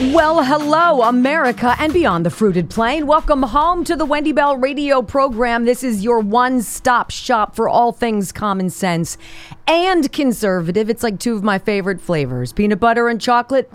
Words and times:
Well, 0.00 0.44
hello, 0.44 1.02
America 1.02 1.74
and 1.80 1.92
beyond 1.92 2.24
the 2.24 2.30
fruited 2.30 2.70
plain. 2.70 3.08
Welcome 3.08 3.42
home 3.42 3.82
to 3.82 3.96
the 3.96 4.04
Wendy 4.04 4.30
Bell 4.30 4.56
radio 4.56 5.02
program. 5.02 5.64
This 5.64 5.82
is 5.82 6.04
your 6.04 6.20
one 6.20 6.62
stop 6.62 7.10
shop 7.10 7.56
for 7.56 7.68
all 7.68 7.90
things 7.90 8.30
common 8.30 8.70
sense 8.70 9.18
and 9.66 10.12
conservative. 10.12 10.88
It's 10.88 11.02
like 11.02 11.18
two 11.18 11.34
of 11.34 11.42
my 11.42 11.58
favorite 11.58 12.00
flavors 12.00 12.52
peanut 12.52 12.78
butter 12.78 13.08
and 13.08 13.20
chocolate. 13.20 13.68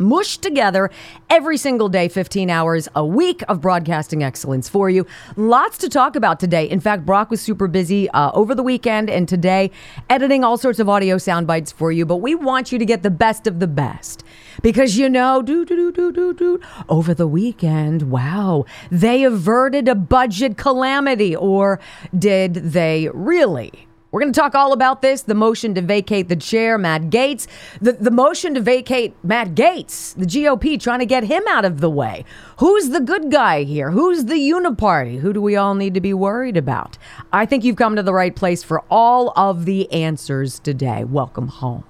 Mushed 0.00 0.40
together 0.40 0.90
every 1.28 1.58
single 1.58 1.90
day, 1.90 2.08
15 2.08 2.48
hours 2.48 2.88
a 2.96 3.04
week 3.04 3.42
of 3.48 3.60
broadcasting 3.60 4.22
excellence 4.22 4.66
for 4.66 4.88
you. 4.88 5.06
Lots 5.36 5.76
to 5.76 5.90
talk 5.90 6.16
about 6.16 6.40
today. 6.40 6.64
In 6.64 6.80
fact, 6.80 7.04
Brock 7.04 7.30
was 7.30 7.42
super 7.42 7.68
busy 7.68 8.08
uh, 8.12 8.30
over 8.32 8.54
the 8.54 8.62
weekend 8.62 9.10
and 9.10 9.28
today, 9.28 9.70
editing 10.08 10.42
all 10.42 10.56
sorts 10.56 10.78
of 10.78 10.88
audio 10.88 11.18
sound 11.18 11.46
bites 11.46 11.70
for 11.70 11.92
you. 11.92 12.06
But 12.06 12.16
we 12.16 12.34
want 12.34 12.72
you 12.72 12.78
to 12.78 12.86
get 12.86 13.02
the 13.02 13.10
best 13.10 13.46
of 13.46 13.60
the 13.60 13.66
best 13.66 14.24
because 14.62 14.96
you 14.96 15.10
know, 15.10 15.42
do 15.42 15.66
do 15.66 15.76
do 15.76 15.92
do 15.92 16.12
do 16.12 16.32
do. 16.32 16.60
Over 16.88 17.12
the 17.12 17.28
weekend, 17.28 18.10
wow, 18.10 18.64
they 18.90 19.24
averted 19.24 19.86
a 19.86 19.94
budget 19.94 20.56
calamity, 20.56 21.36
or 21.36 21.78
did 22.18 22.54
they 22.54 23.10
really? 23.12 23.86
We're 24.12 24.20
going 24.20 24.32
to 24.32 24.40
talk 24.40 24.56
all 24.56 24.72
about 24.72 25.02
this 25.02 25.22
the 25.22 25.36
motion 25.36 25.72
to 25.74 25.80
vacate 25.80 26.28
the 26.28 26.34
chair, 26.34 26.76
Matt 26.78 27.10
Gaetz, 27.10 27.46
the, 27.80 27.92
the 27.92 28.10
motion 28.10 28.54
to 28.54 28.60
vacate 28.60 29.14
Matt 29.22 29.54
Gaetz, 29.54 30.14
the 30.14 30.26
GOP 30.26 30.80
trying 30.80 30.98
to 30.98 31.06
get 31.06 31.22
him 31.22 31.44
out 31.48 31.64
of 31.64 31.80
the 31.80 31.90
way. 31.90 32.24
Who's 32.58 32.88
the 32.88 32.98
good 32.98 33.30
guy 33.30 33.62
here? 33.62 33.92
Who's 33.92 34.24
the 34.24 34.34
uniparty? 34.34 35.20
Who 35.20 35.32
do 35.32 35.40
we 35.40 35.54
all 35.54 35.76
need 35.76 35.94
to 35.94 36.00
be 36.00 36.12
worried 36.12 36.56
about? 36.56 36.98
I 37.32 37.46
think 37.46 37.62
you've 37.62 37.76
come 37.76 37.94
to 37.94 38.02
the 38.02 38.12
right 38.12 38.34
place 38.34 38.64
for 38.64 38.82
all 38.90 39.32
of 39.36 39.64
the 39.64 39.90
answers 39.92 40.58
today. 40.58 41.04
Welcome 41.04 41.46
home. 41.46 41.84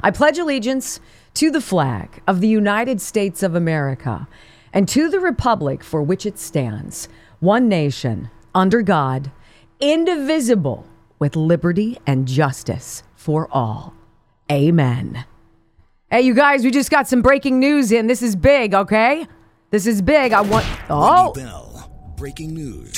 I 0.00 0.12
pledge 0.12 0.38
allegiance 0.38 1.00
to 1.34 1.50
the 1.50 1.60
flag 1.60 2.22
of 2.28 2.40
the 2.40 2.48
United 2.48 3.00
States 3.00 3.42
of 3.42 3.56
America 3.56 4.28
and 4.72 4.88
to 4.88 5.10
the 5.10 5.18
republic 5.18 5.82
for 5.82 6.02
which 6.02 6.24
it 6.24 6.38
stands, 6.38 7.08
one 7.40 7.68
nation, 7.68 8.30
under 8.54 8.80
God, 8.80 9.32
indivisible, 9.80 10.86
with 11.24 11.36
liberty 11.36 11.96
and 12.06 12.28
justice 12.28 13.02
for 13.14 13.48
all. 13.50 13.94
Amen. 14.52 15.24
Hey, 16.10 16.20
you 16.20 16.34
guys, 16.34 16.62
we 16.64 16.70
just 16.70 16.90
got 16.90 17.08
some 17.08 17.22
breaking 17.22 17.58
news 17.58 17.92
in. 17.92 18.08
This 18.08 18.20
is 18.20 18.36
big, 18.36 18.74
okay? 18.74 19.26
This 19.70 19.86
is 19.86 20.02
big. 20.02 20.34
I 20.34 20.42
want. 20.42 20.66
Oh. 20.90 21.32
Bell, 21.32 21.90
breaking 22.18 22.52
news. 22.52 22.92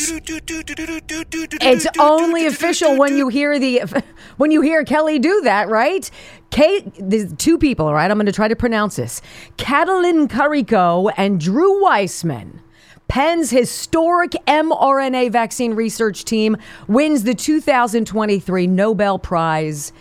It's 1.63 1.87
only 2.01 2.47
official 2.47 2.97
when 2.97 3.17
you 3.17 3.29
hear 3.29 3.61
the 3.61 3.83
when 4.39 4.51
you 4.51 4.61
hear 4.61 4.83
Kelly 4.83 5.21
do 5.21 5.43
that, 5.43 5.69
right? 5.69 6.11
Kate, 6.51 6.93
there's 6.99 7.33
two 7.35 7.59
people, 7.59 7.87
all 7.87 7.95
right? 7.95 8.11
I'm 8.11 8.17
going 8.17 8.27
to 8.27 8.33
try 8.33 8.49
to 8.49 8.57
pronounce 8.57 8.97
this. 8.97 9.23
Katalin 9.57 10.27
Karikó 10.27 11.13
and 11.17 11.39
Drew 11.41 11.81
Weissman. 11.81 12.61
Penn's 13.09 13.51
historic 13.51 14.33
mRNA 14.47 15.31
vaccine 15.31 15.75
research 15.75 16.25
team 16.25 16.57
wins 16.89 17.25
the 17.25 17.35
2023 17.35 18.67
Nobel 18.67 19.19
Prize 19.19 19.93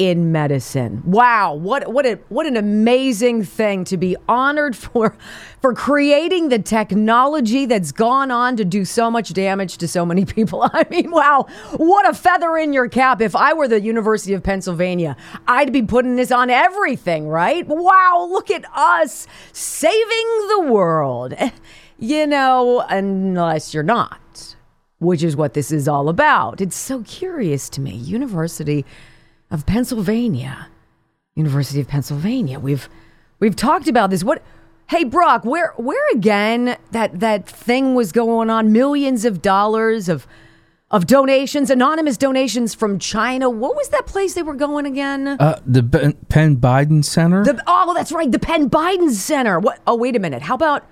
in 0.00 0.32
medicine. 0.32 1.02
Wow, 1.04 1.52
what 1.52 1.92
what 1.92 2.06
a 2.06 2.18
what 2.30 2.46
an 2.46 2.56
amazing 2.56 3.44
thing 3.44 3.84
to 3.84 3.98
be 3.98 4.16
honored 4.30 4.74
for 4.74 5.14
for 5.60 5.74
creating 5.74 6.48
the 6.48 6.58
technology 6.58 7.66
that's 7.66 7.92
gone 7.92 8.30
on 8.30 8.56
to 8.56 8.64
do 8.64 8.86
so 8.86 9.10
much 9.10 9.34
damage 9.34 9.76
to 9.76 9.86
so 9.86 10.06
many 10.06 10.24
people. 10.36 10.62
I 10.72 10.86
mean, 10.90 11.10
wow, 11.10 11.46
what 11.76 12.08
a 12.08 12.14
feather 12.14 12.56
in 12.56 12.72
your 12.72 12.88
cap. 12.88 13.20
If 13.20 13.36
I 13.36 13.52
were 13.52 13.68
the 13.68 13.78
University 13.78 14.32
of 14.32 14.42
Pennsylvania, 14.42 15.18
I'd 15.46 15.70
be 15.70 15.82
putting 15.82 16.16
this 16.16 16.32
on 16.32 16.48
everything, 16.48 17.28
right? 17.28 17.66
Wow, 17.66 18.26
look 18.30 18.50
at 18.50 18.64
us 18.74 19.26
saving 19.52 20.48
the 20.48 20.60
world. 20.72 21.34
You 22.00 22.26
know, 22.26 22.80
unless 22.88 23.74
you're 23.74 23.82
not, 23.82 24.56
which 25.00 25.22
is 25.22 25.36
what 25.36 25.52
this 25.52 25.70
is 25.70 25.86
all 25.86 26.08
about. 26.08 26.62
It's 26.62 26.76
so 26.76 27.02
curious 27.02 27.68
to 27.70 27.80
me. 27.82 27.94
University 27.94 28.86
of 29.50 29.66
Pennsylvania. 29.66 30.68
University 31.34 31.78
of 31.78 31.88
Pennsylvania. 31.88 32.58
We've 32.58 32.88
we've 33.38 33.54
talked 33.54 33.86
about 33.86 34.08
this. 34.08 34.24
What 34.24 34.42
Hey 34.88 35.04
Brock, 35.04 35.44
where 35.44 35.74
where 35.76 36.10
again 36.14 36.78
that 36.90 37.20
that 37.20 37.46
thing 37.46 37.94
was 37.94 38.12
going 38.12 38.48
on 38.48 38.72
millions 38.72 39.26
of 39.26 39.42
dollars 39.42 40.08
of 40.08 40.26
of 40.90 41.06
donations, 41.06 41.68
anonymous 41.70 42.16
donations 42.16 42.74
from 42.74 42.98
China. 42.98 43.50
What 43.50 43.76
was 43.76 43.90
that 43.90 44.06
place 44.06 44.32
they 44.32 44.42
were 44.42 44.54
going 44.54 44.86
again? 44.86 45.28
Uh, 45.28 45.60
the 45.66 45.82
Ben- 45.82 46.14
Penn 46.30 46.56
Biden 46.56 47.04
Center. 47.04 47.44
The, 47.44 47.62
oh, 47.66 47.92
that's 47.94 48.10
right, 48.10 48.32
the 48.32 48.40
Penn 48.40 48.70
Biden 48.70 49.10
Center. 49.10 49.60
What? 49.60 49.80
Oh, 49.86 49.96
wait 49.96 50.16
a 50.16 50.18
minute. 50.18 50.40
How 50.42 50.54
about? 50.54 50.84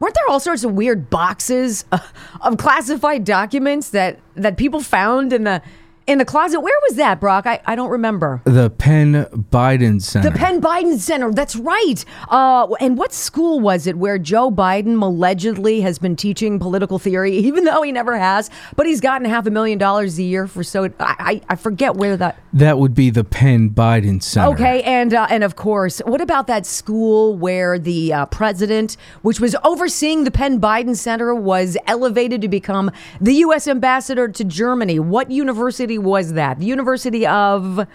Weren't 0.00 0.14
there 0.14 0.28
all 0.28 0.40
sorts 0.40 0.64
of 0.64 0.72
weird 0.72 1.08
boxes 1.08 1.84
uh, 1.92 1.98
of 2.40 2.58
classified 2.58 3.24
documents 3.24 3.90
that 3.90 4.18
that 4.34 4.56
people 4.56 4.80
found 4.80 5.32
in 5.32 5.44
the 5.44 5.62
in 6.06 6.18
the 6.18 6.24
closet? 6.24 6.60
Where 6.60 6.78
was 6.88 6.96
that, 6.96 7.20
Brock? 7.20 7.46
I, 7.46 7.60
I 7.64 7.74
don't 7.74 7.90
remember. 7.90 8.42
the 8.44 8.70
Penn 8.70 9.24
Biden 9.50 10.02
Center. 10.02 10.30
The 10.30 10.36
Penn 10.36 10.60
Biden 10.60 10.98
Center. 10.98 11.32
That's 11.32 11.56
right. 11.56 12.04
Uh, 12.28 12.68
and 12.80 12.98
what 12.98 13.12
school 13.12 13.60
was 13.60 13.86
it 13.86 13.96
where 13.96 14.18
Joe 14.18 14.50
Biden 14.50 15.00
allegedly 15.02 15.80
has 15.80 15.98
been 15.98 16.16
teaching 16.16 16.58
political 16.58 16.98
theory, 16.98 17.32
even 17.36 17.64
though 17.64 17.82
he 17.82 17.92
never 17.92 18.18
has? 18.18 18.50
But 18.76 18.86
he's 18.86 19.00
gotten 19.00 19.26
half 19.28 19.46
a 19.46 19.50
million 19.50 19.78
dollars 19.78 20.18
a 20.18 20.22
year 20.22 20.46
for 20.46 20.62
so. 20.62 20.90
I, 21.00 21.40
I, 21.48 21.56
forget 21.56 21.94
where 21.94 22.16
that. 22.16 22.38
that 22.52 22.78
would 22.78 22.94
be 22.94 23.10
the 23.10 23.24
Penn 23.24 23.70
Biden 23.70 24.22
Center. 24.22 24.52
Okay, 24.54 24.82
and 24.82 25.14
uh, 25.14 25.26
and 25.30 25.42
of 25.42 25.56
course, 25.56 26.00
what 26.00 26.20
about 26.20 26.46
that 26.48 26.66
school 26.66 27.36
where 27.36 27.78
the 27.78 28.12
uh, 28.12 28.26
president, 28.26 28.96
which 29.22 29.40
was 29.40 29.56
overseeing 29.64 30.24
the 30.24 30.30
Penn 30.30 30.60
Biden 30.60 30.96
Center, 30.96 31.34
was 31.34 31.76
elevated 31.86 32.42
to 32.42 32.48
become 32.48 32.90
the 33.20 33.34
U.S. 33.34 33.66
ambassador 33.66 34.28
to 34.28 34.44
Germany? 34.44 34.98
What 34.98 35.30
university 35.30 35.93
was 35.98 36.34
that? 36.34 36.58
The 36.58 36.66
University 36.66 37.26
of 37.26 37.86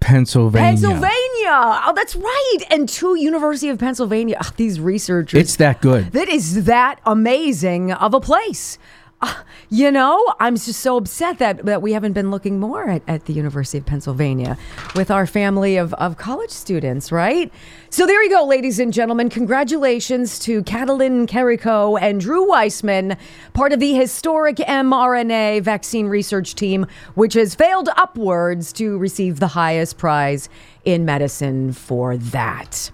Pennsylvania. 0.00 0.68
Pennsylvania. 0.68 1.10
Oh, 1.48 1.92
that's 1.96 2.14
right. 2.14 2.58
And 2.70 2.88
to 2.90 3.16
University 3.16 3.70
of 3.70 3.78
Pennsylvania. 3.78 4.36
Ah, 4.38 4.52
these 4.56 4.78
researchers. 4.78 5.40
It's 5.40 5.56
that 5.56 5.80
good. 5.80 6.12
That 6.12 6.28
is 6.28 6.64
that 6.64 7.00
amazing 7.06 7.92
of 7.92 8.12
a 8.12 8.20
place. 8.20 8.78
You 9.70 9.90
know, 9.90 10.34
I'm 10.38 10.54
just 10.54 10.80
so 10.80 10.98
upset 10.98 11.38
that, 11.38 11.64
that 11.64 11.82
we 11.82 11.94
haven't 11.94 12.12
been 12.12 12.30
looking 12.30 12.60
more 12.60 12.88
at, 12.88 13.02
at 13.08 13.24
the 13.24 13.32
University 13.32 13.78
of 13.78 13.86
Pennsylvania 13.86 14.56
with 14.94 15.10
our 15.10 15.26
family 15.26 15.78
of, 15.78 15.92
of 15.94 16.16
college 16.16 16.50
students, 16.50 17.10
right? 17.10 17.50
So 17.90 18.06
there 18.06 18.22
you 18.22 18.30
go, 18.30 18.44
ladies 18.44 18.78
and 18.78 18.92
gentlemen. 18.92 19.30
Congratulations 19.30 20.38
to 20.40 20.62
Katalin 20.62 21.26
Karikó 21.26 21.98
and 22.00 22.20
Drew 22.20 22.46
Weissman, 22.48 23.16
part 23.52 23.72
of 23.72 23.80
the 23.80 23.94
historic 23.94 24.56
mRNA 24.58 25.62
vaccine 25.62 26.06
research 26.06 26.54
team, 26.54 26.86
which 27.14 27.34
has 27.34 27.56
failed 27.56 27.88
upwards 27.96 28.72
to 28.74 28.96
receive 28.98 29.40
the 29.40 29.48
highest 29.48 29.98
prize 29.98 30.48
in 30.84 31.04
medicine 31.04 31.72
for 31.72 32.16
that. 32.16 32.92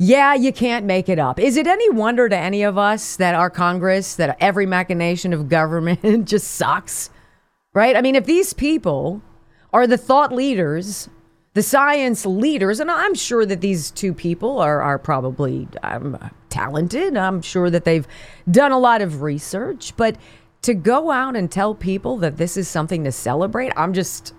Yeah, 0.00 0.34
you 0.34 0.52
can't 0.52 0.86
make 0.86 1.08
it 1.08 1.18
up. 1.18 1.40
Is 1.40 1.56
it 1.56 1.66
any 1.66 1.90
wonder 1.90 2.28
to 2.28 2.36
any 2.36 2.62
of 2.62 2.78
us 2.78 3.16
that 3.16 3.34
our 3.34 3.50
Congress, 3.50 4.14
that 4.14 4.36
every 4.40 4.64
machination 4.64 5.32
of 5.32 5.48
government 5.48 6.24
just 6.28 6.52
sucks? 6.52 7.10
Right? 7.74 7.96
I 7.96 8.00
mean, 8.00 8.14
if 8.14 8.24
these 8.24 8.52
people 8.52 9.20
are 9.72 9.88
the 9.88 9.98
thought 9.98 10.32
leaders, 10.32 11.08
the 11.54 11.62
science 11.62 12.24
leaders, 12.24 12.78
and 12.78 12.90
I'm 12.90 13.14
sure 13.14 13.44
that 13.44 13.60
these 13.60 13.90
two 13.90 14.14
people 14.14 14.60
are, 14.60 14.80
are 14.80 14.98
probably 14.98 15.66
um, 15.82 16.16
talented, 16.48 17.16
I'm 17.16 17.42
sure 17.42 17.68
that 17.68 17.84
they've 17.84 18.06
done 18.48 18.70
a 18.70 18.78
lot 18.78 19.02
of 19.02 19.22
research, 19.22 19.96
but 19.96 20.16
to 20.62 20.74
go 20.74 21.10
out 21.10 21.34
and 21.34 21.50
tell 21.50 21.74
people 21.74 22.18
that 22.18 22.36
this 22.36 22.56
is 22.56 22.68
something 22.68 23.02
to 23.02 23.12
celebrate, 23.12 23.72
I'm 23.76 23.92
just, 23.92 24.32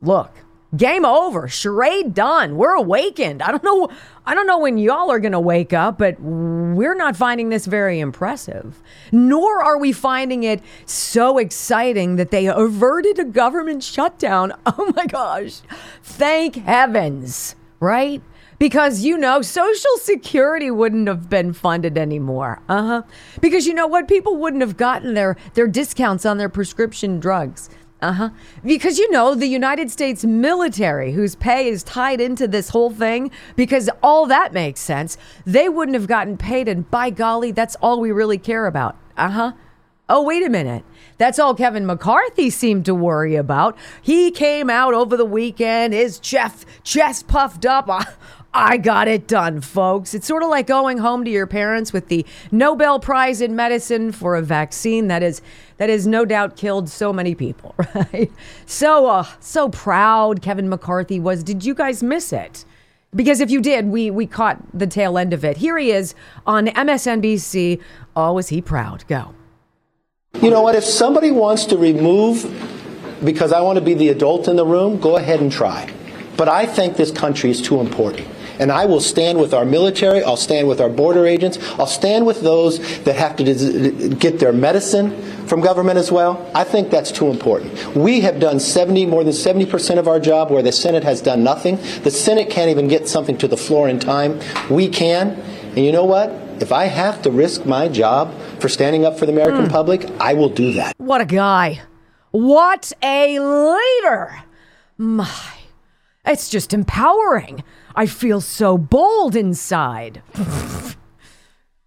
look, 0.00 0.32
Game 0.76 1.04
over. 1.04 1.48
Charade 1.48 2.14
done. 2.14 2.56
We're 2.56 2.74
awakened. 2.74 3.42
I 3.42 3.50
don't 3.50 3.64
know 3.64 3.88
I 4.28 4.34
don't 4.34 4.48
know 4.48 4.58
when 4.58 4.76
y'all 4.76 5.12
are 5.12 5.20
going 5.20 5.32
to 5.32 5.40
wake 5.40 5.72
up, 5.72 5.98
but 5.98 6.18
we're 6.20 6.96
not 6.96 7.16
finding 7.16 7.48
this 7.48 7.64
very 7.64 8.00
impressive. 8.00 8.82
Nor 9.12 9.62
are 9.62 9.78
we 9.78 9.92
finding 9.92 10.42
it 10.42 10.60
so 10.84 11.38
exciting 11.38 12.16
that 12.16 12.32
they 12.32 12.46
averted 12.46 13.20
a 13.20 13.24
government 13.24 13.82
shutdown. 13.82 14.52
Oh 14.78 14.92
my 14.94 15.06
gosh. 15.06 15.60
Thank 16.02 16.56
heavens, 16.56 17.54
right? 17.80 18.20
Because 18.58 19.04
you 19.04 19.16
know, 19.16 19.42
Social 19.42 19.96
Security 19.98 20.70
wouldn't 20.70 21.08
have 21.08 21.30
been 21.30 21.52
funded 21.52 21.96
anymore. 21.96 22.60
Uh 22.68 22.82
huh. 22.82 23.02
Because 23.40 23.66
you 23.66 23.74
know 23.74 23.86
what? 23.86 24.08
People 24.08 24.36
wouldn't 24.36 24.62
have 24.62 24.76
gotten 24.76 25.14
their, 25.14 25.36
their 25.54 25.66
discounts 25.66 26.26
on 26.26 26.36
their 26.36 26.48
prescription 26.48 27.20
drugs. 27.20 27.70
Uh 28.06 28.12
huh. 28.12 28.30
Because 28.64 29.00
you 29.00 29.10
know, 29.10 29.34
the 29.34 29.48
United 29.48 29.90
States 29.90 30.24
military, 30.24 31.10
whose 31.10 31.34
pay 31.34 31.66
is 31.66 31.82
tied 31.82 32.20
into 32.20 32.46
this 32.46 32.68
whole 32.68 32.90
thing, 32.90 33.32
because 33.56 33.90
all 34.00 34.26
that 34.26 34.52
makes 34.52 34.78
sense, 34.78 35.18
they 35.44 35.68
wouldn't 35.68 35.96
have 35.96 36.06
gotten 36.06 36.36
paid. 36.36 36.68
And 36.68 36.88
by 36.88 37.10
golly, 37.10 37.50
that's 37.50 37.74
all 37.82 37.98
we 37.98 38.12
really 38.12 38.38
care 38.38 38.66
about. 38.66 38.96
Uh 39.16 39.30
huh. 39.30 39.52
Oh, 40.08 40.22
wait 40.22 40.44
a 40.44 40.48
minute. 40.48 40.84
That's 41.18 41.40
all 41.40 41.52
Kevin 41.52 41.84
McCarthy 41.84 42.48
seemed 42.48 42.84
to 42.84 42.94
worry 42.94 43.34
about. 43.34 43.76
He 44.00 44.30
came 44.30 44.70
out 44.70 44.94
over 44.94 45.16
the 45.16 45.24
weekend, 45.24 45.92
his 45.92 46.20
chest, 46.20 46.64
chest 46.84 47.26
puffed 47.26 47.66
up. 47.66 47.88
I 48.58 48.78
got 48.78 49.06
it 49.06 49.28
done, 49.28 49.60
folks. 49.60 50.14
It's 50.14 50.26
sort 50.26 50.42
of 50.42 50.48
like 50.48 50.66
going 50.66 50.96
home 50.96 51.26
to 51.26 51.30
your 51.30 51.46
parents 51.46 51.92
with 51.92 52.08
the 52.08 52.24
Nobel 52.50 52.98
Prize 52.98 53.42
in 53.42 53.54
medicine 53.54 54.12
for 54.12 54.34
a 54.34 54.40
vaccine 54.40 55.08
that 55.08 55.22
is 55.22 55.42
that 55.76 55.90
has 55.90 56.06
no 56.06 56.24
doubt 56.24 56.56
killed 56.56 56.88
so 56.88 57.12
many 57.12 57.34
people, 57.34 57.74
right? 57.94 58.32
So 58.64 59.08
uh, 59.08 59.26
so 59.40 59.68
proud 59.68 60.40
Kevin 60.40 60.70
McCarthy 60.70 61.20
was. 61.20 61.44
Did 61.44 61.66
you 61.66 61.74
guys 61.74 62.02
miss 62.02 62.32
it? 62.32 62.64
Because 63.14 63.40
if 63.40 63.50
you 63.50 63.60
did, 63.60 63.88
we 63.88 64.10
we 64.10 64.26
caught 64.26 64.58
the 64.72 64.86
tail 64.86 65.18
end 65.18 65.34
of 65.34 65.44
it. 65.44 65.58
Here 65.58 65.76
he 65.76 65.90
is 65.90 66.14
on 66.46 66.68
MSNBC. 66.68 67.78
Oh, 68.16 68.32
was 68.32 68.48
he 68.48 68.62
proud? 68.62 69.06
Go. 69.06 69.34
You 70.40 70.48
know 70.48 70.62
what? 70.62 70.74
If 70.74 70.84
somebody 70.84 71.30
wants 71.30 71.66
to 71.66 71.76
remove 71.76 72.42
because 73.22 73.52
I 73.52 73.60
want 73.60 73.78
to 73.78 73.84
be 73.84 73.92
the 73.92 74.08
adult 74.08 74.48
in 74.48 74.56
the 74.56 74.64
room, 74.64 74.98
go 74.98 75.18
ahead 75.18 75.40
and 75.40 75.52
try. 75.52 75.92
But 76.38 76.48
I 76.48 76.64
think 76.64 76.96
this 76.96 77.10
country 77.10 77.50
is 77.50 77.60
too 77.60 77.80
important. 77.80 78.28
And 78.58 78.72
I 78.72 78.86
will 78.86 79.00
stand 79.00 79.38
with 79.38 79.54
our 79.54 79.64
military. 79.64 80.22
I'll 80.22 80.36
stand 80.36 80.68
with 80.68 80.80
our 80.80 80.88
border 80.88 81.26
agents. 81.26 81.58
I'll 81.78 81.86
stand 81.86 82.26
with 82.26 82.40
those 82.40 82.78
that 83.04 83.16
have 83.16 83.36
to 83.36 84.14
get 84.18 84.38
their 84.38 84.52
medicine 84.52 85.10
from 85.46 85.60
government 85.60 85.98
as 85.98 86.10
well. 86.10 86.50
I 86.54 86.64
think 86.64 86.90
that's 86.90 87.12
too 87.12 87.28
important. 87.28 87.96
We 87.96 88.20
have 88.20 88.40
done 88.40 88.58
70, 88.60 89.06
more 89.06 89.24
than 89.24 89.32
70% 89.32 89.98
of 89.98 90.08
our 90.08 90.18
job 90.20 90.50
where 90.50 90.62
the 90.62 90.72
Senate 90.72 91.04
has 91.04 91.22
done 91.22 91.44
nothing. 91.44 91.76
The 92.02 92.10
Senate 92.10 92.50
can't 92.50 92.70
even 92.70 92.88
get 92.88 93.08
something 93.08 93.38
to 93.38 93.48
the 93.48 93.56
floor 93.56 93.88
in 93.88 93.98
time. 93.98 94.40
We 94.70 94.88
can. 94.88 95.30
And 95.76 95.84
you 95.84 95.92
know 95.92 96.04
what? 96.04 96.30
If 96.60 96.72
I 96.72 96.86
have 96.86 97.22
to 97.22 97.30
risk 97.30 97.66
my 97.66 97.88
job 97.88 98.34
for 98.60 98.68
standing 98.68 99.04
up 99.04 99.18
for 99.18 99.26
the 99.26 99.32
American 99.32 99.66
mm. 99.66 99.70
public, 99.70 100.10
I 100.18 100.34
will 100.34 100.48
do 100.48 100.72
that. 100.72 100.94
What 100.96 101.20
a 101.20 101.26
guy. 101.26 101.82
What 102.30 102.92
a 103.02 103.38
leader. 103.38 104.42
My, 104.96 105.30
it's 106.24 106.48
just 106.48 106.72
empowering. 106.72 107.62
I 107.96 108.04
feel 108.04 108.42
so 108.42 108.76
bold 108.76 109.34
inside. 109.34 110.22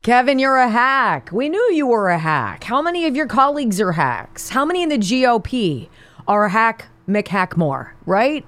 Kevin, 0.01 0.39
you're 0.39 0.57
a 0.57 0.69
hack. 0.69 1.29
We 1.31 1.49
knew 1.49 1.71
you 1.71 1.85
were 1.85 2.09
a 2.09 2.17
hack. 2.17 2.63
How 2.63 2.81
many 2.81 3.05
of 3.05 3.15
your 3.15 3.27
colleagues 3.27 3.79
are 3.79 3.91
hacks? 3.91 4.49
How 4.49 4.65
many 4.65 4.81
in 4.81 4.89
the 4.89 4.97
GOP 4.97 5.87
are 6.27 6.45
a 6.45 6.49
hack 6.49 6.87
McHackmore, 7.07 7.91
right? 8.07 8.43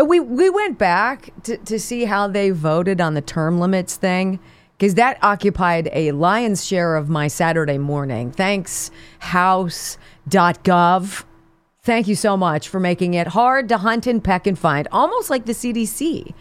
Uh, 0.00 0.04
we 0.04 0.18
we 0.18 0.50
went 0.50 0.76
back 0.76 1.30
to, 1.44 1.56
to 1.58 1.78
see 1.78 2.04
how 2.06 2.26
they 2.26 2.50
voted 2.50 3.00
on 3.00 3.14
the 3.14 3.20
term 3.20 3.60
limits 3.60 3.96
thing 3.96 4.40
because 4.76 4.94
that 4.94 5.18
occupied 5.22 5.88
a 5.92 6.12
lion's 6.12 6.66
share 6.66 6.96
of 6.96 7.08
my 7.08 7.28
Saturday 7.28 7.78
morning. 7.78 8.32
Thanks, 8.32 8.90
House.gov. 9.20 9.94
Thank 11.82 12.08
you 12.08 12.16
so 12.16 12.36
much 12.36 12.68
for 12.68 12.80
making 12.80 13.14
it 13.14 13.28
hard 13.28 13.68
to 13.68 13.78
hunt 13.78 14.08
and 14.08 14.22
peck 14.22 14.46
and 14.46 14.58
find, 14.58 14.88
almost 14.90 15.30
like 15.30 15.46
the 15.46 15.52
CDC 15.52 16.34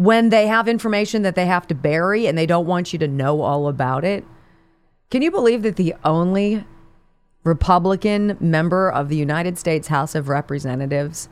when 0.00 0.30
they 0.30 0.46
have 0.46 0.66
information 0.66 1.20
that 1.20 1.34
they 1.34 1.44
have 1.44 1.66
to 1.66 1.74
bury 1.74 2.26
and 2.26 2.38
they 2.38 2.46
don't 2.46 2.66
want 2.66 2.90
you 2.90 2.98
to 2.98 3.06
know 3.06 3.42
all 3.42 3.68
about 3.68 4.02
it. 4.02 4.24
Can 5.10 5.20
you 5.20 5.30
believe 5.30 5.60
that 5.60 5.76
the 5.76 5.94
only 6.04 6.64
Republican 7.44 8.34
member 8.40 8.90
of 8.90 9.10
the 9.10 9.16
United 9.16 9.58
States 9.58 9.88
House 9.88 10.14
of 10.14 10.30
Representatives 10.30 11.28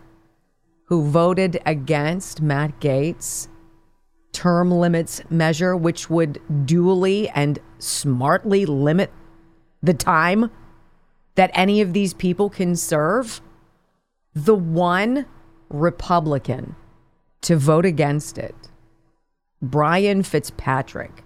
who 0.85 1.09
voted 1.09 1.59
against 1.65 2.43
Matt 2.43 2.79
Gaetz' 2.79 3.49
term 4.33 4.71
limits 4.71 5.23
measure, 5.31 5.75
which 5.75 6.11
would 6.11 6.39
duly 6.67 7.31
and 7.31 7.59
smartly 7.79 8.67
limit 8.67 9.11
the 9.83 9.95
time 9.95 10.51
that 11.37 11.51
any 11.55 11.81
of 11.81 11.95
these 11.95 12.13
people 12.13 12.51
can 12.51 12.77
serve? 12.77 13.41
The 14.35 14.55
one 14.55 15.25
Republican 15.71 16.77
to 17.43 17.57
vote 17.57 17.85
against 17.85 18.39
it. 18.39 18.55
Brian 19.61 20.23
Fitzpatrick 20.23 21.25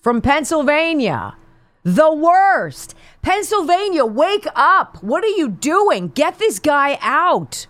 from 0.00 0.20
Pennsylvania. 0.20 1.36
The 1.82 2.12
worst. 2.12 2.94
Pennsylvania, 3.22 4.04
wake 4.04 4.46
up. 4.54 5.02
What 5.02 5.24
are 5.24 5.28
you 5.28 5.48
doing? 5.48 6.08
Get 6.08 6.38
this 6.38 6.58
guy 6.58 6.98
out. 7.00 7.66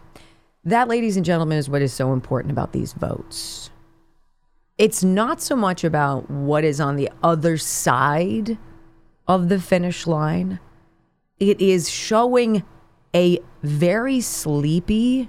That, 0.64 0.88
ladies 0.88 1.16
and 1.16 1.24
gentlemen, 1.24 1.58
is 1.58 1.68
what 1.68 1.82
is 1.82 1.92
so 1.92 2.12
important 2.12 2.50
about 2.50 2.72
these 2.72 2.92
votes. 2.92 3.70
It's 4.78 5.04
not 5.04 5.40
so 5.40 5.54
much 5.54 5.84
about 5.84 6.28
what 6.30 6.64
is 6.64 6.80
on 6.80 6.96
the 6.96 7.10
other 7.22 7.56
side 7.56 8.58
of 9.30 9.48
the 9.48 9.60
finish 9.60 10.08
line, 10.08 10.58
it 11.38 11.60
is 11.60 11.88
showing 11.88 12.64
a 13.14 13.38
very 13.62 14.20
sleepy 14.20 15.28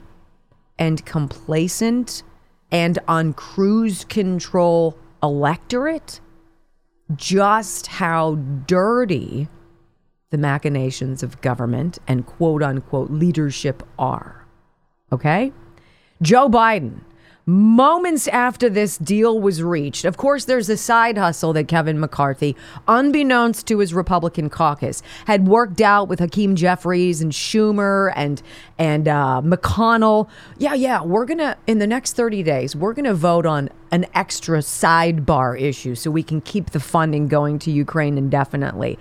and 0.78 1.06
complacent 1.06 2.24
and 2.72 2.98
on 3.08 3.34
cruise 3.34 4.06
control 4.06 4.98
electorate 5.22 6.20
just 7.16 7.88
how 7.88 8.36
dirty 8.66 9.48
the 10.30 10.38
machinations 10.38 11.24
of 11.24 11.42
government 11.42 12.00
and 12.08 12.25
quote 12.25 12.63
unquote 12.63 13.12
leadership 13.12 13.84
are. 14.00 14.46
Okay? 15.12 15.51
Joe 16.22 16.50
Biden 16.50 17.01
moments 17.51 18.27
after 18.29 18.70
this 18.70 18.98
deal 18.98 19.39
was 19.39 19.62
reached. 19.62 20.05
Of 20.05 20.15
course, 20.15 20.46
there's 20.46 20.70
a 20.70 20.77
side 20.77 21.17
hustle 21.17 21.51
that 21.53 21.67
Kevin 21.67 22.00
McCarthy, 22.00 22.55
unbeknownst 22.88 23.67
to 23.67 23.79
his 23.79 23.93
Republican 23.93 24.50
caucus, 24.50 25.03
had 25.25 25.48
worked 25.48 25.81
out 25.81 26.08
with 26.08 26.20
Hakeem 26.20 26.55
Jeffries 26.55 27.22
and 27.22 27.31
Schumer 27.31 28.13
and 28.15 28.41
and 28.77 29.08
uh, 29.08 29.41
McConnell. 29.43 30.29
Yeah, 30.58 30.74
yeah, 30.74 31.03
we're 31.03 31.25
gonna 31.25 31.58
in 31.67 31.79
the 31.79 31.88
next 31.88 32.15
30 32.15 32.41
days, 32.43 32.75
we're 32.75 32.93
gonna 32.93 33.13
vote 33.13 33.46
on 33.46 33.70
an 33.91 34.05
extra 34.13 34.60
sidebar 34.60 35.60
issue 35.60 35.96
so 35.96 36.10
we 36.10 36.24
can 36.24 36.39
keep 36.39 36.70
the 36.70 36.79
funding 36.79 37.27
going 37.27 37.60
to 37.60 37.72
Ukraine 37.72 38.17
indefinitely. 38.17 38.98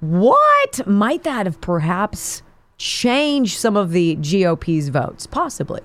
What 0.00 0.86
might 0.86 1.22
that 1.22 1.46
have 1.46 1.60
perhaps 1.62 2.42
changed 2.78 3.58
some 3.58 3.76
of 3.76 3.92
the 3.92 4.16
GOP's 4.16 4.88
votes? 4.88 5.26
Possibly. 5.26 5.82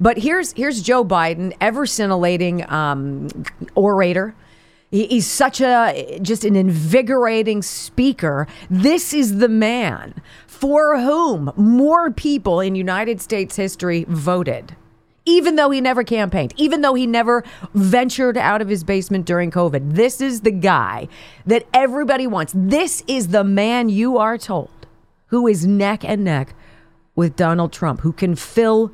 But 0.00 0.18
here's 0.18 0.52
here's 0.52 0.82
Joe 0.82 1.04
Biden, 1.04 1.54
ever 1.60 1.86
scintillating 1.86 2.68
um, 2.70 3.28
orator, 3.74 4.34
He- 4.90 5.06
He's 5.06 5.26
such 5.26 5.60
a 5.60 6.18
just 6.22 6.44
an 6.44 6.56
invigorating 6.56 7.62
speaker. 7.62 8.46
This 8.68 9.12
is 9.14 9.38
the 9.38 9.48
man 9.48 10.14
for 10.46 10.98
whom 10.98 11.52
more 11.56 12.10
people 12.10 12.60
in 12.60 12.74
United 12.74 13.20
States 13.20 13.56
history 13.56 14.04
voted. 14.08 14.76
Even 15.24 15.54
though 15.54 15.70
he 15.70 15.80
never 15.80 16.02
campaigned, 16.02 16.52
even 16.56 16.80
though 16.80 16.94
he 16.94 17.06
never 17.06 17.44
ventured 17.74 18.36
out 18.36 18.60
of 18.60 18.68
his 18.68 18.82
basement 18.82 19.24
during 19.24 19.52
COVID, 19.52 19.94
this 19.94 20.20
is 20.20 20.40
the 20.40 20.50
guy 20.50 21.06
that 21.46 21.64
everybody 21.72 22.26
wants. 22.26 22.52
This 22.56 23.04
is 23.06 23.28
the 23.28 23.44
man 23.44 23.88
you 23.88 24.18
are 24.18 24.36
told 24.36 24.70
who 25.32 25.46
is 25.46 25.66
neck 25.66 26.04
and 26.04 26.22
neck 26.22 26.54
with 27.16 27.36
Donald 27.36 27.72
Trump, 27.72 28.00
who 28.00 28.12
can 28.12 28.36
fill 28.36 28.92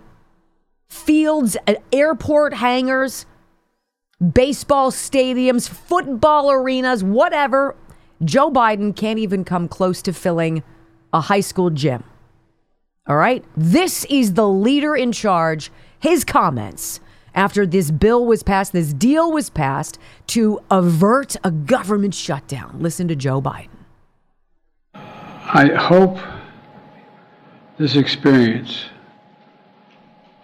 fields, 0.88 1.56
uh, 1.66 1.74
airport 1.92 2.54
hangars, 2.54 3.26
baseball 4.32 4.92
stadiums, 4.92 5.68
football 5.68 6.52
arenas, 6.52 7.02
whatever. 7.02 7.74
Joe 8.24 8.52
Biden 8.52 8.94
can't 8.94 9.18
even 9.18 9.42
come 9.44 9.66
close 9.66 10.00
to 10.02 10.12
filling 10.12 10.62
a 11.12 11.22
high 11.22 11.40
school 11.40 11.70
gym. 11.70 12.04
All 13.08 13.16
right? 13.16 13.44
This 13.56 14.04
is 14.04 14.34
the 14.34 14.48
leader 14.48 14.94
in 14.94 15.10
charge. 15.10 15.72
His 15.98 16.24
comments 16.24 17.00
after 17.34 17.66
this 17.66 17.90
bill 17.90 18.24
was 18.26 18.44
passed, 18.44 18.72
this 18.72 18.92
deal 18.92 19.32
was 19.32 19.50
passed 19.50 19.98
to 20.28 20.60
avert 20.70 21.34
a 21.42 21.50
government 21.50 22.14
shutdown. 22.14 22.76
Listen 22.78 23.08
to 23.08 23.16
Joe 23.16 23.42
Biden. 23.42 23.77
I 25.50 25.68
hope 25.68 26.18
this 27.78 27.96
experience 27.96 28.84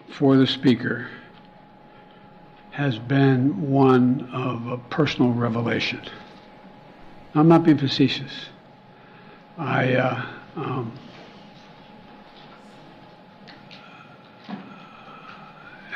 for 0.09 0.37
the 0.37 0.47
speaker 0.47 1.09
has 2.71 2.99
been 2.99 3.71
one 3.71 4.31
of 4.33 4.67
a 4.67 4.79
personal 4.89 5.33
revelation. 5.33 6.01
I'm 7.35 7.49
not 7.49 7.65
being 7.65 7.77
facetious. 7.77 8.47
I, 9.59 9.95
uh, 9.95 10.27
um, 10.57 10.93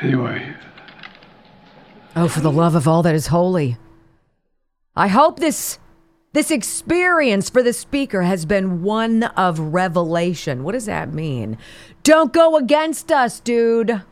anyway, 0.01 0.53
Oh, 2.15 2.27
for 2.27 2.41
the 2.41 2.51
love 2.51 2.75
of 2.75 2.87
all 2.87 3.01
that 3.03 3.15
is 3.15 3.27
holy. 3.27 3.77
I 4.95 5.07
hope 5.07 5.39
this 5.39 5.79
this 6.33 6.51
experience 6.51 7.49
for 7.49 7.63
the 7.63 7.73
speaker 7.73 8.21
has 8.21 8.45
been 8.45 8.83
one 8.83 9.23
of 9.23 9.59
revelation. 9.59 10.63
What 10.63 10.73
does 10.73 10.85
that 10.85 11.13
mean? 11.13 11.57
Don't 12.03 12.31
go 12.31 12.55
against 12.55 13.11
us, 13.11 13.39
dude. 13.39 14.03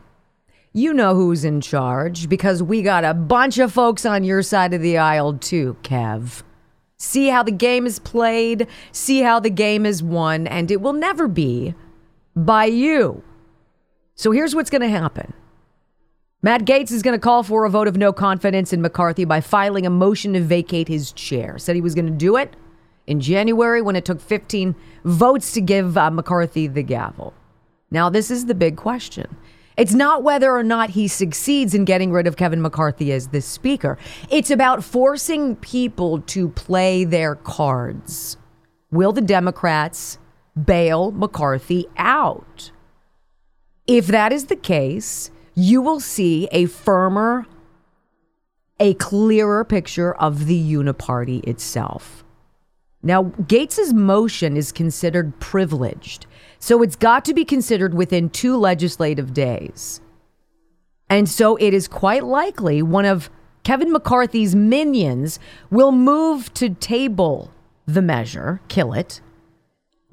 You 0.73 0.93
know 0.93 1.15
who's 1.15 1.43
in 1.43 1.61
charge 1.61 2.27
because 2.29 2.61
we 2.61 2.81
got 2.81 3.03
a 3.03 3.13
bunch 3.13 3.57
of 3.57 3.71
folks 3.71 4.05
on 4.05 4.23
your 4.23 4.41
side 4.41 4.73
of 4.73 4.81
the 4.81 4.97
aisle 4.97 5.33
too, 5.33 5.77
Kev. 5.83 6.43
See 6.97 7.29
how 7.29 7.43
the 7.43 7.51
game 7.51 7.85
is 7.85 7.99
played, 7.99 8.67
see 8.91 9.21
how 9.21 9.39
the 9.39 9.51
game 9.51 9.85
is 9.85 10.01
won, 10.01 10.47
and 10.47 10.71
it 10.71 10.81
will 10.81 10.93
never 10.93 11.27
be 11.27 11.75
by 12.35 12.65
you. 12.65 13.23
So 14.15 14.31
here's 14.31 14.55
what's 14.55 14.71
going 14.71 14.81
to 14.81 14.89
happen. 14.89 15.33
Matt 16.43 16.65
Gaetz 16.65 16.91
is 16.91 17.01
going 17.01 17.15
to 17.15 17.19
call 17.19 17.41
for 17.41 17.65
a 17.65 17.69
vote 17.69 17.87
of 17.87 17.97
no 17.97 18.13
confidence 18.13 18.71
in 18.71 18.79
McCarthy 18.79 19.25
by 19.25 19.41
filing 19.41 19.87
a 19.87 19.89
motion 19.89 20.33
to 20.33 20.39
vacate 20.39 20.87
his 20.87 21.11
chair. 21.11 21.57
Said 21.57 21.75
he 21.75 21.81
was 21.81 21.95
going 21.95 22.05
to 22.05 22.11
do 22.11 22.37
it 22.37 22.55
in 23.07 23.19
January 23.19 23.81
when 23.81 23.95
it 23.95 24.05
took 24.05 24.21
15 24.21 24.75
votes 25.03 25.51
to 25.53 25.61
give 25.61 25.97
uh, 25.97 26.11
McCarthy 26.11 26.67
the 26.67 26.83
gavel. 26.83 27.33
Now, 27.89 28.11
this 28.11 28.29
is 28.29 28.45
the 28.45 28.53
big 28.53 28.77
question. 28.77 29.35
It's 29.77 29.93
not 29.93 30.21
whether 30.21 30.51
or 30.51 30.61
not 30.61 30.91
he 30.91 31.07
succeeds 31.07 31.73
in 31.73 31.85
getting 31.85 32.11
rid 32.11 32.27
of 32.27 32.37
Kevin 32.37 32.61
McCarthy 32.61 33.11
as 33.11 33.29
the 33.29 33.41
speaker. 33.41 33.97
It's 34.29 34.51
about 34.51 34.83
forcing 34.83 35.55
people 35.55 36.21
to 36.21 36.49
play 36.49 37.03
their 37.03 37.33
cards. 37.33 38.37
Will 38.91 39.11
the 39.11 39.21
Democrats 39.21 40.19
bail 40.65 41.11
McCarthy 41.11 41.87
out? 41.97 42.71
If 43.87 44.07
that 44.07 44.31
is 44.31 44.47
the 44.47 44.55
case, 44.55 45.31
you 45.57 45.81
will 45.81 45.99
see 45.99 46.47
a 46.51 46.67
firmer, 46.67 47.47
a 48.79 48.93
clearer 48.93 49.65
picture 49.65 50.13
of 50.13 50.45
the 50.45 50.73
uniparty 50.73 51.43
itself. 51.47 52.23
Now, 53.01 53.23
Gaetz's 53.47 53.91
motion 53.91 54.55
is 54.55 54.71
considered 54.71 55.39
privileged, 55.39 56.27
so 56.59 56.83
it's 56.83 56.95
got 56.95 57.25
to 57.25 57.33
be 57.33 57.43
considered 57.43 57.95
within 57.95 58.29
two 58.29 58.55
legislative 58.55 59.33
days. 59.33 59.99
And 61.09 61.27
so 61.27 61.55
it 61.55 61.73
is 61.73 61.87
quite 61.87 62.23
likely 62.23 62.83
one 62.83 63.05
of 63.05 63.31
Kevin 63.63 63.91
McCarthy's 63.91 64.53
minions 64.53 65.39
will 65.71 65.91
move 65.91 66.53
to 66.53 66.69
table 66.69 67.51
the 67.87 68.03
measure, 68.03 68.61
kill 68.67 68.93
it, 68.93 69.21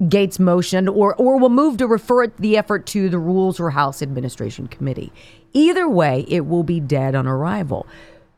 Gaetz 0.01 0.39
motion 0.39 0.87
or 0.87 1.15
or 1.15 1.39
will 1.39 1.49
move 1.49 1.77
to 1.77 1.87
refer 1.87 2.23
it, 2.23 2.37
the 2.37 2.57
effort 2.57 2.85
to 2.87 3.09
the 3.09 3.19
Rules 3.19 3.59
or 3.59 3.69
House 3.69 4.01
Administration 4.01 4.67
Committee. 4.67 5.11
Either 5.53 5.87
way, 5.87 6.25
it 6.27 6.45
will 6.45 6.63
be 6.63 6.79
dead 6.81 7.15
on 7.15 7.25
arrival. 7.27 7.87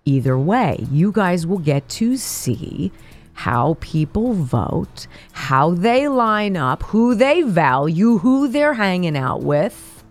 Either 0.06 0.38
way, 0.38 0.86
you 0.92 1.12
guys 1.12 1.48
will 1.48 1.58
get 1.58 1.90
to 1.90 2.16
see 2.16 2.92
how 3.34 3.76
people 3.82 4.34
vote, 4.34 5.08
how 5.32 5.72
they 5.72 6.08
line 6.08 6.56
up, 6.56 6.84
who 6.84 7.14
they 7.14 7.42
value, 7.42 8.20
who 8.20 8.48
they're 8.48 8.76
hanging 8.76 9.18
out 9.18 9.42
with. 9.42 10.04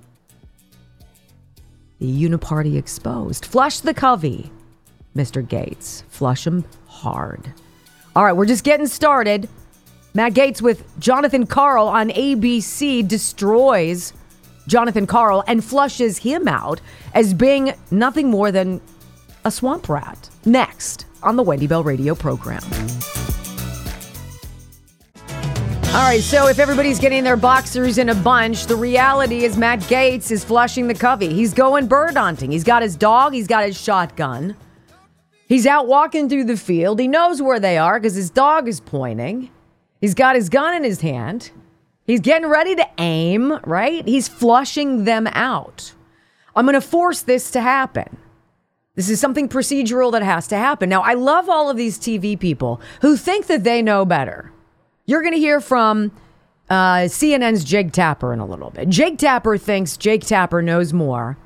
The 1.99 2.25
Uniparty 2.25 2.77
exposed. 2.77 3.47
Flush 3.47 3.81
the 3.81 3.95
covey, 3.95 4.51
Mr. 5.17 5.47
Gaetz. 5.47 6.03
Flush 6.09 6.45
them 6.45 6.65
hard. 6.87 7.53
All 8.15 8.25
right, 8.25 8.33
we're 8.33 8.47
just 8.47 8.65
getting 8.65 8.87
started. 8.87 9.49
Matt 10.17 10.33
Gaetz 10.33 10.63
with 10.63 10.99
Jonathan 10.99 11.45
Karl 11.45 11.89
on 11.89 12.09
ABC 12.09 13.07
destroys 13.07 14.15
Jonathan 14.67 15.07
Karl 15.07 15.45
and 15.47 15.63
flushes 15.63 16.17
him 16.17 16.49
out 16.49 16.81
as 17.13 17.35
being 17.35 17.75
nothing 17.91 18.31
more 18.31 18.51
than 18.51 18.81
a 19.45 19.51
swamp 19.51 19.91
rat. 19.91 20.31
Next 20.47 21.05
on 21.23 21.37
the 21.37 21.43
Wendy 21.43 21.67
Bell 21.67 21.83
radio 21.83 22.15
program. 22.15 22.63
All 25.89 26.03
right, 26.03 26.23
so 26.23 26.49
if 26.49 26.59
everybody's 26.59 26.99
getting 26.99 27.23
their 27.23 27.37
boxers 27.37 27.99
in 27.99 28.09
a 28.09 28.15
bunch, 28.15 28.65
the 28.65 28.77
reality 28.77 29.45
is 29.45 29.59
Matt 29.59 29.81
Gaetz 29.81 30.31
is 30.31 30.43
flushing 30.43 30.89
the 30.89 30.95
covey. 30.95 31.35
He's 31.35 31.53
going 31.53 31.89
bird 31.89 32.17
hunting. 32.17 32.51
He's 32.51 32.65
got 32.65 32.81
his 32.81 32.97
dog, 32.97 33.35
he's 33.35 33.47
got 33.47 33.67
his 33.67 33.79
shotgun. 33.79 34.57
He's 35.47 35.67
out 35.67 35.87
walking 35.87 36.31
through 36.31 36.45
the 36.45 36.57
field. 36.57 37.01
He 37.01 37.07
knows 37.07 37.43
where 37.43 37.61
they 37.61 37.77
are 37.77 38.01
because 38.01 38.15
his 38.15 38.31
dog 38.31 38.67
is 38.67 38.81
pointing. 38.81 39.51
He's 40.07 40.15
got 40.15 40.37
his 40.37 40.49
gun 40.49 40.73
in 40.73 40.85
his 40.85 41.01
hand. 41.01 41.51
He's 42.07 42.21
getting 42.21 42.49
ready 42.49 42.77
to 42.77 42.87
aim, 42.97 43.59
right? 43.65 44.07
He's 44.07 44.29
flushing 44.29 45.03
them 45.03 45.27
out. 45.33 45.95
I'm 46.55 46.65
going 46.65 46.75
to 46.75 46.81
force 46.81 47.23
this 47.23 47.51
to 47.51 47.61
happen. 47.61 48.17
This 48.95 49.11
is 49.11 49.19
something 49.19 49.49
procedural 49.49 50.13
that 50.13 50.23
has 50.23 50.47
to 50.47 50.57
happen. 50.57 50.89
Now, 50.89 51.03
I 51.03 51.15
love 51.15 51.49
all 51.49 51.69
of 51.69 51.77
these 51.77 51.99
TV 51.99 52.39
people 52.39 52.81
who 53.01 53.17
think 53.17 53.49
that 53.49 53.65
they 53.65 53.83
know 53.83 54.05
better. 54.05 54.53
You're 55.07 55.23
going 55.23 55.35
to 55.35 55.41
hear 55.41 55.61
from 55.61 56.13
uh, 56.71 57.09
CNN's 57.09 57.65
Jake 57.65 57.91
Tapper 57.91 58.33
in 58.33 58.39
a 58.39 58.47
little 58.47 58.71
bit. 58.71 58.89
Jake 58.89 59.19
Tapper 59.19 59.59
thinks 59.59 59.97
Jake 59.97 60.25
Tapper 60.25 60.63
knows 60.63 60.93
more 60.93 61.37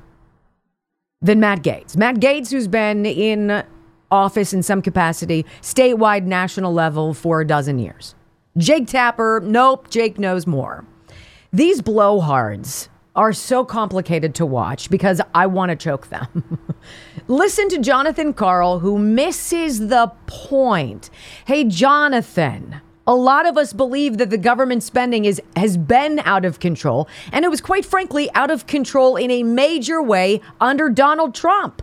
than 1.19 1.39
Matt 1.39 1.63
Gaetz. 1.63 1.97
Matt 1.97 2.17
Gaetz, 2.17 2.51
who's 2.51 2.67
been 2.67 3.07
in 3.07 3.63
office 4.11 4.53
in 4.53 4.61
some 4.61 4.83
capacity, 4.83 5.47
statewide, 5.63 6.25
national 6.25 6.71
level 6.71 7.15
for 7.15 7.41
a 7.41 7.47
dozen 7.47 7.79
years. 7.79 8.13
Jake 8.57 8.87
Tapper, 8.87 9.41
nope, 9.43 9.89
Jake 9.89 10.19
knows 10.19 10.45
more. 10.45 10.85
These 11.53 11.81
blowhards 11.81 12.89
are 13.15 13.33
so 13.33 13.63
complicated 13.63 14.35
to 14.35 14.45
watch 14.45 14.89
because 14.89 15.21
I 15.33 15.47
want 15.47 15.69
to 15.69 15.75
choke 15.75 16.07
them. 16.07 16.59
Listen 17.27 17.69
to 17.69 17.79
Jonathan 17.79 18.33
Karl, 18.33 18.79
who 18.79 18.97
misses 18.97 19.87
the 19.87 20.11
point. 20.27 21.09
Hey, 21.45 21.63
Jonathan. 21.63 22.81
A 23.07 23.15
lot 23.15 23.45
of 23.45 23.57
us 23.57 23.73
believe 23.73 24.17
that 24.17 24.29
the 24.29 24.37
government 24.37 24.83
spending 24.83 25.25
is 25.25 25.41
has 25.57 25.75
been 25.75 26.19
out 26.19 26.45
of 26.45 26.59
control, 26.59 27.09
and 27.31 27.43
it 27.43 27.49
was 27.49 27.59
quite 27.59 27.83
frankly 27.83 28.29
out 28.35 28.51
of 28.51 28.67
control 28.67 29.15
in 29.15 29.31
a 29.31 29.43
major 29.43 30.01
way 30.01 30.39
under 30.61 30.87
Donald 30.87 31.33
Trump. 31.33 31.81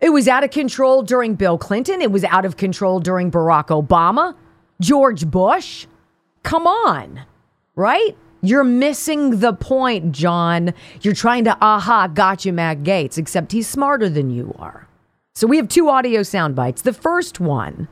It 0.00 0.10
was 0.10 0.28
out 0.28 0.44
of 0.44 0.50
control 0.50 1.02
during 1.02 1.34
Bill 1.34 1.58
Clinton, 1.58 2.00
it 2.00 2.12
was 2.12 2.22
out 2.24 2.44
of 2.44 2.56
control 2.56 3.00
during 3.00 3.30
Barack 3.30 3.66
Obama. 3.66 4.36
George 4.80 5.28
Bush? 5.28 5.86
Come 6.44 6.66
on, 6.66 7.22
right? 7.74 8.16
You're 8.42 8.64
missing 8.64 9.40
the 9.40 9.52
point, 9.52 10.12
John. 10.12 10.72
You're 11.02 11.14
trying 11.14 11.44
to 11.44 11.58
aha, 11.60 12.06
gotcha, 12.06 12.52
Matt 12.52 12.84
Gaetz, 12.84 13.18
except 13.18 13.50
he's 13.50 13.66
smarter 13.66 14.08
than 14.08 14.30
you 14.30 14.54
are. 14.58 14.86
So 15.34 15.46
we 15.46 15.56
have 15.56 15.68
two 15.68 15.88
audio 15.88 16.22
sound 16.22 16.54
bites. 16.54 16.82
The 16.82 16.92
first 16.92 17.40
one, 17.40 17.88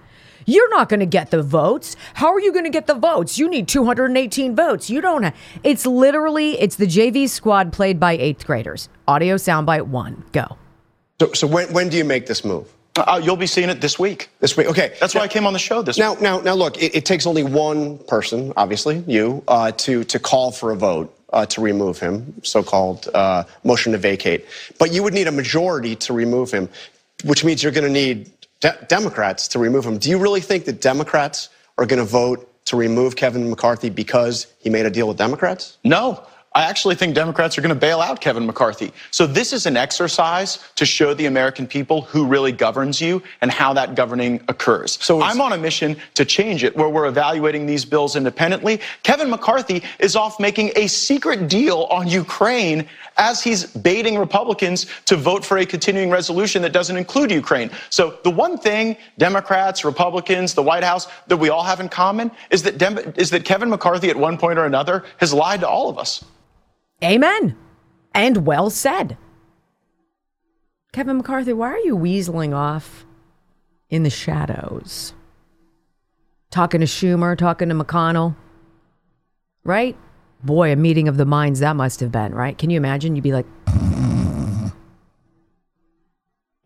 you're 0.46 0.70
not 0.70 0.88
going 0.88 1.00
to 1.00 1.06
get 1.06 1.32
the 1.32 1.42
votes. 1.42 1.96
How 2.14 2.32
are 2.32 2.40
you 2.40 2.52
going 2.52 2.64
to 2.64 2.70
get 2.70 2.86
the 2.86 2.94
votes? 2.94 3.36
You 3.36 3.48
need 3.48 3.66
218 3.66 4.54
votes. 4.54 4.88
You 4.88 5.00
don't. 5.00 5.34
It's 5.64 5.86
literally 5.86 6.60
it's 6.60 6.76
the 6.76 6.86
JV 6.86 7.28
squad 7.28 7.72
played 7.72 7.98
by 7.98 8.12
eighth 8.12 8.46
graders. 8.46 8.88
Audio 9.08 9.34
soundbite 9.34 9.88
one, 9.88 10.24
go. 10.30 10.56
So, 11.20 11.32
so 11.32 11.46
when, 11.48 11.72
when 11.72 11.88
do 11.88 11.96
you 11.96 12.04
make 12.04 12.26
this 12.26 12.44
move? 12.44 12.72
Uh, 12.98 13.20
you'll 13.22 13.36
be 13.36 13.46
seeing 13.46 13.68
it 13.68 13.80
this 13.80 13.98
week. 13.98 14.30
This 14.40 14.56
week, 14.56 14.66
okay. 14.68 14.94
That's 15.00 15.14
why 15.14 15.22
I 15.22 15.28
came 15.28 15.46
on 15.46 15.52
the 15.52 15.58
show 15.58 15.82
this 15.82 15.98
now, 15.98 16.12
week. 16.12 16.22
Now, 16.22 16.40
now, 16.40 16.54
look, 16.54 16.80
it, 16.82 16.94
it 16.94 17.04
takes 17.04 17.26
only 17.26 17.42
one 17.42 17.98
person, 17.98 18.52
obviously 18.56 19.04
you, 19.06 19.42
uh, 19.48 19.72
to 19.72 20.04
to 20.04 20.18
call 20.18 20.52
for 20.52 20.72
a 20.72 20.76
vote 20.76 21.12
uh, 21.32 21.46
to 21.46 21.60
remove 21.60 21.98
him, 21.98 22.34
so-called 22.42 23.08
uh, 23.14 23.44
motion 23.64 23.92
to 23.92 23.98
vacate. 23.98 24.46
But 24.78 24.92
you 24.92 25.02
would 25.02 25.14
need 25.14 25.26
a 25.26 25.32
majority 25.32 25.96
to 25.96 26.12
remove 26.12 26.50
him, 26.50 26.68
which 27.24 27.44
means 27.44 27.62
you're 27.62 27.72
going 27.72 27.86
to 27.86 27.92
need 27.92 28.30
de- 28.60 28.86
Democrats 28.88 29.48
to 29.48 29.58
remove 29.58 29.84
him. 29.84 29.98
Do 29.98 30.10
you 30.10 30.18
really 30.18 30.40
think 30.40 30.64
that 30.64 30.80
Democrats 30.80 31.48
are 31.78 31.86
going 31.86 31.98
to 31.98 32.04
vote 32.04 32.50
to 32.66 32.76
remove 32.76 33.16
Kevin 33.16 33.48
McCarthy 33.50 33.90
because 33.90 34.46
he 34.60 34.70
made 34.70 34.86
a 34.86 34.90
deal 34.90 35.08
with 35.08 35.16
Democrats? 35.16 35.78
No. 35.84 36.22
I 36.56 36.62
actually 36.62 36.94
think 36.94 37.14
Democrats 37.14 37.58
are 37.58 37.60
going 37.60 37.74
to 37.74 37.78
bail 37.78 38.00
out 38.00 38.22
Kevin 38.22 38.46
McCarthy. 38.46 38.90
So 39.10 39.26
this 39.26 39.52
is 39.52 39.66
an 39.66 39.76
exercise 39.76 40.58
to 40.76 40.86
show 40.86 41.12
the 41.12 41.26
American 41.26 41.66
people 41.66 42.00
who 42.00 42.24
really 42.24 42.50
governs 42.50 42.98
you 42.98 43.22
and 43.42 43.50
how 43.50 43.74
that 43.74 43.94
governing 43.94 44.40
occurs. 44.48 44.96
So 45.02 45.20
I'm 45.20 45.42
on 45.42 45.52
a 45.52 45.58
mission 45.58 45.98
to 46.14 46.24
change 46.24 46.64
it 46.64 46.74
where 46.74 46.88
we're 46.88 47.08
evaluating 47.08 47.66
these 47.66 47.84
bills 47.84 48.16
independently. 48.16 48.80
Kevin 49.02 49.28
McCarthy 49.28 49.82
is 49.98 50.16
off 50.16 50.40
making 50.40 50.72
a 50.76 50.86
secret 50.86 51.46
deal 51.46 51.88
on 51.90 52.08
Ukraine 52.08 52.88
as 53.18 53.42
he's 53.42 53.66
baiting 53.66 54.18
Republicans 54.18 54.86
to 55.04 55.16
vote 55.16 55.44
for 55.44 55.58
a 55.58 55.66
continuing 55.66 56.08
resolution 56.08 56.62
that 56.62 56.72
doesn't 56.72 56.96
include 56.96 57.30
Ukraine. 57.30 57.70
So 57.90 58.18
the 58.24 58.30
one 58.30 58.56
thing 58.56 58.96
Democrats, 59.18 59.84
Republicans, 59.84 60.54
the 60.54 60.62
White 60.62 60.84
House 60.84 61.06
that 61.26 61.36
we 61.36 61.50
all 61.50 61.64
have 61.64 61.80
in 61.80 61.90
common 61.90 62.30
is 62.48 62.62
that 62.62 62.78
Dem- 62.78 63.12
is 63.16 63.28
that 63.28 63.44
Kevin 63.44 63.68
McCarthy 63.68 64.08
at 64.08 64.16
one 64.16 64.38
point 64.38 64.58
or 64.58 64.64
another 64.64 65.04
has 65.18 65.34
lied 65.34 65.60
to 65.60 65.68
all 65.68 65.90
of 65.90 65.98
us. 65.98 66.24
Amen. 67.02 67.56
And 68.14 68.46
well 68.46 68.70
said. 68.70 69.18
Kevin 70.92 71.18
McCarthy, 71.18 71.52
why 71.52 71.68
are 71.68 71.78
you 71.78 71.96
weaseling 71.96 72.54
off 72.56 73.04
in 73.90 74.02
the 74.02 74.10
shadows? 74.10 75.12
Talking 76.50 76.80
to 76.80 76.86
Schumer, 76.86 77.36
talking 77.36 77.68
to 77.68 77.74
McConnell, 77.74 78.34
right? 79.62 79.96
Boy, 80.42 80.72
a 80.72 80.76
meeting 80.76 81.06
of 81.08 81.18
the 81.18 81.26
minds 81.26 81.60
that 81.60 81.76
must 81.76 82.00
have 82.00 82.10
been, 82.10 82.34
right? 82.34 82.56
Can 82.56 82.70
you 82.70 82.78
imagine? 82.78 83.14
You'd 83.14 83.22
be 83.22 83.32
like, 83.32 83.46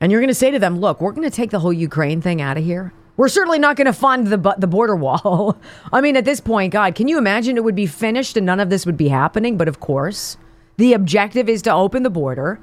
and 0.00 0.10
you're 0.10 0.20
going 0.20 0.28
to 0.28 0.34
say 0.34 0.50
to 0.50 0.58
them, 0.58 0.78
look, 0.78 1.00
we're 1.00 1.12
going 1.12 1.28
to 1.28 1.34
take 1.34 1.50
the 1.50 1.58
whole 1.58 1.72
Ukraine 1.72 2.20
thing 2.22 2.40
out 2.40 2.56
of 2.56 2.64
here. 2.64 2.92
We're 3.20 3.28
certainly 3.28 3.58
not 3.58 3.76
going 3.76 3.84
to 3.84 3.92
fund 3.92 4.28
the 4.28 4.54
the 4.56 4.66
border 4.66 4.96
wall. 4.96 5.58
I 5.92 6.00
mean, 6.00 6.16
at 6.16 6.24
this 6.24 6.40
point, 6.40 6.72
God, 6.72 6.94
can 6.94 7.06
you 7.06 7.18
imagine 7.18 7.58
it 7.58 7.64
would 7.64 7.74
be 7.74 7.84
finished 7.84 8.34
and 8.38 8.46
none 8.46 8.60
of 8.60 8.70
this 8.70 8.86
would 8.86 8.96
be 8.96 9.08
happening? 9.08 9.58
But 9.58 9.68
of 9.68 9.78
course, 9.78 10.38
the 10.78 10.94
objective 10.94 11.46
is 11.46 11.60
to 11.62 11.70
open 11.70 12.02
the 12.02 12.08
border 12.08 12.58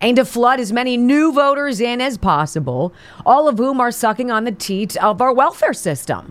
and 0.00 0.14
to 0.14 0.24
flood 0.24 0.60
as 0.60 0.72
many 0.72 0.96
new 0.96 1.32
voters 1.32 1.80
in 1.80 2.00
as 2.00 2.16
possible, 2.16 2.92
all 3.26 3.48
of 3.48 3.58
whom 3.58 3.80
are 3.80 3.90
sucking 3.90 4.30
on 4.30 4.44
the 4.44 4.52
teat 4.52 4.96
of 4.98 5.20
our 5.20 5.32
welfare 5.32 5.72
system 5.72 6.30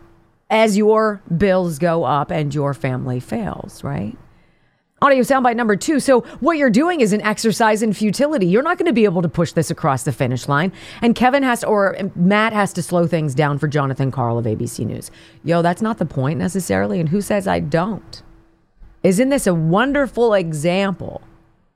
as 0.50 0.78
your 0.78 1.22
bills 1.38 1.78
go 1.78 2.06
up 2.06 2.32
and 2.32 2.56
your 2.56 2.74
family 2.74 3.20
fails, 3.20 3.84
right? 3.84 4.18
Audio 5.00 5.22
soundbite 5.22 5.56
number 5.56 5.76
two. 5.76 6.00
So, 6.00 6.22
what 6.40 6.58
you're 6.58 6.72
doing 6.72 7.02
is 7.02 7.14
an 7.14 7.22
exercise 7.22 7.84
in 7.84 7.94
futility. 7.94 8.48
You're 8.48 8.64
not 8.64 8.80
going 8.80 8.88
to 8.88 8.94
be 8.94 9.04
able 9.04 9.22
to 9.22 9.30
push 9.30 9.52
this 9.52 9.70
across 9.70 10.02
the 10.02 10.12
finish 10.12 10.48
line. 10.48 10.72
And 11.04 11.14
Kevin 11.14 11.44
has 11.44 11.60
to, 11.60 11.68
or 11.68 11.96
Matt 12.16 12.52
has 12.52 12.74
to 12.74 12.82
slow 12.82 13.06
things 13.06 13.36
down 13.36 13.60
for 13.60 13.68
Jonathan 13.68 14.10
Karl 14.10 14.40
of 14.40 14.46
ABC 14.46 14.88
News. 14.88 15.12
Yo, 15.44 15.62
that's 15.62 15.84
not 15.84 16.00
the 16.00 16.06
point 16.08 16.40
necessarily. 16.40 17.00
And 17.00 17.10
who 17.10 17.22
says 17.22 17.48
I 17.48 17.60
don't? 17.60 18.24
Isn't 19.04 19.30
this 19.30 19.46
a 19.46 19.54
wonderful 19.54 20.34
example 20.34 21.22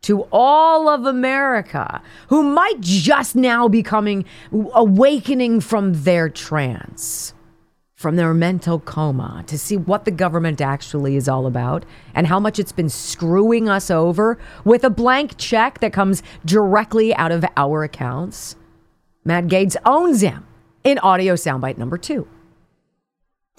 to 0.02 0.28
all 0.32 0.90
of 0.90 1.06
America 1.06 2.02
who 2.30 2.42
might 2.42 2.80
just 2.80 3.36
now 3.36 3.68
be 3.68 3.84
coming, 3.84 4.26
awakening 4.74 5.62
from 5.62 5.94
their 5.94 6.28
trance? 6.28 7.36
From 8.02 8.16
their 8.16 8.34
mental 8.34 8.80
coma 8.80 9.44
to 9.46 9.58
see 9.58 9.78
what 9.78 10.06
the 10.06 10.12
government 10.12 10.60
actually 10.60 11.16
is 11.16 11.30
all 11.30 11.46
about 11.46 11.86
and 12.16 12.26
how 12.26 12.40
much 12.40 12.58
it's 12.58 12.72
been 12.72 12.90
screwing 12.90 13.70
us 13.70 13.92
over 13.92 14.40
with 14.66 14.84
a 14.84 14.90
blank 14.90 15.38
check 15.38 15.80
that 15.80 15.94
comes 15.94 16.24
directly 16.44 17.14
out 17.16 17.32
of 17.32 17.46
our 17.56 17.84
accounts. 17.84 18.56
Matt 19.24 19.46
Gaetz 19.46 19.78
owns 19.86 20.22
him 20.22 20.48
in 20.84 20.98
audio 21.00 21.36
soundbite 21.36 21.78
number 21.78 21.98
two. 21.98 22.28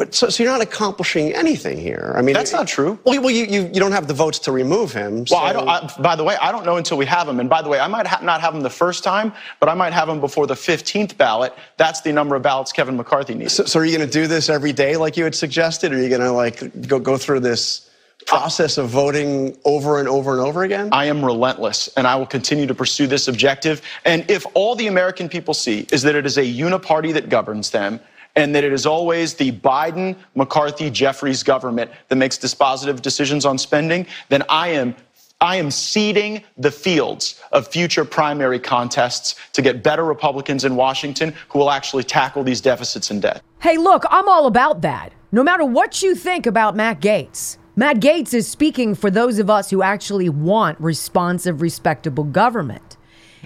But 0.03 0.17
so, 0.17 0.29
so 0.31 0.43
you're 0.43 0.51
not 0.51 0.61
accomplishing 0.61 1.33
anything 1.33 1.79
here. 1.79 2.13
I 2.17 2.23
mean, 2.23 2.35
That's 2.35 2.51
not 2.51 2.67
true. 2.67 2.99
Well, 3.05 3.21
well 3.21 3.31
you, 3.31 3.45
you, 3.45 3.71
you 3.73 3.79
don't 3.79 3.93
have 3.93 4.09
the 4.09 4.15
votes 4.15 4.41
to 4.41 4.51
remove 4.51 4.93
him. 4.93 5.27
Well, 5.31 5.39
I 5.39 5.53
don't. 5.53 5.69
I, 5.69 5.95
by 6.01 6.17
the 6.17 6.25
way, 6.25 6.37
I 6.43 6.51
don't 6.51 6.67
know 6.67 6.77
until 6.77 6.97
we 6.97 7.07
have 7.07 7.29
him. 7.29 7.39
And 7.39 7.49
by 7.49 7.63
the 7.63 7.69
way, 7.69 7.79
I 7.79 7.87
might 7.87 8.09
ha- 8.09 8.19
not 8.21 8.41
have 8.41 8.53
him 8.53 8.63
the 8.63 8.69
first 8.69 9.05
time, 9.05 9.33
but 9.61 9.69
I 9.69 9.75
might 9.75 9.93
have 9.93 10.09
him 10.09 10.19
before 10.19 10.49
the 10.49 10.55
15th 10.55 11.17
ballot. 11.17 11.55
That's 11.77 12.01
the 12.01 12.13
number 12.13 12.35
of 12.35 12.43
ballots 12.43 12.73
Kevin 12.73 12.97
McCarthy 12.97 13.37
needs. 13.37 13.53
So, 13.53 13.65
so 13.65 13.79
are 13.79 13.85
you 13.85 13.97
going 13.97 14.09
to 14.09 14.13
do 14.13 14.27
this 14.27 14.49
every 14.49 14.73
day 14.73 14.97
like 14.97 15.17
you 15.17 15.23
had 15.23 15.37
suggested? 15.37 15.93
Or 15.93 15.99
are 15.99 16.03
you 16.03 16.09
going 16.09 16.21
to 16.21 16.33
like 16.33 16.89
go, 16.89 16.99
go 16.99 17.17
through 17.17 17.39
this 17.39 17.89
process 18.27 18.79
of 18.79 18.89
voting 18.89 19.57
over 19.65 20.01
and 20.01 20.09
over 20.09 20.33
and 20.33 20.41
over 20.41 20.65
again? 20.65 20.89
I 20.91 21.05
am 21.05 21.25
relentless 21.25 21.89
and 21.97 22.09
I 22.09 22.17
will 22.17 22.27
continue 22.27 22.67
to 22.67 22.75
pursue 22.75 23.07
this 23.07 23.29
objective. 23.29 23.83
And 24.05 24.29
if 24.29 24.47
all 24.55 24.75
the 24.75 24.89
American 24.89 25.29
people 25.29 25.55
see 25.55 25.87
is 25.93 26.03
that 26.03 26.17
it 26.17 26.27
is 26.27 26.39
a 26.39 26.43
uniparty 26.43 27.13
that 27.13 27.29
governs 27.29 27.71
them, 27.71 28.01
and 28.37 28.55
that 28.55 28.65
it 28.65 28.73
is 28.73 28.87
always 28.87 29.35
the 29.35 29.53
Biden, 29.53 30.17
McCarthy, 30.35 30.91
Jeffries 30.91 31.43
government 31.43 31.91
that 32.09 32.17
makes 32.17 32.39
dispositive 32.39 33.03
decisions 33.03 33.45
on 33.45 33.59
spending, 33.59 34.07
then 34.29 34.43
I 34.49 34.69
am 34.69 34.95
I 35.41 35.57
am 35.57 35.73
seeding 35.73 36.45
the 36.57 36.71
fields 36.71 37.41
of 37.51 37.67
future 37.67 38.05
primary 38.05 38.61
contests 38.61 39.35
to 39.55 39.61
get 39.61 39.83
better 39.83 40.05
Republicans 40.05 40.65
in 40.65 40.77
Washington 40.77 41.35
who 41.49 41.59
will 41.59 41.73
actually 41.73 42.05
tackle 42.05 42.45
these 42.45 42.61
deficits 42.61 43.11
and 43.11 43.21
debt. 43.21 43.43
Hey, 43.61 43.77
look, 43.77 44.05
I'm 44.09 44.29
all 44.29 44.47
about 44.47 44.83
that. 44.83 45.13
No 45.33 45.43
matter 45.43 45.65
what 45.65 46.01
you 46.01 46.15
think 46.15 46.47
about 46.47 46.77
Matt 46.77 47.01
Gaetz, 47.01 47.59
Matt 47.75 47.97
Gaetz 47.97 48.33
is 48.35 48.47
speaking 48.47 48.95
for 48.95 49.11
those 49.11 49.41
of 49.41 49.51
us 49.51 49.71
who 49.71 49.83
actually 49.83 50.29
want 50.29 50.79
responsive, 50.81 51.61
respectable 51.61 52.23
government. 52.23 52.97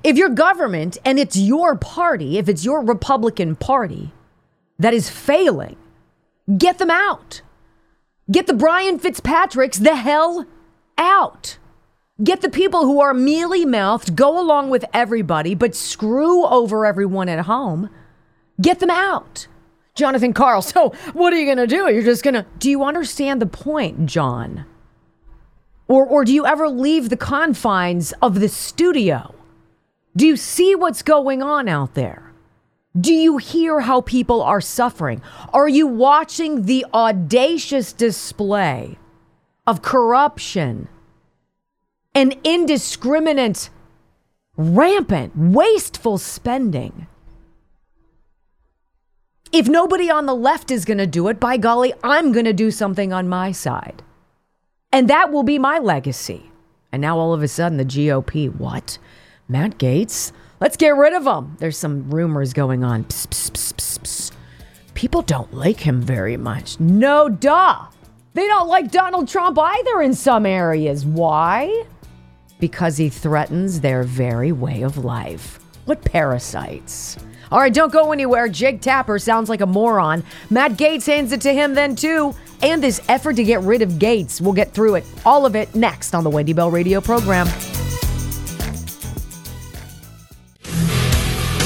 If 0.05 0.19
your 0.19 0.29
government 0.29 0.99
and 1.03 1.19
it's 1.19 1.39
your 1.39 1.77
party, 1.77 2.37
if 2.37 2.47
it's 2.47 2.63
your 2.63 2.83
Republican 2.83 3.57
Party 3.57 4.13
that 4.79 4.95
is 4.95 5.11
failing, 5.11 5.77
get 6.59 6.79
them 6.79 6.91
out. 6.91 7.43
Get 8.31 8.47
the 8.47 8.55
Brian 8.55 8.99
Fitzpatricks 8.99 9.79
the 9.79 9.95
hell 9.95 10.47
out. 10.99 11.59
Get 12.23 12.41
the 12.41 12.49
people 12.49 12.85
who 12.85 13.01
are 13.01 13.15
mealy 13.15 13.65
mouthed, 13.65 14.17
go 14.17 14.41
along 14.41 14.71
with 14.71 14.85
everybody, 14.93 15.55
but 15.55 15.75
screw 15.75 16.45
over 16.47 16.87
everyone 16.87 17.29
at 17.29 17.45
home. 17.45 17.91
Get 18.61 18.81
them 18.81 18.91
out. 18.91 19.47
Jonathan 19.95 20.33
Karl. 20.33 20.63
So, 20.67 20.91
what 21.13 21.33
are 21.33 21.37
you 21.37 21.47
going 21.47 21.59
to 21.59 21.67
do? 21.67 21.93
You're 21.93 22.03
just 22.03 22.23
going 22.23 22.35
to. 22.35 22.47
Do 22.59 22.71
you 22.71 22.85
understand 22.85 23.41
the 23.41 23.47
point, 23.47 24.07
John? 24.07 24.65
Or, 25.89 26.05
or 26.05 26.25
do 26.25 26.33
you 26.33 26.47
ever 26.47 26.69
leave 26.69 27.11
the 27.11 27.17
confines 27.17 28.13
of 28.21 28.41
the 28.41 28.49
studio? 28.49 29.35
Do 30.17 30.27
you 30.27 30.37
see 30.37 30.75
what's 30.75 31.03
going 31.03 31.43
on 31.43 31.69
out 31.69 31.95
there? 31.95 32.26
Do 32.99 33.13
you 33.13 33.37
hear 33.37 33.81
how 33.81 34.01
people 34.01 34.43
are 34.43 34.61
suffering? 34.61 35.21
Are 35.53 35.69
you 35.69 35.87
watching 35.87 36.63
the 36.63 36.87
audacious 36.95 37.93
display 37.93 38.97
of 39.67 39.83
corruption 39.83 40.89
and 42.15 42.37
indiscriminate, 42.43 43.69
rampant, 44.57 45.37
wasteful 45.37 46.17
spending? 46.17 47.07
If 49.53 49.69
nobody 49.69 50.11
on 50.11 50.27
the 50.27 50.35
left 50.35 50.71
is 50.71 50.85
going 50.85 50.99
to 50.99 51.07
do 51.07 51.29
it, 51.29 51.39
by 51.39 51.57
golly, 51.57 51.93
I'm 52.03 52.33
going 52.33 52.47
to 52.47 52.53
do 52.53 52.71
something 52.71 53.13
on 53.13 53.29
my 53.29 53.53
side. 53.53 54.03
And 54.91 55.09
that 55.09 55.31
will 55.31 55.43
be 55.43 55.59
my 55.59 55.79
legacy. 55.79 56.51
And 56.93 57.03
now 57.03 57.19
all 57.19 57.35
of 57.35 57.43
a 57.43 57.49
sudden, 57.49 57.77
the 57.77 57.85
GOP, 57.85 58.55
what? 58.55 58.99
Matt 59.49 59.79
Gaetz? 59.79 60.33
Let's 60.59 60.77
get 60.77 60.97
rid 60.97 61.13
of 61.13 61.27
him. 61.27 61.57
There's 61.59 61.77
some 61.77 62.11
rumors 62.11 62.53
going 62.53 62.83
on. 62.83 63.05
Psst, 63.05 63.29
psst, 63.29 63.75
psst. 63.75 64.33
People 64.95 65.21
don't 65.21 65.53
like 65.53 65.81
him 65.81 66.01
very 66.01 66.39
much. 66.39 66.81
No, 66.81 67.29
duh. 67.29 67.87
They 68.33 68.47
don't 68.47 68.69
like 68.69 68.91
Donald 68.91 69.29
Trump 69.29 69.59
either 69.59 70.01
in 70.01 70.15
some 70.15 70.47
areas. 70.47 71.05
Why? 71.05 71.85
Because 72.59 72.97
he 72.97 73.11
threatens 73.11 73.81
their 73.81 74.03
very 74.03 74.53
way 74.53 74.83
of 74.83 75.05
life. 75.05 75.59
What 75.85 76.03
parasites? 76.03 77.19
All 77.53 77.61
right, 77.61 77.73
don't 77.73 77.93
go 77.93 78.13
anywhere. 78.13 78.49
Jake 78.49 78.81
Tapper 78.81 79.19
sounds 79.19 79.49
like 79.49 79.61
a 79.61 79.67
moron. 79.67 80.25
Matt 80.51 80.73
Gaetz 80.73 81.07
hands 81.07 81.33
it 81.33 81.43
to 81.43 81.53
him 81.53 81.75
then, 81.75 81.95
too. 81.95 82.35
And 82.63 82.83
this 82.83 83.01
effort 83.09 83.37
to 83.37 83.45
get 83.45 83.61
rid 83.61 83.83
of 83.83 83.91
Gaetz. 83.93 84.41
We'll 84.41 84.55
get 84.55 84.73
through 84.73 84.97
it. 84.97 85.05
All 85.25 85.45
of 85.45 85.55
it 85.55 85.75
next 85.75 86.15
on 86.15 86.25
the 86.25 86.31
Wendy 86.31 86.55
Bell 86.55 86.71
Radio 86.71 87.01
program. 87.01 87.47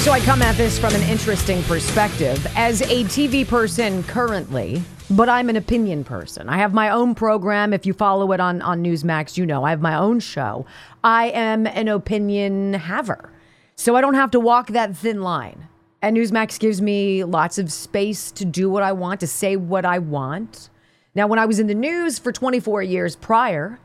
So 0.00 0.12
I 0.12 0.20
come 0.20 0.40
at 0.40 0.56
this 0.56 0.78
from 0.78 0.94
an 0.94 1.02
interesting 1.02 1.62
perspective. 1.64 2.46
As 2.56 2.80
a 2.80 3.04
TV 3.04 3.46
person 3.46 4.02
currently, 4.04 4.82
but 5.10 5.28
I'm 5.28 5.50
an 5.50 5.56
opinion 5.56 6.04
person. 6.04 6.48
I 6.48 6.56
have 6.56 6.72
my 6.72 6.88
own 6.88 7.14
program. 7.14 7.74
If 7.74 7.84
you 7.84 7.92
follow 7.92 8.32
it 8.32 8.40
on, 8.40 8.62
on 8.62 8.82
Newsmax, 8.82 9.36
you 9.36 9.44
know 9.44 9.62
I 9.62 9.70
have 9.70 9.82
my 9.82 9.94
own 9.94 10.18
show. 10.18 10.64
I 11.04 11.26
am 11.32 11.66
an 11.66 11.88
opinion 11.88 12.72
haver. 12.72 13.30
So 13.76 13.94
I 13.94 14.00
don't 14.00 14.14
have 14.14 14.30
to 14.30 14.40
walk 14.40 14.68
that 14.68 14.96
thin 14.96 15.20
line. 15.20 15.68
And 16.00 16.16
Newsmax 16.16 16.58
gives 16.58 16.80
me 16.80 17.22
lots 17.22 17.58
of 17.58 17.70
space 17.70 18.32
to 18.32 18.46
do 18.46 18.70
what 18.70 18.82
I 18.82 18.92
want, 18.92 19.20
to 19.20 19.26
say 19.26 19.56
what 19.56 19.84
I 19.84 19.98
want. 19.98 20.70
Now, 21.14 21.26
when 21.26 21.38
I 21.38 21.44
was 21.44 21.58
in 21.58 21.66
the 21.66 21.74
news 21.74 22.18
for 22.18 22.32
24 22.32 22.82
years 22.82 23.16
prior, 23.16 23.78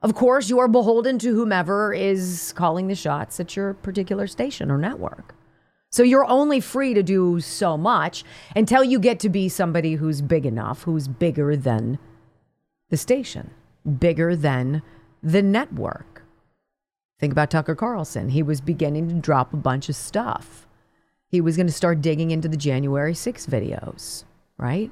of 0.00 0.14
course, 0.14 0.48
you 0.48 0.58
are 0.58 0.68
beholden 0.68 1.18
to 1.18 1.34
whomever 1.34 1.92
is 1.92 2.54
calling 2.56 2.86
the 2.86 2.94
shots 2.94 3.38
at 3.38 3.56
your 3.56 3.74
particular 3.74 4.26
station 4.26 4.70
or 4.70 4.78
network. 4.78 5.34
So 5.90 6.04
you're 6.04 6.26
only 6.26 6.60
free 6.60 6.94
to 6.94 7.02
do 7.02 7.40
so 7.40 7.76
much 7.76 8.24
until 8.54 8.84
you 8.84 9.00
get 9.00 9.18
to 9.20 9.28
be 9.28 9.48
somebody 9.48 9.94
who's 9.94 10.22
big 10.22 10.46
enough, 10.46 10.84
who's 10.84 11.08
bigger 11.08 11.56
than 11.56 11.98
the 12.90 12.96
station, 12.96 13.50
bigger 13.98 14.36
than 14.36 14.82
the 15.22 15.42
network. 15.42 16.22
Think 17.18 17.32
about 17.32 17.50
Tucker 17.50 17.74
Carlson. 17.74 18.30
He 18.30 18.42
was 18.42 18.60
beginning 18.60 19.08
to 19.08 19.14
drop 19.14 19.52
a 19.52 19.56
bunch 19.56 19.88
of 19.88 19.96
stuff. 19.96 20.66
He 21.28 21.40
was 21.40 21.56
going 21.56 21.66
to 21.66 21.72
start 21.72 22.00
digging 22.00 22.30
into 22.30 22.48
the 22.48 22.56
January 22.56 23.14
6 23.14 23.46
videos, 23.46 24.24
right? 24.58 24.90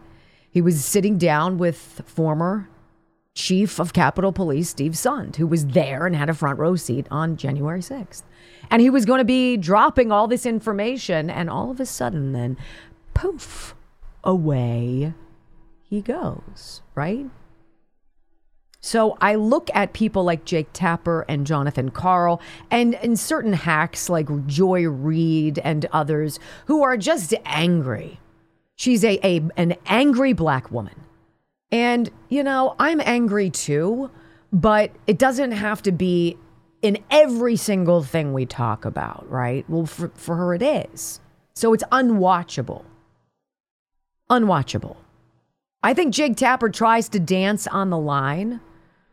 He 0.51 0.61
was 0.61 0.85
sitting 0.85 1.17
down 1.17 1.59
with 1.59 2.03
former 2.07 2.69
chief 3.39 3.79
of 3.79 3.93
Capitol 3.93 4.33
Police, 4.33 4.69
Steve 4.69 4.93
Sund, 4.93 5.37
who 5.37 5.47
was 5.47 5.69
there 5.69 6.07
and 6.07 6.17
had 6.17 6.29
a 6.29 6.35
front 6.35 6.59
row 6.59 6.75
seat 6.75 7.07
on 7.11 7.37
January 7.37 7.81
6th. 7.81 8.25
And 8.69 8.83
he 8.83 8.91
was 8.91 9.05
going 9.05 9.19
to 9.19 9.25
be 9.25 9.57
dropping 9.57 10.11
all 10.11 10.27
this 10.27 10.45
information, 10.45 11.31
and 11.31 11.49
all 11.49 11.71
of 11.71 11.81
a 11.81 11.87
sudden, 11.87 12.33
then, 12.33 12.59
poof, 13.15 13.75
away 14.25 15.15
he 15.89 16.03
goes, 16.03 16.83
right? 16.95 17.27
So 18.81 19.17
I 19.21 19.37
look 19.37 19.71
at 19.73 19.93
people 19.93 20.25
like 20.25 20.45
Jake 20.45 20.69
Tapper 20.73 21.25
and 21.29 21.47
Jonathan 21.47 21.91
Karl 21.91 22.41
and, 22.71 22.95
and 22.97 23.19
certain 23.19 23.55
hacks 23.55 24.11
like 24.11 24.47
Joy 24.47 24.87
Reid 24.87 25.59
and 25.61 25.87
others 25.93 26.39
who 26.67 26.83
are 26.83 26.97
just 26.97 27.35
angry. 27.45 28.21
She's 28.77 29.03
a, 29.03 29.19
a 29.27 29.43
an 29.57 29.77
angry 29.87 30.33
black 30.33 30.71
woman. 30.71 30.95
And, 31.71 32.11
you 32.29 32.43
know, 32.43 32.75
I'm 32.79 33.01
angry 33.01 33.51
too, 33.51 34.11
but 34.53 34.91
it 35.07 35.19
doesn't 35.19 35.53
have 35.53 35.83
to 35.83 35.93
be 35.93 36.37
in 36.81 36.99
every 37.11 37.57
single 37.57 38.03
thing 38.03 38.33
we 38.33 38.47
talk 38.47 38.85
about, 38.85 39.29
right? 39.31 39.69
Well, 39.69 39.87
for, 39.87 40.11
for 40.15 40.37
her, 40.37 40.55
it 40.55 40.63
is. 40.63 41.21
So 41.55 41.73
it's 41.73 41.85
unwatchable. 41.91 42.85
Unwatchable. 44.31 44.97
I 45.83 45.95
think 45.95 46.15
Jake 46.15 46.37
Tapper 46.37 46.69
tries 46.69 47.09
to 47.11 47.21
dance 47.21 47.67
on 47.67 47.91
the 47.91 47.99
line. 47.99 48.61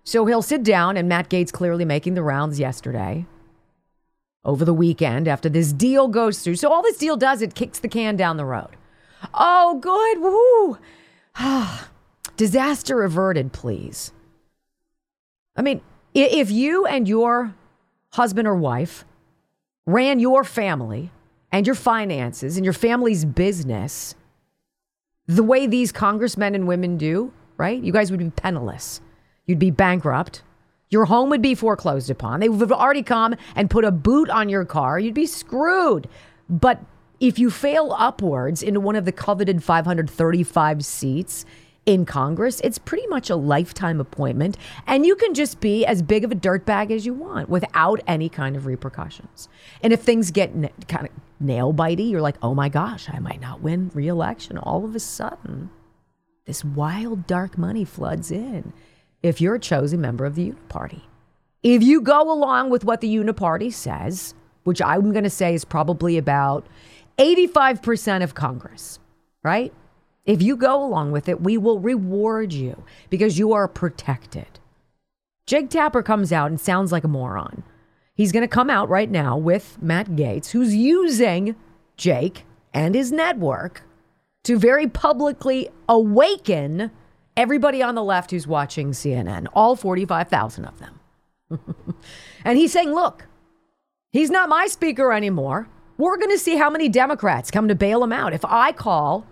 So 0.03 0.25
he'll 0.25 0.43
sit 0.43 0.63
down, 0.63 0.97
and 0.97 1.09
Matt 1.09 1.29
Gaetz 1.29 1.51
clearly 1.51 1.85
making 1.85 2.13
the 2.13 2.23
rounds 2.23 2.59
yesterday 2.59 3.25
over 4.43 4.63
the 4.63 4.73
weekend 4.73 5.27
after 5.27 5.49
this 5.49 5.73
deal 5.73 6.07
goes 6.07 6.39
through. 6.41 6.55
So 6.55 6.71
all 6.71 6.83
this 6.83 6.97
deal 6.97 7.17
does, 7.17 7.41
it 7.41 7.55
kicks 7.55 7.79
the 7.79 7.87
can 7.87 8.15
down 8.15 8.37
the 8.37 8.45
road. 8.45 8.77
Oh, 9.33 9.79
good. 9.81 10.19
Woo. 10.21 10.77
Disaster 12.37 13.03
averted, 13.03 13.51
please. 13.53 14.11
I 15.55 15.61
mean, 15.61 15.81
if 16.13 16.51
you 16.51 16.85
and 16.85 17.07
your 17.07 17.55
husband 18.13 18.47
or 18.47 18.55
wife 18.55 19.05
ran 19.85 20.19
your 20.19 20.43
family 20.43 21.11
and 21.51 21.65
your 21.65 21.75
finances 21.75 22.57
and 22.57 22.65
your 22.65 22.73
family's 22.73 23.23
business 23.25 24.15
the 25.27 25.43
way 25.43 25.67
these 25.67 25.91
congressmen 25.91 26.55
and 26.55 26.67
women 26.67 26.97
do, 26.97 27.31
right? 27.57 27.81
You 27.81 27.91
guys 27.91 28.11
would 28.11 28.19
be 28.19 28.29
penniless. 28.29 29.01
You'd 29.45 29.59
be 29.59 29.71
bankrupt. 29.71 30.43
Your 30.89 31.05
home 31.05 31.29
would 31.29 31.41
be 31.41 31.55
foreclosed 31.55 32.09
upon. 32.09 32.39
They 32.39 32.49
would 32.49 32.61
have 32.61 32.71
already 32.71 33.03
come 33.03 33.35
and 33.55 33.69
put 33.69 33.85
a 33.85 33.91
boot 33.91 34.29
on 34.29 34.49
your 34.49 34.65
car. 34.65 34.99
You'd 34.99 35.15
be 35.15 35.25
screwed. 35.25 36.07
But 36.47 36.83
if 37.19 37.39
you 37.39 37.49
fail 37.49 37.95
upwards 37.97 38.61
into 38.61 38.79
one 38.79 38.95
of 38.95 39.05
the 39.05 39.11
coveted 39.11 39.63
535 39.63 40.85
seats, 40.85 41.45
in 41.85 42.05
Congress, 42.05 42.59
it's 42.63 42.77
pretty 42.77 43.05
much 43.07 43.29
a 43.29 43.35
lifetime 43.35 43.99
appointment. 43.99 44.57
And 44.87 45.05
you 45.05 45.15
can 45.15 45.33
just 45.33 45.59
be 45.59 45.85
as 45.85 46.01
big 46.01 46.23
of 46.23 46.31
a 46.31 46.35
dirtbag 46.35 46.91
as 46.91 47.05
you 47.05 47.13
want 47.13 47.49
without 47.49 47.99
any 48.07 48.29
kind 48.29 48.55
of 48.55 48.65
repercussions. 48.65 49.47
And 49.83 49.93
if 49.93 50.01
things 50.01 50.31
get 50.31 50.49
n- 50.49 50.69
kind 50.87 51.05
of 51.05 51.11
nail 51.39 51.73
bitey, 51.73 52.09
you're 52.09 52.21
like, 52.21 52.37
oh 52.41 52.55
my 52.55 52.69
gosh, 52.69 53.07
I 53.11 53.19
might 53.19 53.41
not 53.41 53.61
win 53.61 53.91
reelection. 53.93 54.57
All 54.57 54.83
of 54.83 54.95
a 54.95 54.99
sudden, 54.99 55.69
this 56.45 56.63
wild 56.63 57.27
dark 57.27 57.57
money 57.57 57.85
floods 57.85 58.31
in 58.31 58.73
if 59.21 59.41
you're 59.41 59.55
a 59.55 59.59
chosen 59.59 60.01
member 60.01 60.25
of 60.25 60.35
the 60.35 60.51
Uniparty. 60.51 61.01
If 61.63 61.81
you 61.81 62.01
go 62.01 62.31
along 62.31 62.69
with 62.69 62.83
what 62.83 63.01
the 63.01 63.15
Uniparty 63.15 63.73
says, 63.73 64.35
which 64.63 64.81
I'm 64.81 65.11
going 65.11 65.23
to 65.23 65.29
say 65.29 65.53
is 65.53 65.65
probably 65.65 66.17
about 66.17 66.67
85% 67.17 68.23
of 68.23 68.35
Congress, 68.35 68.99
right? 69.43 69.73
If 70.25 70.41
you 70.41 70.55
go 70.55 70.83
along 70.83 71.11
with 71.11 71.29
it, 71.29 71.41
we 71.41 71.57
will 71.57 71.79
reward 71.79 72.51
you 72.51 72.83
because 73.09 73.37
you 73.37 73.53
are 73.53 73.67
protected. 73.67 74.59
Jake 75.45 75.69
Tapper 75.69 76.01
comes 76.01 76.31
out 76.31 76.49
and 76.49 76.59
sounds 76.59 76.91
like 76.91 77.03
a 77.03 77.07
moron. 77.07 77.63
He's 78.15 78.31
going 78.31 78.41
to 78.41 78.47
come 78.47 78.69
out 78.69 78.89
right 78.89 79.11
now 79.11 79.37
with 79.37 79.77
Matt 79.81 80.11
Gaetz, 80.11 80.51
who's 80.51 80.73
using 80.73 81.55
Jake 81.97 82.45
and 82.73 82.95
his 82.95 83.11
network 83.11 83.83
to 84.45 84.57
very 84.57 84.87
publicly 84.87 85.69
awaken 85.87 86.91
everybody 87.37 87.83
on 87.83 87.95
the 87.95 88.03
left 88.03 88.31
who's 88.31 88.47
watching 88.47 88.91
CNN, 88.91 89.47
all 89.53 89.75
45,000 89.75 90.65
of 90.65 90.79
them. 90.79 90.99
and 92.45 92.57
he's 92.57 92.71
saying, 92.71 92.93
look, 92.93 93.27
he's 94.11 94.31
not 94.31 94.49
my 94.49 94.67
speaker 94.67 95.11
anymore. 95.11 95.67
We're 95.97 96.17
going 96.17 96.31
to 96.31 96.39
see 96.39 96.55
how 96.55 96.69
many 96.69 96.89
Democrats 96.89 97.51
come 97.51 97.67
to 97.67 97.75
bail 97.75 98.03
him 98.03 98.11
out. 98.11 98.33
If 98.33 98.45
I 98.45 98.71
call 98.71 99.25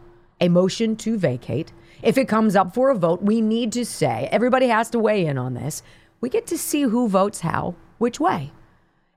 a 0.43 0.49
motion 0.49 0.97
to 0.97 1.17
vacate. 1.17 1.71
If 2.01 2.17
it 2.17 2.27
comes 2.27 2.53
up 2.53 2.73
for 2.73 2.89
a 2.89 2.95
vote, 2.95 3.21
we 3.21 3.39
need 3.39 3.71
to 3.71 3.85
say, 3.85 4.27
everybody 4.29 4.67
has 4.67 4.89
to 4.89 4.99
weigh 4.99 5.25
in 5.25 5.37
on 5.37 5.53
this. 5.53 5.81
We 6.19 6.29
get 6.29 6.45
to 6.47 6.57
see 6.57 6.81
who 6.81 7.07
votes 7.07 7.39
how, 7.39 7.75
which 7.97 8.19
way. 8.19 8.51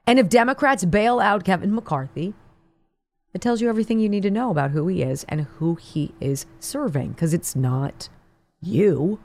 And 0.07 0.21
if 0.21 0.29
Democrats 0.29 0.85
bail 0.85 1.19
out 1.19 1.43
Kevin 1.43 1.75
McCarthy, 1.75 2.35
it 3.35 3.41
tells 3.41 3.61
you 3.61 3.69
everything 3.69 3.99
you 3.99 4.09
need 4.09 4.23
to 4.23 4.31
know 4.31 4.53
about 4.53 4.71
who 4.71 4.87
he 4.87 5.03
is 5.03 5.25
and 5.29 5.43
who 5.59 5.75
he 5.75 6.15
is 6.21 6.47
serving 6.61 7.11
because 7.11 7.35
it's 7.35 7.57
not 7.57 8.09
you. 8.62 9.19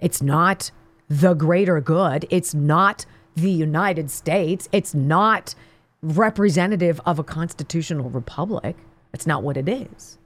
It's 0.00 0.20
not 0.20 0.72
the 1.08 1.34
greater 1.34 1.80
good. 1.80 2.26
It's 2.28 2.54
not 2.54 3.06
the 3.36 3.52
United 3.52 4.10
States. 4.10 4.68
It's 4.72 4.94
not 4.94 5.54
representative 6.02 7.00
of 7.06 7.20
a 7.20 7.24
constitutional 7.24 8.10
republic. 8.10 8.76
That's 9.12 9.28
not 9.28 9.44
what 9.44 9.56
it 9.56 9.68
is 9.68 10.18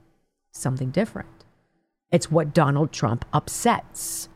something 0.51 0.91
different. 0.91 1.45
It's 2.11 2.29
what 2.29 2.53
Donald 2.53 2.91
Trump 2.91 3.25
upsets. 3.31 4.29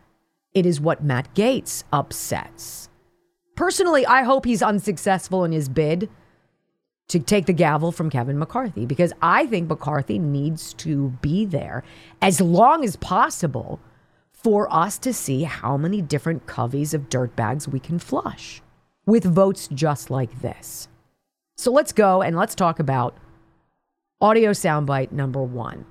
It 0.53 0.65
is 0.65 0.79
what 0.79 1.03
Matt 1.03 1.33
Gaetz 1.35 1.83
upsets. 1.91 2.89
Personally, 3.55 4.05
I 4.05 4.23
hope 4.23 4.45
he's 4.45 4.61
unsuccessful 4.61 5.43
in 5.43 5.51
his 5.51 5.69
bid 5.69 6.09
to 7.07 7.19
take 7.19 7.45
the 7.45 7.53
gavel 7.53 7.91
from 7.91 8.09
Kevin 8.09 8.39
McCarthy 8.39 8.85
because 8.85 9.13
I 9.21 9.45
think 9.45 9.69
McCarthy 9.69 10.19
needs 10.19 10.73
to 10.75 11.09
be 11.21 11.45
there 11.45 11.83
as 12.21 12.41
long 12.41 12.83
as 12.83 12.95
possible 12.95 13.79
for 14.31 14.71
us 14.73 14.97
to 14.99 15.13
see 15.13 15.43
how 15.43 15.77
many 15.77 16.01
different 16.01 16.45
coveys 16.45 16.93
of 16.93 17.09
dirtbags 17.09 17.67
we 17.67 17.79
can 17.79 17.99
flush 17.99 18.61
with 19.05 19.23
votes 19.23 19.67
just 19.73 20.09
like 20.09 20.41
this. 20.41 20.87
So 21.57 21.71
let's 21.71 21.91
go 21.91 22.21
and 22.21 22.35
let's 22.35 22.55
talk 22.55 22.79
about 22.79 23.15
audio 24.19 24.51
soundbite 24.51 25.11
number 25.11 25.41
one. 25.41 25.85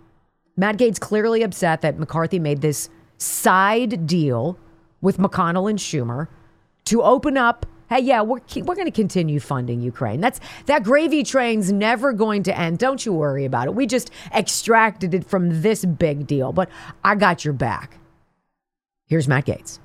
Matt 0.56 0.76
Gaetz 0.76 1.00
clearly 1.00 1.42
upset 1.42 1.80
that 1.82 1.98
McCarthy 1.98 2.38
made 2.38 2.60
this 2.60 2.88
side 3.18 4.06
deal 4.06 4.58
with 5.00 5.18
McConnell 5.18 5.68
and 5.68 5.78
Schumer 5.78 6.28
to 6.86 7.02
open 7.02 7.36
up. 7.36 7.66
Hey, 7.88 8.00
yeah, 8.00 8.22
we're 8.22 8.40
we're 8.56 8.74
going 8.74 8.86
to 8.86 8.90
continue 8.90 9.40
funding 9.40 9.80
Ukraine. 9.80 10.20
That's 10.20 10.40
that 10.66 10.82
gravy 10.84 11.22
train's 11.22 11.70
never 11.70 12.12
going 12.12 12.42
to 12.44 12.58
end. 12.58 12.78
Don't 12.78 13.04
you 13.04 13.12
worry 13.12 13.44
about 13.44 13.66
it. 13.66 13.74
We 13.74 13.86
just 13.86 14.10
extracted 14.34 15.12
it 15.12 15.26
from 15.26 15.62
this 15.62 15.84
big 15.84 16.26
deal, 16.26 16.52
but 16.52 16.70
I 17.04 17.14
got 17.14 17.44
your 17.44 17.54
back. 17.54 17.98
Here's 19.06 19.28
Matt 19.28 19.46
Gaetz. 19.46 19.80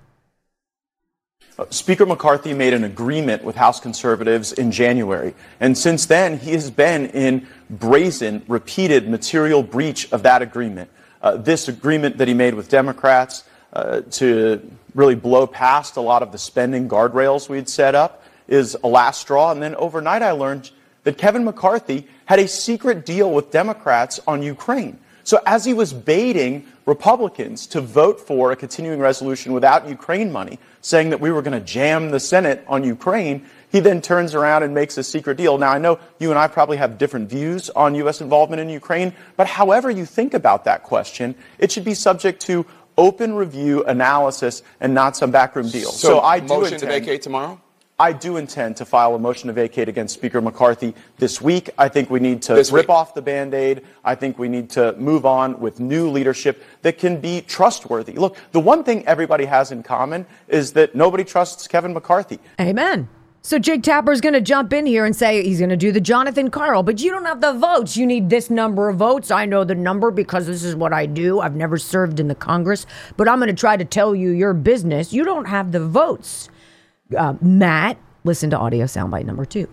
Speaker 1.69 2.05
McCarthy 2.05 2.53
made 2.53 2.73
an 2.73 2.83
agreement 2.83 3.43
with 3.43 3.55
House 3.55 3.79
conservatives 3.79 4.53
in 4.53 4.71
January. 4.71 5.33
And 5.59 5.77
since 5.77 6.05
then, 6.05 6.39
he 6.39 6.51
has 6.51 6.71
been 6.71 7.07
in 7.07 7.47
brazen, 7.69 8.43
repeated 8.47 9.09
material 9.09 9.63
breach 9.63 10.11
of 10.11 10.23
that 10.23 10.41
agreement. 10.41 10.89
Uh, 11.21 11.37
this 11.37 11.67
agreement 11.67 12.17
that 12.17 12.27
he 12.27 12.33
made 12.33 12.53
with 12.53 12.69
Democrats 12.69 13.43
uh, 13.73 14.01
to 14.11 14.61
really 14.95 15.15
blow 15.15 15.45
past 15.45 15.97
a 15.97 16.01
lot 16.01 16.23
of 16.23 16.31
the 16.31 16.37
spending 16.37 16.87
guardrails 16.87 17.49
we'd 17.49 17.69
set 17.69 17.95
up 17.95 18.23
is 18.47 18.75
a 18.83 18.87
last 18.87 19.21
straw. 19.21 19.51
And 19.51 19.61
then 19.61 19.75
overnight, 19.75 20.21
I 20.21 20.31
learned 20.31 20.71
that 21.03 21.17
Kevin 21.17 21.43
McCarthy 21.43 22.07
had 22.25 22.39
a 22.39 22.47
secret 22.47 23.05
deal 23.05 23.31
with 23.31 23.51
Democrats 23.51 24.19
on 24.27 24.41
Ukraine. 24.41 24.99
So 25.23 25.39
as 25.45 25.65
he 25.65 25.73
was 25.73 25.93
baiting 25.93 26.65
Republicans 26.85 27.67
to 27.67 27.81
vote 27.81 28.19
for 28.19 28.51
a 28.51 28.55
continuing 28.55 28.99
resolution 28.99 29.53
without 29.53 29.87
Ukraine 29.87 30.31
money, 30.31 30.57
saying 30.81 31.09
that 31.09 31.19
we 31.19 31.31
were 31.31 31.41
going 31.41 31.59
to 31.59 31.65
jam 31.65 32.11
the 32.11 32.19
Senate 32.19 32.63
on 32.67 32.83
Ukraine, 32.83 33.45
he 33.71 33.79
then 33.79 34.01
turns 34.01 34.33
around 34.33 34.63
and 34.63 34.73
makes 34.73 34.97
a 34.97 35.03
secret 35.03 35.37
deal. 35.37 35.57
Now, 35.57 35.71
I 35.71 35.77
know 35.77 35.99
you 36.19 36.29
and 36.31 36.39
I 36.39 36.47
probably 36.47 36.77
have 36.77 36.97
different 36.97 37.29
views 37.29 37.69
on 37.71 37.95
U.S. 37.95 38.21
involvement 38.21 38.61
in 38.61 38.69
Ukraine, 38.69 39.13
but 39.37 39.47
however 39.47 39.91
you 39.91 40.05
think 40.05 40.33
about 40.33 40.65
that 40.65 40.83
question, 40.83 41.35
it 41.59 41.71
should 41.71 41.85
be 41.85 41.93
subject 41.93 42.41
to 42.43 42.65
open 42.97 43.33
review, 43.33 43.83
analysis, 43.85 44.63
and 44.79 44.93
not 44.93 45.15
some 45.15 45.31
backroom 45.31 45.69
deal. 45.69 45.91
So, 45.91 46.07
So, 46.07 46.19
I 46.19 46.39
do 46.39 46.47
motion 46.47 46.73
intend, 46.75 46.79
to 46.81 46.99
vacate 46.99 47.21
tomorrow. 47.21 47.61
I 48.01 48.13
do 48.13 48.37
intend 48.37 48.77
to 48.77 48.85
file 48.85 49.13
a 49.13 49.19
motion 49.19 49.47
to 49.47 49.53
vacate 49.53 49.89
against 49.89 50.13
Speaker 50.13 50.39
McCarthy 50.39 50.95
this 51.17 51.41
week. 51.41 51.69
I 51.77 51.89
think 51.89 52.09
we 52.09 52.21
need 52.21 52.41
to 52.43 52.53
This 52.53 52.71
rip 52.71 52.85
week. 52.87 52.89
off 52.95 53.13
the 53.13 53.21
band-aid. 53.21 53.81
I 54.05 54.15
think 54.15 54.39
we 54.39 54.47
need 54.47 54.69
to 54.71 54.93
move 54.93 55.25
on 55.25 55.59
with 55.59 55.81
new 55.81 56.09
leadership 56.09 56.63
that 56.81 56.97
can 56.97 57.19
be 57.19 57.41
trustworthy. 57.41 58.13
Look, 58.13 58.37
the 58.53 58.59
one 58.61 58.85
thing 58.85 59.05
everybody 59.05 59.43
has 59.43 59.73
in 59.73 59.83
common 59.83 60.25
is 60.47 60.71
that 60.73 60.95
nobody 60.95 61.25
trusts 61.25 61.67
Kevin 61.67 61.93
McCarthy. 61.93 62.39
Amen. 62.61 63.09
So 63.41 63.59
Jake 63.59 63.83
Tapper's 63.83 64.21
going 64.21 64.33
to 64.33 64.41
jump 64.41 64.71
in 64.71 64.85
here 64.85 65.03
and 65.05 65.13
say 65.13 65.43
he's 65.43 65.59
going 65.59 65.69
to 65.69 65.77
do 65.77 65.91
the 65.91 66.01
Jonathan 66.01 66.49
Karl, 66.49 66.83
but 66.83 67.01
you 67.01 67.11
don't 67.11 67.25
have 67.25 67.41
the 67.41 67.53
votes. 67.53 67.97
You 67.97 68.05
need 68.05 68.29
this 68.29 68.49
number 68.49 68.87
of 68.87 68.95
votes. 68.97 69.29
I 69.29 69.45
know 69.45 69.65
the 69.65 69.75
number 69.75 70.09
because 70.09 70.47
this 70.47 70.63
is 70.63 70.73
what 70.73 70.93
I 70.93 71.05
do. 71.05 71.41
I've 71.41 71.55
never 71.55 71.77
served 71.77 72.21
in 72.21 72.29
the 72.29 72.35
Congress, 72.35 72.85
but 73.17 73.27
I'm 73.27 73.39
going 73.39 73.47
to 73.47 73.53
try 73.53 73.75
to 73.75 73.85
tell 73.85 74.15
you 74.15 74.29
your 74.29 74.53
business. 74.53 75.11
You 75.11 75.25
don't 75.25 75.45
have 75.45 75.73
the 75.73 75.85
votes. 75.85 76.49
Uh, 77.15 77.33
Matt, 77.41 77.97
listen 78.23 78.49
to 78.51 78.57
audio 78.57 78.85
soundbite 78.85 79.25
number 79.25 79.45
two. 79.45 79.67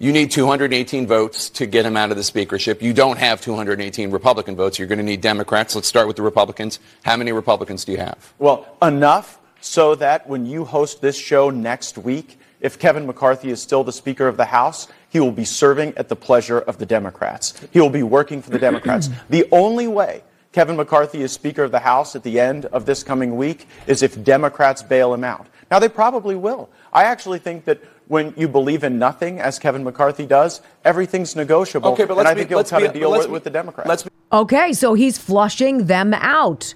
You 0.00 0.12
need 0.12 0.30
218 0.30 1.06
votes 1.06 1.48
to 1.50 1.66
get 1.66 1.86
him 1.86 1.96
out 1.96 2.10
of 2.10 2.16
the 2.16 2.22
speakership. 2.22 2.82
You 2.82 2.92
don't 2.92 3.18
have 3.18 3.40
218 3.40 4.10
Republican 4.10 4.54
votes. 4.54 4.78
You're 4.78 4.88
going 4.88 4.98
to 4.98 5.04
need 5.04 5.20
Democrats. 5.20 5.74
Let's 5.74 5.88
start 5.88 6.06
with 6.06 6.16
the 6.16 6.22
Republicans. 6.22 6.78
How 7.02 7.16
many 7.16 7.32
Republicans 7.32 7.84
do 7.84 7.92
you 7.92 7.98
have? 7.98 8.34
Well, 8.38 8.66
enough 8.82 9.40
so 9.60 9.94
that 9.96 10.28
when 10.28 10.46
you 10.46 10.64
host 10.64 11.00
this 11.00 11.16
show 11.16 11.50
next 11.50 11.98
week, 11.98 12.38
if 12.60 12.78
Kevin 12.78 13.06
McCarthy 13.06 13.50
is 13.50 13.62
still 13.62 13.82
the 13.82 13.92
Speaker 13.92 14.28
of 14.28 14.36
the 14.36 14.44
House, 14.44 14.88
he 15.08 15.20
will 15.20 15.32
be 15.32 15.44
serving 15.44 15.96
at 15.96 16.08
the 16.08 16.16
pleasure 16.16 16.58
of 16.58 16.78
the 16.78 16.86
Democrats. 16.86 17.54
He 17.72 17.80
will 17.80 17.90
be 17.90 18.02
working 18.02 18.42
for 18.42 18.50
the 18.50 18.58
Democrats. 18.58 19.08
the 19.30 19.46
only 19.52 19.86
way 19.86 20.22
Kevin 20.52 20.76
McCarthy 20.76 21.22
is 21.22 21.32
Speaker 21.32 21.62
of 21.62 21.70
the 21.70 21.78
House 21.78 22.16
at 22.16 22.22
the 22.22 22.40
end 22.40 22.66
of 22.66 22.86
this 22.86 23.02
coming 23.02 23.36
week 23.36 23.66
is 23.86 24.02
if 24.02 24.22
Democrats 24.24 24.82
bail 24.82 25.14
him 25.14 25.24
out. 25.24 25.46
Now, 25.70 25.78
they 25.78 25.88
probably 25.88 26.34
will. 26.34 26.70
I 26.92 27.04
actually 27.04 27.38
think 27.38 27.64
that 27.66 27.80
when 28.06 28.32
you 28.36 28.48
believe 28.48 28.84
in 28.84 28.98
nothing, 28.98 29.38
as 29.38 29.58
Kevin 29.58 29.84
McCarthy 29.84 30.24
does, 30.24 30.62
everything's 30.84 31.36
negotiable. 31.36 31.90
Okay, 31.92 32.06
but 32.06 32.16
let's 32.16 32.30
I 32.30 32.34
be- 32.34 32.44
he'll 32.44 32.56
let's 32.58 32.70
cut 32.70 32.80
be- 32.80 32.86
a 32.86 32.92
deal 32.92 33.10
let's 33.10 33.22
with, 33.22 33.28
be- 33.28 33.32
with 33.32 33.44
the 33.44 33.50
Democrats. 33.50 33.88
Let's 33.88 34.02
be 34.04 34.10
Okay, 34.32 34.72
so 34.72 34.94
he's 34.94 35.18
flushing 35.18 35.86
them 35.86 36.12
out. 36.14 36.74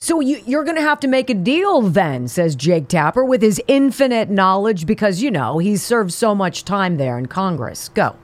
So 0.00 0.18
you, 0.20 0.40
you're 0.46 0.64
going 0.64 0.76
to 0.76 0.82
have 0.82 0.98
to 1.00 1.08
make 1.08 1.30
a 1.30 1.34
deal 1.34 1.80
then, 1.80 2.26
says 2.26 2.56
Jake 2.56 2.88
Tapper, 2.88 3.24
with 3.24 3.40
his 3.40 3.60
infinite 3.68 4.28
knowledge 4.30 4.84
because, 4.84 5.22
you 5.22 5.30
know, 5.30 5.58
he's 5.58 5.82
served 5.82 6.12
so 6.12 6.34
much 6.34 6.64
time 6.64 6.96
there 6.96 7.18
in 7.18 7.26
Congress. 7.26 7.88
Go. 7.88 8.16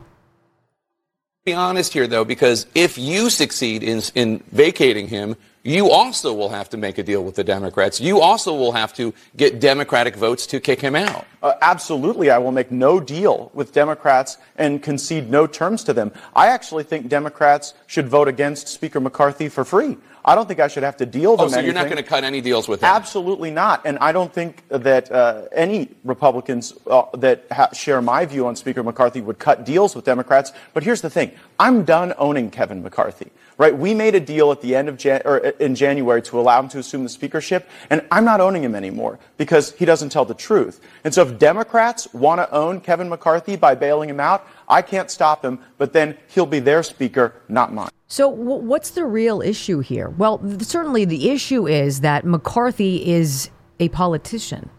be 1.45 1.53
honest 1.55 1.93
here, 1.93 2.09
though, 2.09 2.25
because 2.25 2.67
if 2.75 2.99
you 2.99 3.31
succeed 3.31 3.85
in, 3.85 4.03
in 4.17 4.43
vacating 4.51 5.07
him, 5.07 5.37
you 5.63 5.91
also 5.91 6.33
will 6.33 6.49
have 6.49 6.69
to 6.71 6.77
make 6.77 6.99
a 6.99 7.03
deal 7.03 7.23
with 7.25 7.35
the 7.35 7.45
Democrats. 7.45 8.01
You 8.01 8.21
also 8.21 8.55
will 8.55 8.73
have 8.73 8.95
to 8.95 9.13
get 9.37 9.61
Democratic 9.61 10.17
votes 10.17 10.47
to 10.49 10.61
kick 10.61 10.81
him 10.81 10.95
out. 10.95 11.27
Uh, 11.43 11.55
absolutely, 11.61 12.31
I 12.31 12.39
will 12.39 12.53
make 12.53 12.71
no 12.71 13.01
deal 13.01 13.51
with 13.55 13.73
Democrats 13.73 14.39
and 14.57 14.83
concede 14.83 15.31
no 15.31 15.47
terms 15.47 15.85
to 15.85 15.93
them. 15.93 16.13
I 16.35 16.49
actually 16.49 16.85
think 16.85 17.09
Democrats 17.09 17.75
should 17.87 18.09
vote 18.09 18.29
against 18.29 18.69
Speaker 18.69 19.01
McCarthy 19.01 19.49
for 19.49 19.65
free. 19.65 19.97
I 20.25 20.35
don't 20.35 20.47
think 20.47 20.61
I 20.61 20.69
should 20.69 20.83
have 20.83 20.97
to 20.99 21.07
deal 21.07 21.37
them 21.37 21.47
Oh, 21.47 21.49
so 21.49 21.61
you're 21.61 21.73
not 21.73 21.85
going 21.85 21.97
to 21.97 22.03
cut 22.03 22.23
any 22.23 22.43
deals 22.43 22.69
with 22.69 22.83
him? 22.83 22.89
Absolutely 22.89 23.51
not. 23.51 23.81
And 23.87 23.99
I 23.99 24.13
don't 24.13 24.33
think 24.33 24.63
that 24.69 25.11
uh, 25.11 25.45
any 25.53 25.89
Republicans 26.05 26.75
uh, 26.87 27.05
that 27.15 27.47
ha- 27.51 27.73
share 27.73 28.03
my 28.03 28.27
view 28.27 28.47
on 28.47 28.55
Speaker 28.55 28.83
McCarthy 28.83 29.23
would 29.23 29.39
cut 29.39 29.65
deals 29.65 29.97
with 29.97 30.05
Democrats. 30.05 30.53
But 30.75 30.83
here's 30.83 31.01
the 31.01 31.09
thing 31.09 31.33
I'm 31.59 31.85
done 31.85 32.13
owning 32.19 32.51
Kevin 32.51 32.83
McCarthy. 32.83 33.31
Right? 33.59 33.77
We 33.77 33.93
made 33.93 34.15
a 34.15 34.21
deal 34.21 34.53
at 34.53 34.61
the 34.63 34.75
end 34.77 34.89
of 34.89 34.97
Jan- 34.97 35.23
or 35.25 35.45
uh, 35.45 35.51
in 35.59 35.75
January 35.75 36.23
to 36.23 36.41
allow 36.41 36.61
him 36.61 36.69
to 36.69 36.79
assume 36.79 37.03
the 37.03 37.09
speakership, 37.09 37.69
and 37.91 38.07
I'm 38.11 38.25
not 38.25 38.41
owning 38.41 38.63
him 38.63 38.75
anymore 38.75 39.19
because 39.37 39.73
he 39.73 39.85
doesn't 39.85 40.11
tell 40.11 40.25
the 40.25 40.35
truth. 40.35 40.81
And 41.05 41.13
so 41.13 41.23
if 41.23 41.39
Democrats 41.39 42.13
want 42.15 42.41
to 42.41 42.51
own 42.53 42.81
Kevin 42.81 43.09
McCarthy 43.09 43.57
by 43.57 43.75
bailing 43.75 44.09
him 44.09 44.21
out, 44.21 44.47
I 44.69 44.81
can't 44.81 45.11
stop 45.11 45.45
him, 45.45 45.59
but 45.77 45.93
then 45.93 46.17
he'll 46.29 46.47
be 46.47 46.61
their 46.61 46.83
speaker, 46.83 47.35
not 47.49 47.75
mine. 47.75 47.91
So, 48.07 48.31
w- 48.31 48.63
what's 48.63 48.91
the 48.91 49.05
real 49.05 49.43
issue 49.43 49.81
here? 49.81 50.09
Well, 50.09 50.39
th- 50.39 50.63
certainly 50.63 51.05
the 51.05 51.29
issue 51.29 51.69
is 51.69 52.01
that 52.01 52.25
McCarthy 52.25 53.07
is 53.07 53.51
a 53.81 53.89
politician 53.91 54.71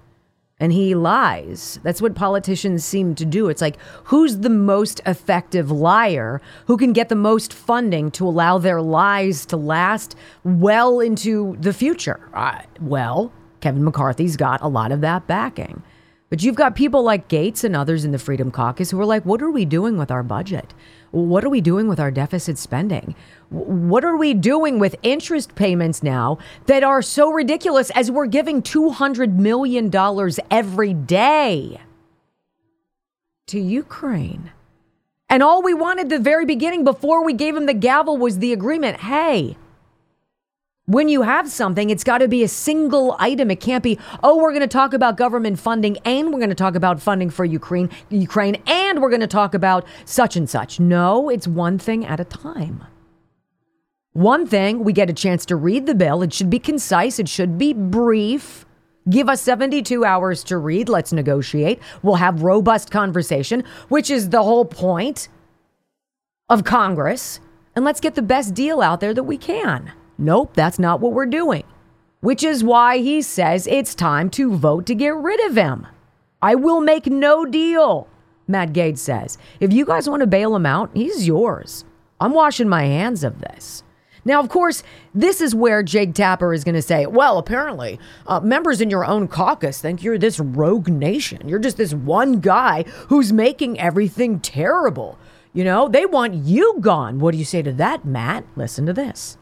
and 0.60 0.74
he 0.74 0.94
lies. 0.94 1.80
That's 1.84 2.02
what 2.02 2.16
politicians 2.16 2.84
seem 2.84 3.16
to 3.16 3.26
do. 3.26 3.50
It's 3.50 3.62
like, 3.62 3.78
who's 4.06 4.40
the 4.40 4.50
most 4.50 5.00
effective 5.06 5.72
liar 5.72 6.42
who 6.68 6.78
can 6.78 6.94
get 6.94 7.10
the 7.10 7.16
most 7.16 7.54
funding 7.54 8.12
to 8.12 8.28
allow 8.28 8.58
their 8.58 8.82
lies 8.82 9.46
to 9.48 9.58
last 9.58 10.16
well 10.44 11.00
into 11.00 11.56
the 11.60 11.74
future? 11.74 12.20
Uh, 12.34 12.62
well, 12.82 13.32
Kevin 13.62 13.84
McCarthy's 13.84 14.38
got 14.38 14.62
a 14.62 14.68
lot 14.68 14.92
of 14.92 15.02
that 15.02 15.28
backing. 15.28 15.82
But 16.30 16.44
you've 16.44 16.56
got 16.56 16.76
people 16.76 17.02
like 17.02 17.28
Gaetz 17.28 17.64
and 17.64 17.76
others 17.76 18.06
in 18.06 18.12
the 18.12 18.20
Freedom 18.20 18.52
Caucus 18.52 18.92
who 18.92 19.00
are 19.00 19.06
like, 19.06 19.26
what 19.26 19.42
are 19.42 19.50
we 19.50 19.66
doing 19.66 19.98
with 19.98 20.12
our 20.12 20.22
budget? 20.22 20.74
What 21.12 21.44
are 21.44 21.50
we 21.50 21.62
doing 21.62 21.88
with 21.88 22.00
our 22.00 22.12
deficit 22.12 22.58
spending? 22.58 23.16
What 23.50 24.06
are 24.06 24.18
we 24.18 24.34
doing 24.34 24.80
with 24.80 24.96
interest 25.02 25.56
payments 25.56 26.04
now 26.04 26.38
that 26.68 26.84
are 26.84 27.02
so 27.02 27.32
ridiculous 27.32 27.90
as 27.92 28.12
we're 28.12 28.28
giving 28.28 28.62
$200 28.62 29.36
million 29.36 29.92
every 30.52 30.94
day 30.94 31.82
to 33.48 33.60
Ukraine? 33.60 34.52
And 35.30 35.44
all 35.44 35.62
we 35.62 35.74
wanted 35.74 36.10
the 36.10 36.20
very 36.20 36.46
beginning 36.46 36.84
before 36.84 37.24
we 37.24 37.34
gave 37.34 37.56
him 37.56 37.66
the 37.66 37.74
gavel 37.74 38.18
was 38.18 38.40
the 38.40 38.54
agreement 38.54 38.98
hey, 39.02 39.58
when 40.90 41.08
you 41.08 41.22
have 41.22 41.48
something, 41.48 41.92
it's 41.92 42.04
got 42.04 42.18
to 42.18 42.28
be 42.28 42.42
a 42.42 42.48
single 42.48 43.16
item. 43.20 43.52
It 43.52 43.60
can't 43.60 43.84
be, 43.84 44.00
oh, 44.24 44.38
we're 44.38 44.50
going 44.50 44.62
to 44.62 44.68
talk 44.68 44.92
about 44.92 45.18
government 45.18 45.60
funding 45.60 45.98
and 46.04 46.34
we're 46.34 46.40
going 46.40 46.50
to 46.50 46.56
talk 46.56 46.74
about 46.74 47.00
funding 47.00 47.30
for 47.30 47.46
Ukraine, 47.46 47.92
Ukraine, 48.10 48.60
and 48.66 49.00
we're 49.00 49.12
going 49.12 49.22
to 49.22 49.28
talk 49.28 49.54
about 49.54 49.86
such 50.04 50.36
and 50.36 50.50
such. 50.50 50.80
No, 50.80 51.30
it's 51.30 51.48
one 51.48 51.78
thing 51.78 52.08
at 52.08 52.20
a 52.20 52.24
time. 52.24 52.84
One 54.14 54.48
thing, 54.48 54.84
we 54.84 54.92
get 54.92 55.12
a 55.12 55.14
chance 55.14 55.46
to 55.46 55.56
read 55.56 55.86
the 55.86 55.94
bill. 55.94 56.24
It 56.24 56.34
should 56.34 56.50
be 56.50 56.58
concise, 56.58 57.20
it 57.20 57.30
should 57.30 57.60
be 57.60 57.72
brief. 57.74 58.66
Give 59.08 59.30
us 59.30 59.44
72 59.44 60.04
hours 60.04 60.44
to 60.46 60.58
read. 60.58 60.90
Let's 60.90 61.14
negotiate. 61.14 61.80
We'll 62.02 62.16
have 62.16 62.42
robust 62.42 62.90
conversation, 62.90 63.64
which 63.90 64.10
is 64.10 64.30
the 64.30 64.42
whole 64.42 64.66
point 64.66 65.30
of 66.50 66.64
Congress. 66.64 67.40
And 67.76 67.86
let's 67.86 68.00
get 68.00 68.16
the 68.16 68.24
best 68.24 68.56
deal 68.56 68.82
out 68.82 69.02
there 69.02 69.14
that 69.14 69.24
we 69.24 69.38
can. 69.38 69.94
Nope, 70.20 70.52
that's 70.54 70.78
not 70.78 71.00
what 71.00 71.14
we're 71.14 71.26
doing. 71.26 71.64
Which 72.20 72.44
is 72.44 72.62
why 72.62 72.98
he 72.98 73.22
says 73.22 73.66
it's 73.68 73.96
time 73.96 74.30
to 74.32 74.54
vote 74.54 74.86
to 74.88 74.96
get 74.96 75.16
rid 75.16 75.40
of 75.50 75.56
him. 75.56 75.88
I 76.42 76.56
will 76.56 76.82
make 76.82 77.08
no 77.08 77.46
deal, 77.46 78.08
Matt 78.46 78.74
Gaetz 78.74 78.98
says. 78.98 79.38
If 79.62 79.72
you 79.72 79.86
guys 79.86 80.10
want 80.10 80.20
to 80.20 80.28
bail 80.28 80.54
him 80.56 80.66
out, 80.66 80.92
he's 80.94 81.26
yours. 81.26 81.86
I'm 82.20 82.34
washing 82.34 82.68
my 82.68 82.84
hands 82.84 83.24
of 83.24 83.40
this. 83.40 83.84
Now, 84.26 84.42
of 84.42 84.50
course, 84.50 84.84
this 85.16 85.40
is 85.40 85.56
where 85.56 85.82
Jake 85.82 86.14
Tapper 86.14 86.54
is 86.54 86.66
going 86.66 86.76
to 86.76 86.82
say, 86.82 87.06
well, 87.06 87.38
apparently, 87.38 87.98
uh, 88.28 88.42
members 88.42 88.82
in 88.82 88.90
your 88.90 89.06
own 89.06 89.30
caucus 89.30 89.80
think 89.80 90.04
you're 90.04 90.18
this 90.18 90.42
rogue 90.42 90.90
nation. 90.90 91.48
You're 91.48 91.60
just 91.60 91.78
this 91.78 91.94
one 91.94 92.42
guy 92.42 92.84
who's 93.08 93.32
making 93.32 93.80
everything 93.80 94.42
terrible. 94.42 95.18
You 95.54 95.64
know, 95.64 95.88
they 95.88 96.06
want 96.06 96.34
you 96.34 96.78
gone. 96.82 97.20
What 97.20 97.32
do 97.32 97.38
you 97.38 97.46
say 97.46 97.62
to 97.62 97.72
that, 97.74 98.04
Matt? 98.04 98.44
Listen 98.58 98.86
to 98.86 98.94
this. 98.94 99.38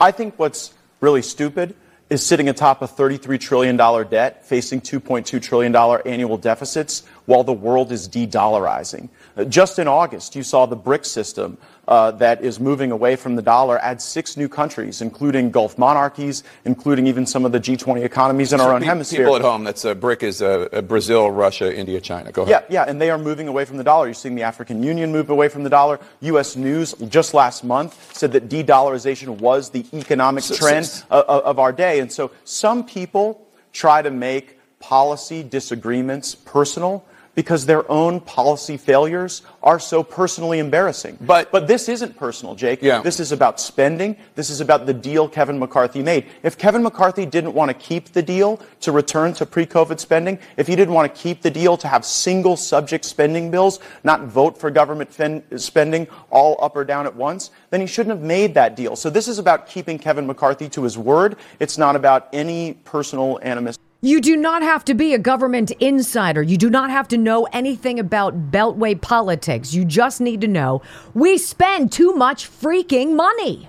I 0.00 0.12
think 0.12 0.38
what's 0.38 0.74
really 1.00 1.22
stupid 1.22 1.74
is 2.10 2.24
sitting 2.24 2.48
atop 2.48 2.82
a 2.82 2.86
$33 2.86 3.38
trillion 3.38 3.76
debt, 3.76 4.46
facing 4.46 4.80
$2.2 4.80 5.42
trillion 5.42 5.74
annual 6.06 6.38
deficits 6.38 7.02
while 7.28 7.44
the 7.44 7.52
world 7.52 7.92
is 7.92 8.08
de 8.08 8.26
dollarizing. 8.26 9.06
Uh, 9.36 9.44
Just 9.44 9.78
in 9.78 9.86
August, 9.86 10.34
you 10.34 10.42
saw 10.42 10.64
the 10.64 10.74
BRIC 10.76 11.04
system 11.04 11.58
uh, 11.86 12.10
that 12.12 12.42
is 12.42 12.58
moving 12.58 12.90
away 12.90 13.16
from 13.16 13.36
the 13.36 13.42
dollar 13.42 13.78
add 13.80 14.00
six 14.00 14.34
new 14.38 14.48
countries, 14.48 15.02
including 15.02 15.50
Gulf 15.50 15.76
monarchies, 15.76 16.42
including 16.64 17.06
even 17.06 17.26
some 17.26 17.44
of 17.44 17.52
the 17.52 17.60
G20 17.60 18.02
economies 18.02 18.54
in 18.54 18.60
our 18.62 18.72
own 18.72 18.80
Pe- 18.80 18.86
hemisphere. 18.86 19.20
People 19.26 19.36
at 19.36 19.42
home, 19.42 19.62
that's 19.64 19.84
uh, 19.84 19.92
BRIC 19.94 20.22
is 20.22 20.40
uh, 20.40 20.80
Brazil, 20.88 21.30
Russia, 21.30 21.68
India, 21.74 22.00
China. 22.00 22.32
Go 22.32 22.42
ahead. 22.44 22.64
Yeah, 22.70 22.84
yeah, 22.84 22.90
and 22.90 22.98
they 22.98 23.10
are 23.10 23.18
moving 23.18 23.46
away 23.46 23.66
from 23.66 23.76
the 23.76 23.84
dollar. 23.84 24.06
You're 24.06 24.14
seeing 24.14 24.34
the 24.34 24.42
African 24.44 24.82
Union 24.82 25.12
move 25.12 25.28
away 25.28 25.48
from 25.50 25.64
the 25.64 25.70
dollar. 25.70 26.00
U.S. 26.20 26.56
News 26.56 26.94
just 27.10 27.34
last 27.34 27.62
month 27.62 28.16
said 28.16 28.32
that 28.32 28.48
de-dollarization 28.48 29.38
was 29.38 29.68
the 29.68 29.84
economic 29.92 30.44
So- 30.44 30.54
so- 30.54 30.66
trend 30.66 31.04
o- 31.10 31.24
o- 31.28 31.40
of 31.40 31.58
our 31.58 31.72
day. 31.72 32.00
And 32.00 32.10
so 32.10 32.30
some 32.44 32.84
people 32.84 33.46
try 33.74 34.00
to 34.00 34.10
make 34.10 34.58
policy 34.80 35.42
disagreements 35.42 36.34
personal 36.34 37.04
because 37.38 37.66
their 37.66 37.88
own 37.88 38.18
policy 38.18 38.76
failures 38.76 39.42
are 39.62 39.78
so 39.78 40.02
personally 40.02 40.58
embarrassing. 40.58 41.16
But 41.20 41.52
but 41.52 41.68
this 41.68 41.88
isn't 41.88 42.16
personal, 42.16 42.56
Jake. 42.56 42.82
Yeah. 42.82 43.00
This 43.00 43.20
is 43.20 43.30
about 43.30 43.60
spending. 43.60 44.16
This 44.34 44.50
is 44.50 44.60
about 44.60 44.86
the 44.86 44.92
deal 44.92 45.28
Kevin 45.28 45.56
McCarthy 45.56 46.02
made. 46.02 46.26
If 46.42 46.58
Kevin 46.58 46.82
McCarthy 46.82 47.26
didn't 47.26 47.54
want 47.54 47.68
to 47.68 47.74
keep 47.74 48.08
the 48.08 48.22
deal 48.22 48.60
to 48.80 48.90
return 48.90 49.34
to 49.34 49.46
pre-COVID 49.46 50.00
spending, 50.00 50.40
if 50.56 50.66
he 50.66 50.74
didn't 50.74 50.92
want 50.92 51.14
to 51.14 51.22
keep 51.22 51.40
the 51.40 51.50
deal 51.52 51.76
to 51.76 51.86
have 51.86 52.04
single 52.04 52.56
subject 52.56 53.04
spending 53.04 53.52
bills, 53.52 53.78
not 54.02 54.22
vote 54.22 54.58
for 54.58 54.68
government 54.68 55.14
fen- 55.14 55.44
spending 55.58 56.08
all 56.30 56.58
up 56.60 56.74
or 56.74 56.84
down 56.84 57.06
at 57.06 57.14
once, 57.14 57.52
then 57.70 57.80
he 57.80 57.86
shouldn't 57.86 58.16
have 58.16 58.26
made 58.26 58.54
that 58.54 58.74
deal. 58.74 58.96
So 58.96 59.10
this 59.10 59.28
is 59.28 59.38
about 59.38 59.68
keeping 59.68 59.96
Kevin 59.96 60.26
McCarthy 60.26 60.68
to 60.70 60.82
his 60.82 60.98
word. 60.98 61.36
It's 61.60 61.78
not 61.78 61.94
about 61.94 62.28
any 62.32 62.74
personal 62.84 63.38
animus. 63.42 63.78
You 64.00 64.20
do 64.20 64.36
not 64.36 64.62
have 64.62 64.84
to 64.84 64.94
be 64.94 65.12
a 65.12 65.18
government 65.18 65.72
insider. 65.72 66.40
You 66.40 66.56
do 66.56 66.70
not 66.70 66.90
have 66.90 67.08
to 67.08 67.18
know 67.18 67.48
anything 67.52 67.98
about 67.98 68.52
Beltway 68.52 69.00
politics. 69.00 69.74
You 69.74 69.84
just 69.84 70.20
need 70.20 70.40
to 70.42 70.48
know 70.48 70.82
we 71.14 71.36
spend 71.36 71.90
too 71.90 72.12
much 72.12 72.48
freaking 72.48 73.14
money. 73.14 73.68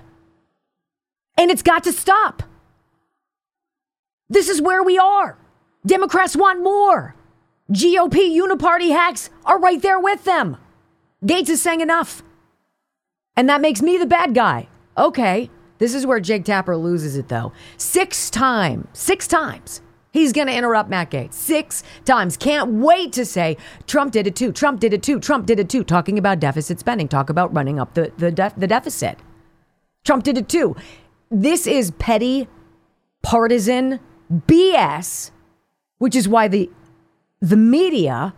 And 1.36 1.50
it's 1.50 1.62
got 1.62 1.82
to 1.84 1.92
stop. 1.92 2.44
This 4.28 4.48
is 4.48 4.62
where 4.62 4.84
we 4.84 4.98
are. 4.98 5.36
Democrats 5.84 6.36
want 6.36 6.62
more. 6.62 7.16
GOP 7.72 8.30
uniparty 8.36 8.90
hacks 8.90 9.30
are 9.44 9.58
right 9.58 9.82
there 9.82 9.98
with 9.98 10.24
them. 10.24 10.56
Gaetz 11.24 11.48
is 11.48 11.60
saying 11.60 11.80
enough. 11.80 12.22
And 13.36 13.48
that 13.48 13.60
makes 13.60 13.82
me 13.82 13.96
the 13.96 14.06
bad 14.06 14.34
guy. 14.34 14.68
Okay. 14.96 15.50
This 15.78 15.94
is 15.94 16.06
where 16.06 16.20
Jake 16.20 16.44
Tapper 16.44 16.76
loses 16.76 17.16
it, 17.16 17.28
though. 17.28 17.52
Six 17.78 18.28
times, 18.30 18.86
six 18.92 19.26
times, 19.26 19.80
he's 20.10 20.32
going 20.32 20.46
to 20.46 20.54
interrupt 20.54 20.90
Matt 20.90 21.10
Gaetz. 21.10 21.34
Six 21.34 21.82
times. 22.04 22.36
Can't 22.36 22.72
wait 22.74 23.12
to 23.14 23.24
say 23.24 23.56
Trump 23.86 24.12
did 24.12 24.26
it 24.26 24.36
too. 24.36 24.52
Trump 24.52 24.80
did 24.80 24.92
it 24.92 25.02
too. 25.02 25.20
Trump 25.20 25.46
did 25.46 25.58
it 25.58 25.68
too. 25.68 25.84
Talking 25.84 26.18
about 26.18 26.40
deficit 26.40 26.78
spending. 26.80 27.08
Talk 27.08 27.30
about 27.30 27.54
running 27.54 27.78
up 27.78 27.94
the, 27.94 28.12
the, 28.18 28.30
def- 28.30 28.56
the 28.56 28.66
deficit. 28.66 29.18
Trump 30.04 30.24
did 30.24 30.38
it 30.38 30.48
too. 30.48 30.76
This 31.30 31.66
is 31.66 31.92
petty, 31.92 32.48
partisan 33.22 34.00
BS, 34.30 35.30
which 35.98 36.16
is 36.16 36.28
why 36.28 36.48
the 36.48 36.70
the 37.40 37.56
media 37.56 38.34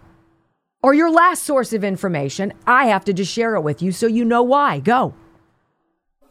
are 0.82 0.94
your 0.94 1.11
last 1.11 1.42
source 1.42 1.72
of 1.72 1.82
information. 1.85 2.52
I 2.66 2.87
have 2.87 3.04
to 3.06 3.12
just 3.12 3.32
share 3.32 3.54
it 3.56 3.62
with 3.62 3.82
you 3.82 3.92
so 3.92 4.06
you 4.06 4.24
know 4.24 4.42
why. 4.42 4.80
Go. 4.80 5.14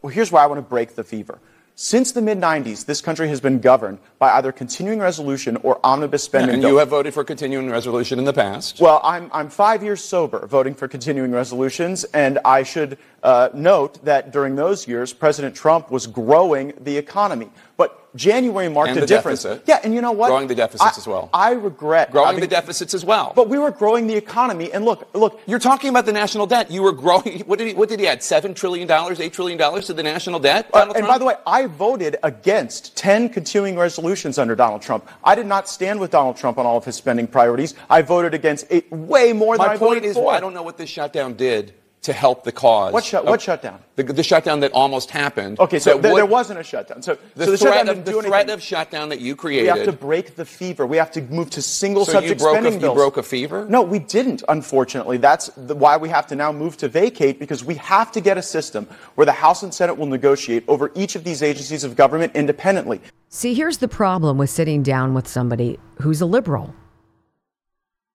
Well, 0.00 0.12
here's 0.12 0.32
why 0.32 0.42
I 0.42 0.46
want 0.46 0.58
to 0.58 0.68
break 0.68 0.94
the 0.94 1.04
fever. 1.04 1.38
Since 1.82 2.12
the 2.12 2.22
mid 2.22 2.38
90s, 2.38 2.84
this 2.84 3.00
country 3.00 3.26
has 3.26 3.40
been 3.40 3.58
governed 3.58 3.98
by 4.20 4.30
either 4.34 4.52
continuing 4.52 5.00
resolution 5.00 5.56
or 5.64 5.80
omnibus 5.82 6.22
spending. 6.22 6.54
and 6.54 6.62
you 6.62 6.76
have 6.76 6.90
voted 6.90 7.12
for 7.12 7.24
continuing 7.24 7.68
resolution 7.68 8.20
in 8.20 8.24
the 8.24 8.32
past. 8.32 8.78
Well, 8.78 9.00
I'm, 9.02 9.28
I'm 9.32 9.50
five 9.50 9.82
years 9.82 10.00
sober 10.00 10.46
voting 10.46 10.76
for 10.76 10.86
continuing 10.86 11.32
resolutions, 11.32 12.04
and 12.04 12.38
I 12.44 12.62
should 12.62 12.98
uh, 13.24 13.48
note 13.52 14.04
that 14.04 14.30
during 14.30 14.54
those 14.54 14.86
years, 14.86 15.12
President 15.12 15.56
Trump 15.56 15.90
was 15.90 16.06
growing 16.06 16.72
the 16.78 16.96
economy. 16.96 17.50
But 17.82 18.14
January 18.14 18.68
marked 18.68 18.90
And 18.90 18.98
a 18.98 19.00
the 19.00 19.06
difference. 19.08 19.42
deficit. 19.42 19.64
Yeah, 19.66 19.80
and 19.82 19.92
you 19.92 20.00
know 20.00 20.12
what? 20.12 20.28
Growing 20.28 20.46
the 20.46 20.54
deficits 20.54 20.96
I- 20.96 21.00
as 21.00 21.06
well. 21.08 21.30
I 21.34 21.50
regret 21.52 22.12
Growing 22.12 22.36
I 22.36 22.40
the 22.40 22.46
deficits 22.46 22.94
as 22.94 23.04
well. 23.04 23.32
But 23.34 23.48
we 23.48 23.58
were 23.58 23.72
growing 23.72 24.06
the 24.06 24.14
economy, 24.14 24.70
and 24.72 24.84
look, 24.84 25.08
look. 25.14 25.40
You're 25.46 25.58
talking 25.58 25.90
about 25.90 26.06
the 26.06 26.12
national 26.12 26.46
debt. 26.46 26.70
You 26.70 26.82
were 26.82 26.92
growing. 26.92 27.40
What 27.46 27.58
did 27.58 27.66
he? 27.68 27.74
What 27.74 27.88
did 27.88 27.98
he 27.98 28.06
add? 28.06 28.22
Seven 28.22 28.54
trillion 28.54 28.86
dollars, 28.86 29.18
eight 29.18 29.32
trillion 29.32 29.58
dollars 29.58 29.86
to 29.86 29.94
the 29.94 30.02
national 30.04 30.38
debt. 30.38 30.70
Uh, 30.72 30.82
and 30.82 30.92
Trump? 30.92 31.08
by 31.08 31.18
the 31.18 31.24
way, 31.24 31.34
I 31.44 31.66
voted 31.66 32.16
against 32.22 32.94
10 32.96 33.28
continuing 33.30 33.76
resolutions 33.76 34.38
under 34.38 34.54
Donald 34.54 34.82
Trump. 34.82 35.08
I 35.24 35.34
did 35.34 35.46
not 35.46 35.68
stand 35.68 35.98
with 35.98 36.12
Donald 36.12 36.36
Trump 36.36 36.58
on 36.58 36.66
all 36.66 36.76
of 36.76 36.84
his 36.84 36.94
spending 36.94 37.26
priorities. 37.26 37.74
I 37.90 38.02
voted 38.02 38.32
against 38.34 38.66
eight, 38.70 38.86
way 38.92 39.32
more 39.32 39.58
than 39.58 39.66
My 39.66 39.76
point 39.76 40.04
is, 40.04 40.14
for. 40.16 40.32
I 40.32 40.38
don't 40.38 40.54
know 40.54 40.62
what 40.62 40.76
this 40.78 40.88
shutdown 40.90 41.34
did 41.34 41.74
to 42.02 42.12
help 42.12 42.42
the 42.42 42.50
cause. 42.50 42.92
What 42.92 43.04
shut- 43.04 43.22
of- 43.22 43.28
what 43.28 43.40
shutdown? 43.40 43.78
The, 43.94 44.02
the 44.02 44.24
shutdown 44.24 44.58
that 44.60 44.72
almost 44.72 45.10
happened. 45.10 45.60
Okay, 45.60 45.78
so 45.78 45.90
that 45.94 46.02
there, 46.02 46.12
would- 46.12 46.18
there 46.18 46.26
wasn't 46.26 46.58
a 46.58 46.64
shutdown. 46.64 47.00
So 47.00 47.16
the, 47.36 47.44
so 47.44 47.50
the 47.52 47.56
threat 47.56 47.74
shutdown 47.74 47.88
of 47.90 47.94
didn't 47.96 48.04
the 48.06 48.10
do 48.12 48.22
threat 48.22 48.40
anything. 48.40 48.54
of 48.54 48.62
shutdown 48.62 49.08
that 49.10 49.20
you 49.20 49.36
created. 49.36 49.72
We 49.72 49.78
have 49.78 49.86
to 49.86 49.92
break 49.92 50.34
the 50.34 50.44
fever. 50.44 50.84
We 50.84 50.96
have 50.96 51.12
to 51.12 51.22
move 51.22 51.50
to 51.50 51.62
single 51.62 52.04
So 52.04 52.12
you 52.12 52.18
subject 52.18 52.40
broke 52.40 52.56
a- 52.56 52.60
spending 52.60 52.80
you 52.80 52.92
broke 52.92 53.16
a 53.18 53.22
fever? 53.22 53.66
No, 53.68 53.82
we 53.82 54.00
didn't. 54.00 54.42
Unfortunately, 54.48 55.16
that's 55.16 55.46
the, 55.56 55.76
why 55.76 55.96
we 55.96 56.08
have 56.08 56.26
to 56.28 56.34
now 56.34 56.50
move 56.50 56.76
to 56.78 56.88
vacate 56.88 57.38
because 57.38 57.64
we 57.64 57.76
have 57.76 58.10
to 58.12 58.20
get 58.20 58.36
a 58.36 58.42
system 58.42 58.88
where 59.14 59.24
the 59.24 59.32
House 59.32 59.62
and 59.62 59.72
Senate 59.72 59.94
will 59.96 60.06
negotiate 60.06 60.64
over 60.66 60.90
each 60.96 61.14
of 61.14 61.22
these 61.22 61.40
agencies 61.40 61.84
of 61.84 61.94
government 61.94 62.34
independently. 62.34 63.00
See, 63.28 63.54
here's 63.54 63.78
the 63.78 63.88
problem 63.88 64.38
with 64.38 64.50
sitting 64.50 64.82
down 64.82 65.14
with 65.14 65.28
somebody 65.28 65.78
who's 66.00 66.20
a 66.20 66.26
liberal. 66.26 66.74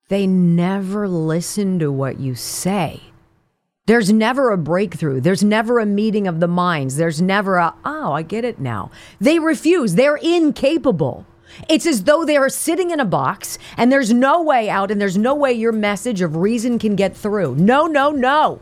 They 0.10 0.28
never 0.28 1.08
listen 1.08 1.80
to 1.80 1.90
what 1.92 2.20
you 2.20 2.36
say. 2.36 3.02
There's 3.88 4.12
never 4.12 4.52
a 4.52 4.58
breakthrough. 4.58 5.22
There's 5.22 5.46
never 5.46 5.80
a 5.80 5.86
meeting 5.86 6.28
of 6.28 6.42
the 6.42 6.48
minds. 6.48 6.98
There's 6.98 7.22
never 7.22 7.56
a, 7.56 7.74
oh, 7.86 8.12
I 8.12 8.22
get 8.22 8.44
it 8.44 8.60
now. 8.60 8.92
They 9.20 9.40
refuse. 9.40 9.96
They're 9.96 10.18
incapable. 10.18 11.26
It's 11.70 11.86
as 11.86 12.04
though 12.04 12.26
they're 12.26 12.50
sitting 12.50 12.92
in 12.92 13.00
a 13.00 13.06
box 13.06 13.58
and 13.78 13.90
there's 13.90 14.12
no 14.12 14.42
way 14.44 14.70
out 14.70 14.92
and 14.92 15.00
there's 15.00 15.18
no 15.18 15.34
way 15.34 15.54
your 15.54 15.72
message 15.72 16.22
of 16.22 16.36
reason 16.36 16.80
can 16.80 16.98
get 16.98 17.16
through. 17.16 17.56
No, 17.56 17.88
no, 17.88 18.12
no. 18.12 18.60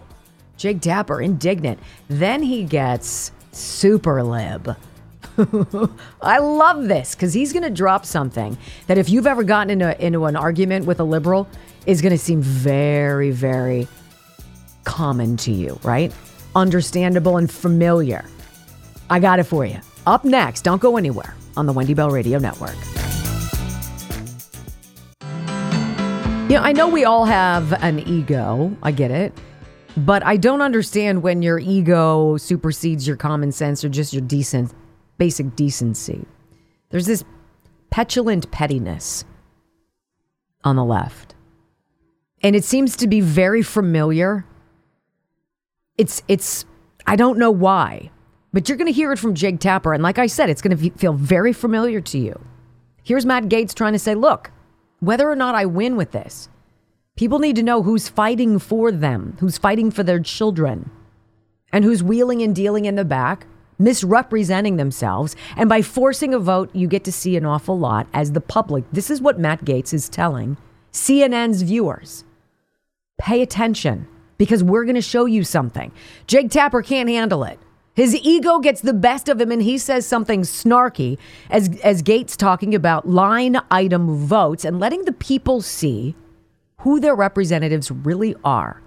Jake 0.57 0.79
Tapper, 0.79 1.19
indignant. 1.19 1.79
Then 2.07 2.43
he 2.43 2.63
gets 2.63 3.31
super 3.51 4.21
lib. 4.21 4.77
I 6.21 6.37
love 6.37 6.87
this 6.87 7.15
because 7.15 7.33
he's 7.33 7.51
going 7.51 7.63
to 7.63 7.71
drop 7.71 8.05
something 8.05 8.59
that 8.85 8.99
if 8.99 9.09
you've 9.09 9.25
ever 9.25 9.43
gotten 9.43 9.71
into, 9.71 10.05
into 10.05 10.25
an 10.25 10.35
argument 10.35 10.85
with 10.85 10.99
a 10.99 11.03
liberal 11.03 11.47
is 11.87 12.03
going 12.03 12.11
to 12.11 12.17
seem 12.17 12.43
very, 12.43 13.31
very 13.31 13.87
common 14.85 15.35
to 15.37 15.51
you, 15.51 15.79
right? 15.83 16.13
Understandable 16.55 17.37
and 17.37 17.51
familiar. 17.51 18.23
I 19.09 19.19
got 19.19 19.39
it 19.39 19.43
for 19.43 19.65
you. 19.65 19.79
Up 20.07 20.23
next, 20.23 20.61
don't 20.61 20.81
go 20.81 20.97
anywhere 20.97 21.35
on 21.57 21.65
the 21.65 21.73
Wendy 21.73 21.93
Bell 21.93 22.09
Radio 22.09 22.39
Network. 22.39 22.75
You 26.47 26.57
know, 26.57 26.61
I 26.61 26.73
know 26.73 26.87
we 26.87 27.05
all 27.05 27.25
have 27.25 27.73
an 27.83 27.99
ego. 27.99 28.75
I 28.83 28.91
get 28.91 29.09
it. 29.11 29.33
But 29.97 30.25
I 30.25 30.37
don't 30.37 30.61
understand 30.61 31.23
when 31.23 31.41
your 31.41 31.57
ego 31.57 32.37
supersedes 32.37 33.07
your 33.07 33.17
common 33.17 33.51
sense 33.51 33.83
or 33.83 33.89
just 33.89 34.13
your 34.13 34.21
decent, 34.21 34.73
basic 35.17 35.55
decency. 35.55 36.25
There's 36.89 37.05
this 37.07 37.23
petulant 37.89 38.51
pettiness 38.51 39.25
on 40.63 40.75
the 40.75 40.83
left. 40.83 41.33
And 42.43 42.55
it 42.55 42.63
seems 42.63 42.95
to 42.97 43.07
be 43.07 43.21
very 43.21 43.63
familiar. 43.63 44.45
It's, 45.97 46.21
it's, 46.27 46.65
I 47.07 47.15
don't 47.15 47.37
know 47.37 47.51
why, 47.51 48.11
but 48.51 48.67
you're 48.67 48.77
going 48.77 48.87
to 48.87 48.93
hear 48.93 49.11
it 49.11 49.19
from 49.19 49.35
Jake 49.35 49.59
Tapper. 49.59 49.93
And 49.93 50.03
like 50.03 50.17
I 50.17 50.27
said, 50.27 50.49
it's 50.49 50.61
going 50.61 50.77
to 50.77 50.89
feel 50.91 51.13
very 51.13 51.53
familiar 51.53 52.01
to 52.01 52.17
you. 52.17 52.45
Here's 53.03 53.25
Matt 53.25 53.45
Gaetz 53.45 53.73
trying 53.73 53.93
to 53.93 53.99
say, 53.99 54.15
look, 54.15 54.51
whether 54.99 55.29
or 55.29 55.35
not 55.35 55.55
I 55.55 55.65
win 55.65 55.95
with 55.95 56.11
this, 56.11 56.49
people 57.15 57.39
need 57.39 57.55
to 57.57 57.63
know 57.63 57.83
who's 57.83 58.09
fighting 58.09 58.59
for 58.59 58.91
them, 58.91 59.37
who's 59.39 59.57
fighting 59.57 59.91
for 59.91 60.03
their 60.03 60.19
children, 60.19 60.89
and 61.71 61.83
who's 61.83 62.03
wheeling 62.03 62.41
and 62.41 62.55
dealing 62.55 62.85
in 62.85 62.95
the 62.95 63.05
back, 63.05 63.45
misrepresenting 63.77 64.77
themselves. 64.77 65.35
And 65.55 65.69
by 65.69 65.81
forcing 65.81 66.33
a 66.33 66.39
vote, 66.39 66.69
you 66.73 66.87
get 66.87 67.03
to 67.03 67.11
see 67.11 67.37
an 67.37 67.45
awful 67.45 67.77
lot 67.77 68.07
as 68.13 68.31
the 68.31 68.41
public. 68.41 68.85
This 68.91 69.09
is 69.09 69.21
what 69.21 69.39
Matt 69.39 69.65
Gaetz 69.65 69.93
is 69.93 70.09
telling 70.09 70.57
CNN's 70.91 71.61
viewers. 71.61 72.23
Pay 73.17 73.41
attention 73.41 74.07
because 74.37 74.63
we're 74.63 74.83
going 74.83 74.95
to 74.95 75.01
show 75.01 75.25
you 75.25 75.43
something. 75.43 75.91
Jake 76.27 76.49
Tapper 76.49 76.81
can't 76.81 77.09
handle 77.09 77.43
it. 77.43 77.59
His 77.95 78.13
ego 78.13 78.59
gets 78.59 78.81
the 78.81 78.93
best 78.93 79.29
of 79.29 79.39
him 79.39 79.51
and 79.51 79.61
he 79.61 79.77
says 79.77 80.05
something 80.05 80.41
snarky 80.41 81.17
as, 81.49 81.69
as 81.81 82.03
Gaetz 82.03 82.35
talking 82.35 82.75
about 82.75 83.07
line 83.07 83.57
item 83.71 84.17
votes 84.17 84.65
and 84.65 84.79
letting 84.79 85.05
the 85.05 85.13
people 85.13 85.61
see 85.61 86.13
who 86.81 86.99
their 86.99 87.15
representatives 87.15 87.89
really 87.89 88.35
are. 88.43 88.81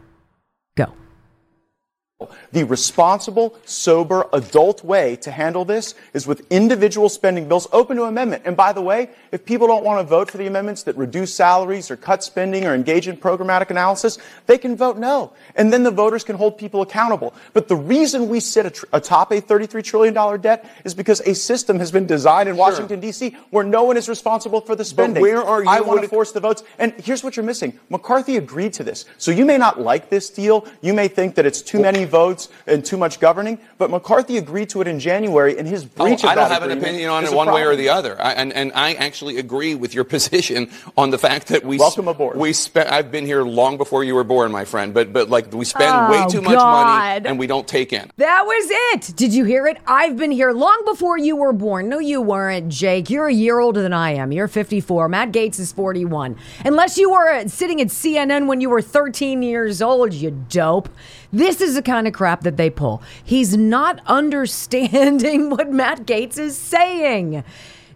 The 2.50 2.64
responsible, 2.64 3.56
sober, 3.64 4.26
adult 4.32 4.82
way 4.82 5.14
to 5.16 5.30
handle 5.30 5.64
this 5.64 5.94
is 6.12 6.26
with 6.26 6.44
individual 6.50 7.08
spending 7.08 7.46
bills 7.46 7.68
open 7.70 7.96
to 7.96 8.04
amendment. 8.04 8.42
And 8.44 8.56
by 8.56 8.72
the 8.72 8.82
way, 8.82 9.10
if 9.30 9.44
people 9.44 9.68
don't 9.68 9.84
want 9.84 10.00
to 10.00 10.04
vote 10.04 10.28
for 10.28 10.36
the 10.36 10.48
amendments 10.48 10.82
that 10.82 10.96
reduce 10.96 11.32
salaries 11.32 11.92
or 11.92 11.96
cut 11.96 12.24
spending 12.24 12.64
or 12.64 12.74
engage 12.74 13.06
in 13.06 13.16
programmatic 13.16 13.70
analysis, 13.70 14.18
they 14.46 14.58
can 14.58 14.76
vote 14.76 14.96
no. 14.98 15.32
And 15.54 15.72
then 15.72 15.84
the 15.84 15.92
voters 15.92 16.24
can 16.24 16.34
hold 16.34 16.58
people 16.58 16.82
accountable. 16.82 17.34
But 17.52 17.68
the 17.68 17.76
reason 17.76 18.28
we 18.28 18.40
sit 18.40 18.66
atop 18.92 19.30
a 19.30 19.40
$33 19.40 19.84
trillion 19.84 20.40
debt 20.40 20.68
is 20.84 20.94
because 20.94 21.20
a 21.20 21.36
system 21.36 21.78
has 21.78 21.92
been 21.92 22.06
designed 22.06 22.48
in 22.48 22.56
Washington, 22.56 22.98
D.C., 22.98 23.36
where 23.50 23.62
no 23.62 23.84
one 23.84 23.96
is 23.96 24.08
responsible 24.08 24.60
for 24.60 24.74
the 24.74 24.84
spending. 24.84 25.22
But 25.22 25.28
where 25.28 25.44
are 25.44 25.62
you 25.62 25.70
I 25.70 25.82
want 25.82 26.02
to 26.02 26.08
force 26.08 26.32
the 26.32 26.40
votes. 26.40 26.64
And 26.80 26.94
here's 26.94 27.22
what 27.22 27.36
you're 27.36 27.46
missing. 27.46 27.78
McCarthy 27.90 28.38
agreed 28.38 28.72
to 28.72 28.82
this. 28.82 29.04
So 29.18 29.30
you 29.30 29.44
may 29.44 29.56
not 29.56 29.80
like 29.80 30.10
this 30.10 30.30
deal. 30.30 30.66
You 30.80 30.94
may 30.94 31.06
think 31.06 31.36
that 31.36 31.46
it's 31.46 31.62
too 31.62 31.78
many 31.78 32.07
votes 32.08 32.48
and 32.66 32.84
too 32.84 32.96
much 32.96 33.20
governing. 33.20 33.58
But 33.78 33.90
McCarthy 33.90 34.38
agreed 34.38 34.70
to 34.70 34.80
it 34.80 34.88
in 34.88 34.98
January, 34.98 35.58
and 35.58 35.68
his 35.68 35.84
breach 35.84 36.24
oh, 36.24 36.28
of 36.28 36.32
I 36.32 36.34
don't 36.34 36.48
that 36.48 36.62
have 36.62 36.70
an 36.70 36.76
opinion 36.76 37.10
on 37.10 37.24
it 37.24 37.32
one 37.32 37.52
way 37.52 37.64
or 37.64 37.76
the 37.76 37.88
other. 37.88 38.20
I, 38.20 38.32
and, 38.32 38.52
and 38.52 38.72
I 38.74 38.94
actually 38.94 39.38
agree 39.38 39.74
with 39.74 39.94
your 39.94 40.04
position 40.18 40.70
on 40.96 41.10
the 41.10 41.18
fact 41.18 41.48
that 41.48 41.64
we 41.64 41.78
Welcome 41.78 42.08
aboard. 42.08 42.36
We 42.36 42.52
spent. 42.52 42.90
I've 42.90 43.10
been 43.12 43.26
here 43.26 43.42
long 43.42 43.76
before 43.76 44.02
you 44.04 44.14
were 44.14 44.24
born, 44.24 44.50
my 44.50 44.64
friend. 44.64 44.92
But 44.92 45.12
but 45.12 45.28
like 45.28 45.52
we 45.52 45.64
spend 45.64 45.88
Oh, 45.98 46.10
way 46.10 46.26
too 46.30 46.40
much 46.40 46.56
money 46.56 47.26
and 47.26 47.38
we 47.38 47.46
don't 47.46 47.66
take 47.66 47.92
in. 47.92 48.10
That 48.16 48.44
was 48.44 48.68
it. 48.94 49.16
Did 49.16 49.32
you 49.34 49.44
hear 49.44 49.66
it? 49.66 49.78
I've 49.86 50.16
been 50.16 50.30
here 50.30 50.52
long 50.52 50.82
before 50.84 51.18
you 51.18 51.36
were 51.36 51.52
born. 51.52 51.88
No, 51.88 51.98
you 51.98 52.20
weren't, 52.20 52.68
Jake. 52.68 53.10
You're 53.10 53.26
a 53.26 53.32
year 53.32 53.58
older 53.58 53.82
than 53.82 53.92
I 53.92 54.12
am. 54.12 54.32
You're 54.32 54.48
54. 54.48 55.08
Matt 55.08 55.32
Gaetz 55.32 55.58
is 55.58 55.72
41. 55.72 56.36
Unless 56.64 56.98
you 56.98 57.10
were 57.10 57.30
uh, 57.30 57.48
sitting 57.48 57.80
at 57.80 57.88
CNN 57.88 58.46
when 58.46 58.60
you 58.60 58.70
were 58.70 58.82
13 58.82 59.42
years 59.42 59.82
old, 59.82 60.14
you 60.14 60.30
dope. 60.30 60.88
This 61.32 61.60
is 61.60 61.74
the 61.74 61.82
kind 61.82 62.06
of 62.06 62.14
crap 62.14 62.42
that 62.42 62.56
they 62.56 62.70
pull. 62.70 63.02
He's 63.22 63.56
not 63.56 64.00
understanding 64.06 65.50
what 65.50 65.70
Matt 65.70 66.06
Gaetz 66.06 66.38
is 66.38 66.56
saying. 66.56 67.44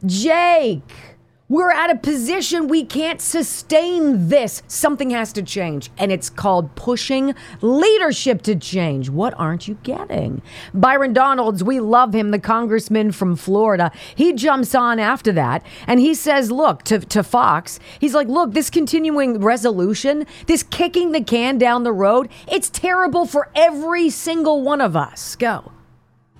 Jake. 0.05 1.12
We're 1.53 1.71
at 1.71 1.91
a 1.91 1.97
position 1.97 2.67
we 2.67 2.83
can't 2.83 3.21
sustain 3.21 4.31
this. 4.31 4.63
Something 4.69 5.11
has 5.11 5.35
to 5.35 5.43
change. 5.43 5.91
And 5.99 6.11
it's 6.11 6.31
called 6.31 6.75
pushing 6.77 7.35
leadership 7.61 8.41
to 8.45 8.57
change. 8.57 9.11
What 9.11 9.35
aren't 9.37 9.69
you 9.69 9.77
getting? 9.83 10.41
Byron 10.73 11.13
Donalds, 11.13 11.63
we 11.63 11.79
love 11.79 12.15
him, 12.15 12.31
the 12.31 12.39
congressman 12.39 13.13
from 13.13 13.37
Florida. 13.37 13.93
He 14.15 14.33
jumps 14.33 14.75
on 14.75 14.99
after 14.99 15.31
that 15.33 15.63
and 15.87 16.01
he 16.01 16.15
says, 16.15 16.51
look, 16.51 16.85
to, 16.85 17.01
to 17.01 17.23
Fox, 17.23 17.79
he's 18.01 18.15
like, 18.15 18.29
look, 18.29 18.55
this 18.55 18.71
continuing 18.71 19.39
resolution, 19.39 20.25
this 20.47 20.63
kicking 20.63 21.13
the 21.13 21.23
can 21.23 21.59
down 21.59 21.83
the 21.83 21.93
road, 21.93 22.31
it's 22.51 22.71
terrible 22.71 23.27
for 23.27 23.51
every 23.55 24.09
single 24.09 24.63
one 24.63 24.81
of 24.81 24.97
us. 24.97 25.37
Go. 25.37 25.71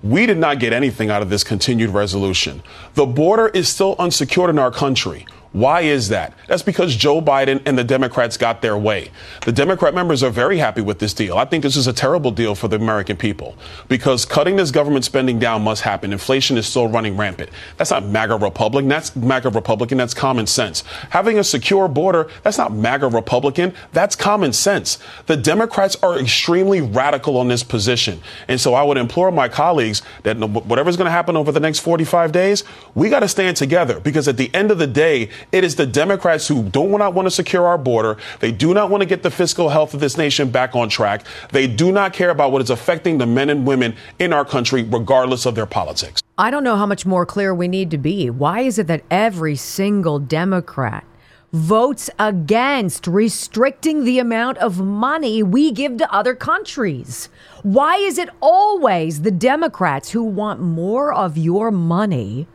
We 0.03 0.25
did 0.25 0.37
not 0.37 0.59
get 0.59 0.73
anything 0.73 1.09
out 1.09 1.21
of 1.21 1.29
this 1.29 1.45
continued 1.45 1.91
resolution. 1.91 2.61
The 2.93 3.05
border 3.05 3.47
is 3.47 3.69
still 3.69 3.95
unsecured 3.97 4.49
in 4.49 4.59
our 4.59 4.69
country. 4.69 5.25
Why 5.53 5.81
is 5.81 6.09
that? 6.09 6.33
That's 6.47 6.63
because 6.63 6.95
Joe 6.95 7.21
Biden 7.21 7.61
and 7.67 7.77
the 7.77 7.83
Democrats 7.83 8.37
got 8.37 8.63
their 8.63 8.75
way. 8.75 9.11
The 9.45 9.51
Democrat 9.51 9.93
members 9.93 10.23
are 10.23 10.31
very 10.31 10.57
happy 10.57 10.81
with 10.81 10.97
this 10.97 11.13
deal. 11.13 11.37
I 11.37 11.45
think 11.45 11.61
this 11.61 11.77
is 11.77 11.85
a 11.85 11.93
terrible 11.93 12.31
deal 12.31 12.55
for 12.55 12.67
the 12.67 12.75
American 12.75 13.17
people 13.17 13.55
because 13.87 14.25
cutting 14.25 14.55
this 14.55 14.71
government 14.71 15.05
spending 15.05 15.37
down 15.37 15.63
must 15.63 15.83
happen. 15.83 16.11
Inflation 16.11 16.57
is 16.57 16.65
still 16.65 16.87
running 16.87 17.15
rampant. 17.17 17.51
That's 17.77 17.91
not 17.91 18.03
MAGA 18.03 18.37
Republican. 18.37 18.89
That's 18.89 19.15
MAGA 19.15 19.51
Republican. 19.51 19.99
That's 19.99 20.15
common 20.15 20.47
sense. 20.47 20.81
Having 21.11 21.37
a 21.37 21.43
secure 21.43 21.87
border, 21.87 22.29
that's 22.41 22.57
not 22.57 22.73
MAGA 22.73 23.09
Republican. 23.09 23.75
That's 23.91 24.15
common 24.15 24.53
sense. 24.53 24.97
The 25.27 25.37
Democrats 25.37 25.95
are 26.01 26.19
extremely 26.19 26.81
radical 26.81 27.37
on 27.37 27.47
this 27.47 27.61
position. 27.61 28.21
And 28.47 28.59
so 28.59 28.73
I 28.73 28.81
would 28.81 28.97
implore 28.97 29.29
my 29.29 29.49
colleagues 29.49 30.01
that 30.23 30.39
whatever's 30.39 30.97
going 30.97 31.05
to 31.05 31.11
happen 31.11 31.37
over 31.37 31.51
the 31.51 31.59
next 31.59 31.79
45 31.81 32.31
days, 32.31 32.63
we 32.95 33.09
got 33.09 33.19
to 33.19 33.27
stand 33.27 33.55
together 33.55 33.99
because 33.99 34.27
at 34.27 34.37
the 34.37 34.53
end 34.55 34.71
of 34.71 34.79
the 34.79 34.87
day, 34.87 35.29
it 35.51 35.63
is 35.63 35.75
the 35.75 35.85
Democrats 35.85 36.47
who 36.47 36.63
don't 36.63 36.89
want 36.91 37.25
to 37.25 37.31
secure 37.31 37.65
our 37.65 37.77
border. 37.77 38.17
They 38.39 38.51
do 38.51 38.73
not 38.73 38.89
want 38.89 39.01
to 39.01 39.05
get 39.05 39.23
the 39.23 39.31
fiscal 39.31 39.69
health 39.69 39.93
of 39.93 39.99
this 39.99 40.17
nation 40.17 40.49
back 40.49 40.75
on 40.75 40.89
track. 40.89 41.25
They 41.51 41.67
do 41.67 41.91
not 41.91 42.13
care 42.13 42.29
about 42.29 42.51
what 42.51 42.61
is 42.61 42.69
affecting 42.69 43.17
the 43.17 43.25
men 43.25 43.49
and 43.49 43.65
women 43.67 43.95
in 44.19 44.33
our 44.33 44.45
country, 44.45 44.83
regardless 44.83 45.45
of 45.45 45.55
their 45.55 45.65
politics. 45.65 46.21
I 46.37 46.49
don't 46.49 46.63
know 46.63 46.75
how 46.75 46.85
much 46.85 47.05
more 47.05 47.25
clear 47.25 47.53
we 47.53 47.67
need 47.67 47.91
to 47.91 47.97
be. 47.97 48.29
Why 48.29 48.61
is 48.61 48.79
it 48.79 48.87
that 48.87 49.03
every 49.11 49.55
single 49.55 50.19
Democrat 50.19 51.05
votes 51.51 52.09
against 52.17 53.05
restricting 53.05 54.03
the 54.03 54.17
amount 54.17 54.57
of 54.57 54.79
money 54.79 55.43
we 55.43 55.71
give 55.71 55.97
to 55.97 56.11
other 56.11 56.33
countries? 56.33 57.29
Why 57.61 57.97
is 57.97 58.17
it 58.17 58.29
always 58.41 59.21
the 59.21 59.29
Democrats 59.29 60.09
who 60.09 60.23
want 60.23 60.59
more 60.59 61.13
of 61.13 61.37
your 61.37 61.69
money 61.69 62.47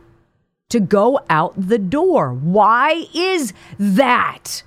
to 0.69 0.79
go 0.79 1.19
out 1.29 1.53
the 1.55 1.79
door? 1.79 2.33
Why 2.33 3.05
is 3.13 3.53
that? 3.77 4.63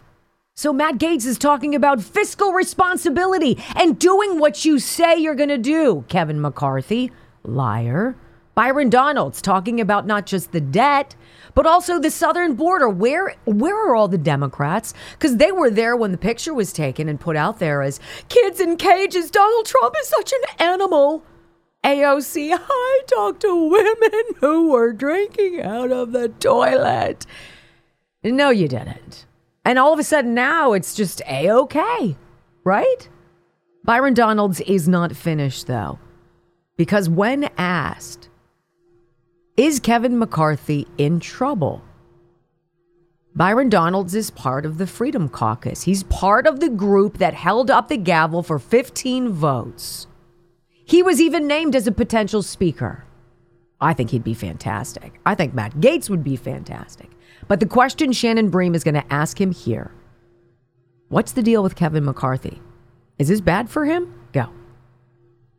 So 0.55 0.73
Matt 0.73 0.99
Gaetz 0.99 1.25
is 1.25 1.39
talking 1.39 1.75
about 1.75 2.03
fiscal 2.03 2.53
responsibility 2.53 3.59
and 3.75 3.99
doing 3.99 4.39
what 4.39 4.65
you 4.65 4.79
say 4.79 5.17
you're 5.17 5.35
going 5.35 5.49
to 5.49 5.59
do. 5.59 6.05
Kevin 6.09 6.41
McCarthy, 6.41 7.11
liar. 7.43 8.17
Byron 8.55 8.91
Donalds 8.91 9.41
talking 9.41 9.81
about 9.81 10.07
not 10.07 10.27
just 10.27 10.53
the 10.53 10.61
debt, 10.61 11.17
but 11.55 11.65
also 11.65 11.99
the 11.99 12.11
southern 12.11 12.55
border. 12.55 12.87
Where 12.87 13.35
where 13.47 13.89
are 13.89 13.95
all 13.95 14.09
the 14.09 14.19
Democrats? 14.19 14.93
Because 15.13 15.39
they 15.39 15.51
were 15.51 15.71
there 15.71 15.97
when 15.97 16.13
the 16.13 16.19
picture 16.19 16.53
was 16.53 16.71
taken 16.71 17.09
and 17.09 17.19
put 17.19 17.35
out 17.35 17.59
there 17.59 17.81
as 17.81 17.99
kids 18.29 18.61
in 18.61 18.77
cages. 18.77 19.31
Donald 19.31 19.65
Trump 19.65 19.95
is 20.03 20.09
such 20.09 20.33
an 20.33 20.67
animal. 20.67 21.25
AOC, 21.85 22.51
I 22.53 23.01
talked 23.07 23.41
to 23.41 23.69
women 23.69 24.23
who 24.39 24.71
were 24.71 24.93
drinking 24.93 25.61
out 25.63 25.91
of 25.91 26.13
the 26.13 26.29
toilet. 26.29 27.27
No, 28.23 28.51
you 28.51 28.69
didn't. 28.69 29.27
And 29.65 29.79
all 29.79 29.93
of 29.93 29.99
a 29.99 30.05
sudden 30.05 30.35
now 30.35 30.73
it's 30.73 30.95
just 30.95 31.23
A 31.29 31.49
OK, 31.49 32.17
right? 32.65 33.09
Byron 33.85 34.15
Donalds 34.15 34.61
is 34.61 34.89
not 34.89 35.17
finished 35.17 35.67
though. 35.67 35.99
Because 36.77 37.09
when 37.09 37.51
asked, 37.59 38.29
is 39.57 39.81
Kevin 39.81 40.19
McCarthy 40.19 40.87
in 40.99 41.21
trouble? 41.21 41.83
Byron 43.35 43.69
Donalds 43.69 44.15
is 44.15 44.31
part 44.31 44.67
of 44.67 44.79
the 44.79 44.87
Freedom 44.87 45.29
Caucus. 45.29 45.83
He's 45.83 46.03
part 46.05 46.47
of 46.47 46.61
the 46.61 46.69
group 46.69 47.19
that 47.19 47.35
held 47.35 47.71
up 47.71 47.89
the 47.89 47.97
gavel 47.97 48.43
for 48.43 48.59
15 48.59 49.31
votes. 49.31 50.07
He 50.93 51.03
was 51.03 51.23
even 51.23 51.47
named 51.47 51.75
as 51.75 51.87
a 51.87 51.91
potential 51.91 52.43
speaker. 52.43 53.03
I 53.81 53.95
think 53.95 54.11
he'd 54.11 54.23
be 54.23 54.35
fantastic. 54.35 55.19
I 55.25 55.35
think 55.35 55.55
Matt 55.55 55.73
Gaetz 55.81 56.11
would 56.11 56.23
be 56.23 56.37
fantastic. 56.37 57.11
But 57.49 57.61
the 57.61 57.67
question 57.67 58.13
Shannon 58.13 58.51
Bream 58.51 58.75
is 58.75 58.85
going 58.85 58.97
to 58.97 59.11
ask 59.11 59.41
him 59.41 59.53
here 59.53 59.91
what's 61.09 61.33
the 61.33 61.43
deal 61.43 61.63
with 61.63 61.77
Kevin 61.77 62.05
McCarthy? 62.05 62.61
Is 63.19 63.29
this 63.29 63.41
bad 63.41 63.71
for 63.71 63.87
him? 63.87 64.13
Go. 64.33 64.51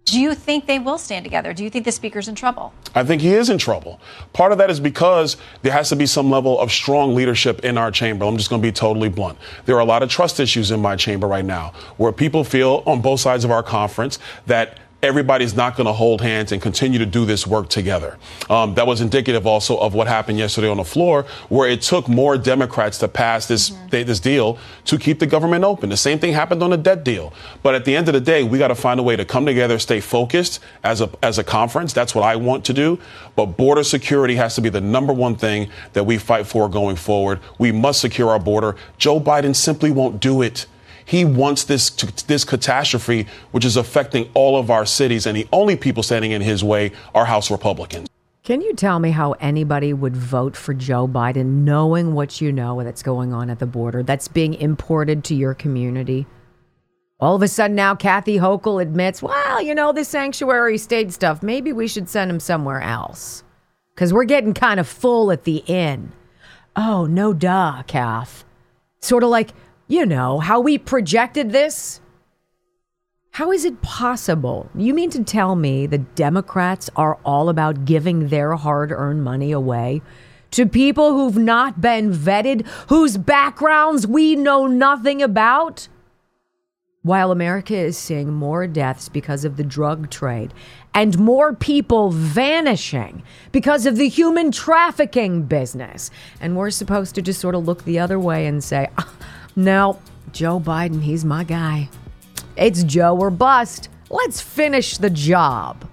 Do 0.06 0.20
you 0.20 0.36
think 0.36 0.68
they 0.68 0.78
will 0.78 1.00
stand 1.00 1.24
together? 1.24 1.52
Do 1.52 1.64
you 1.64 1.72
think 1.72 1.86
the 1.86 1.92
speaker's 1.92 2.28
in 2.28 2.36
trouble? 2.36 2.72
I 2.94 3.04
think 3.04 3.20
he 3.20 3.34
is 3.34 3.50
in 3.50 3.58
trouble. 3.58 4.00
Part 4.34 4.52
of 4.52 4.60
that 4.60 4.70
is 4.70 4.80
because 4.80 5.38
there 5.64 5.72
has 5.72 5.90
to 5.90 5.96
be 5.96 6.06
some 6.06 6.30
level 6.30 6.60
of 6.60 6.72
strong 6.72 7.16
leadership 7.16 7.66
in 7.66 7.80
our 7.80 7.90
chamber. 7.90 8.26
I'm 8.26 8.38
just 8.38 8.52
going 8.52 8.62
to 8.62 8.68
be 8.68 8.72
totally 8.72 9.10
blunt. 9.10 9.40
There 9.66 9.76
are 9.76 9.80
a 9.82 9.86
lot 9.86 10.04
of 10.04 10.10
trust 10.10 10.40
issues 10.40 10.70
in 10.70 10.80
my 10.80 10.96
chamber 10.96 11.28
right 11.28 11.46
now 11.46 11.74
where 11.98 12.12
people 12.12 12.44
feel 12.44 12.84
on 12.86 13.02
both 13.02 13.22
sides 13.22 13.44
of 13.44 13.50
our 13.50 13.64
conference 13.64 14.20
that 14.46 14.78
everybody's 15.04 15.54
not 15.54 15.76
going 15.76 15.86
to 15.86 15.94
hold 15.94 16.22
hands 16.22 16.52
and 16.54 16.62
continue 16.62 16.98
to 16.98 17.06
do 17.06 17.26
this 17.26 17.46
work 17.46 17.70
together. 17.70 18.18
Um, 18.50 18.74
that 18.76 18.88
was 18.88 19.02
indicative 19.02 19.46
also 19.46 19.78
of 19.78 19.94
what 19.94 20.08
happened 20.08 20.40
yesterday 20.40 20.70
on 20.70 20.78
the 20.78 20.86
floor, 20.86 21.24
where 21.50 21.70
it 21.70 21.82
took 21.82 22.08
more 22.08 22.38
Democrats 22.38 22.98
to 23.00 23.08
pass 23.08 23.48
this 23.48 23.74
this 23.90 24.20
deal 24.20 24.58
to 24.86 24.98
keep 24.98 25.20
the 25.20 25.28
government 25.28 25.64
open. 25.64 25.90
The 25.90 25.98
same 25.98 26.18
thing 26.18 26.34
happened 26.34 26.64
on 26.64 26.72
the 26.72 26.78
debt 26.78 27.04
deal. 27.04 27.34
But 27.62 27.76
at 27.76 27.86
the 27.86 27.96
end 27.96 28.08
of 28.08 28.14
the 28.14 28.22
day, 28.22 28.44
we 28.44 28.58
got 28.58 28.70
to 28.70 28.76
find 28.76 29.00
a 29.00 29.04
way 29.04 29.16
to 29.16 29.26
come 29.26 29.46
together, 29.46 29.78
stay 29.78 30.00
focused 30.00 30.62
as 30.84 31.02
a 31.02 31.10
as 31.22 31.38
a 31.38 31.44
conference. 31.44 31.94
That's 31.94 32.16
what 32.16 32.24
I 32.24 32.38
want 32.38 32.66
to 32.66 32.74
do. 32.74 32.98
But 33.36 33.58
border 33.58 33.84
security 33.84 34.36
has 34.36 34.56
to 34.56 34.62
be 34.62 34.70
the 34.70 34.82
number 34.82 35.12
one 35.14 35.36
thing 35.36 35.70
that 35.92 36.06
we 36.06 36.18
fight 36.18 36.48
for 36.48 36.70
going 36.70 36.96
forward. 36.96 37.40
We 37.58 37.72
must 37.72 38.00
secure 38.00 38.30
our 38.30 38.40
border. 38.40 38.76
Joe 38.98 39.20
Biden 39.20 39.56
simply 39.56 39.92
won't 39.92 40.20
do 40.22 40.42
it. 40.42 40.66
He 41.06 41.26
wants 41.26 41.64
this 41.64 41.90
this 41.90 42.44
catastrophe, 42.44 43.28
which 43.52 43.66
is 43.66 43.78
affecting 43.78 44.30
all 44.34 44.58
of 44.58 44.70
our 44.70 44.86
cities, 44.86 45.26
and 45.26 45.36
the 45.36 45.48
only 45.52 45.76
people 45.76 46.04
standing 46.04 46.32
in 46.32 46.42
his 46.42 46.64
way 46.64 46.92
are 47.14 47.26
House 47.26 47.52
Republicans. 47.52 48.08
Can 48.44 48.60
you 48.60 48.74
tell 48.74 49.00
me 49.00 49.12
how 49.12 49.34
anybody 49.34 49.94
would 49.94 50.18
vote 50.18 50.58
for 50.58 50.74
Joe 50.74 51.08
Biden 51.08 51.64
knowing 51.64 52.14
what 52.14 52.42
you 52.42 52.52
know 52.52 52.84
that's 52.84 53.02
going 53.02 53.32
on 53.32 53.50
at 53.50 53.60
the 53.60 53.66
border 53.66 54.04
that's 54.04 54.28
being 54.28 54.54
imported 54.56 55.24
to 55.26 55.36
your 55.36 55.54
community? 55.54 56.28
All 57.22 57.36
of 57.36 57.42
a 57.42 57.48
sudden 57.48 57.74
now 57.74 57.96
Kathy 57.96 58.38
Hochul 58.38 58.82
admits, 58.82 59.24
well, 59.24 59.62
you 59.62 59.74
know, 59.74 59.94
the 59.94 60.04
sanctuary 60.04 60.78
state 60.78 61.14
stuff, 61.14 61.42
maybe 61.42 61.72
we 61.72 61.88
should 61.88 62.10
send 62.10 62.30
him 62.30 62.42
somewhere 62.42 62.82
else. 62.82 63.46
Because 63.96 64.12
we're 64.12 64.26
getting 64.26 64.54
kind 64.54 64.78
of 64.78 64.90
full 64.90 65.32
at 65.32 65.46
the 65.46 65.64
inn. 65.68 66.12
Oh, 66.76 67.06
no 67.06 67.32
duh, 67.32 67.84
Kath. 67.88 68.44
Sort 69.00 69.24
of 69.24 69.30
like, 69.30 69.52
you 69.88 70.06
know, 70.06 70.40
how 70.40 70.60
we 70.60 70.78
projected 70.78 71.52
this. 71.52 72.02
How 73.32 73.52
is 73.52 73.66
it 73.66 73.82
possible? 73.82 74.70
You 74.76 74.94
mean 74.94 75.10
to 75.10 75.24
tell 75.24 75.56
me 75.56 75.88
the 75.88 75.98
Democrats 75.98 76.90
are 76.96 77.18
all 77.26 77.50
about 77.50 77.86
giving 77.86 78.28
their 78.28 78.56
hard 78.56 78.92
earned 78.92 79.24
money 79.24 79.52
away 79.52 80.02
to 80.52 80.68
people 80.68 81.14
who've 81.14 81.38
not 81.38 81.82
been 81.82 82.12
vetted, 82.12 82.68
whose 82.90 83.18
backgrounds 83.18 84.06
we 84.06 84.36
know 84.36 84.68
nothing 84.68 85.22
about? 85.24 85.88
While 87.02 87.32
America 87.32 87.76
is 87.76 87.98
seeing 87.98 88.32
more 88.32 88.68
deaths 88.68 89.10
because 89.10 89.44
of 89.44 89.58
the 89.58 89.64
drug 89.64 90.10
trade 90.10 90.54
and 90.94 91.18
more 91.18 91.54
people 91.54 92.12
vanishing 92.12 93.24
because 93.52 93.86
of 93.86 93.98
the 93.98 94.08
human 94.08 94.52
trafficking 94.52 95.44
business. 95.44 96.12
And 96.40 96.56
we're 96.56 96.70
supposed 96.70 97.16
to 97.16 97.22
just 97.22 97.42
sort 97.42 97.56
of 97.56 97.66
look 97.66 97.84
the 97.84 98.00
other 98.00 98.20
way 98.20 98.46
and 98.46 98.64
say, 98.64 98.90
"Ah, 98.98 99.12
no, 99.56 100.00
Joe 100.32 100.60
Biden, 100.60 101.02
he's 101.02 101.24
my 101.24 101.44
guy. 101.44 101.90
It's 102.56 102.84
Joe 102.84 103.18
or 103.18 103.30
bust. 103.30 103.90
Let's 104.10 104.42
finish 104.42 104.98
the 104.98 105.10
job. 105.10 105.86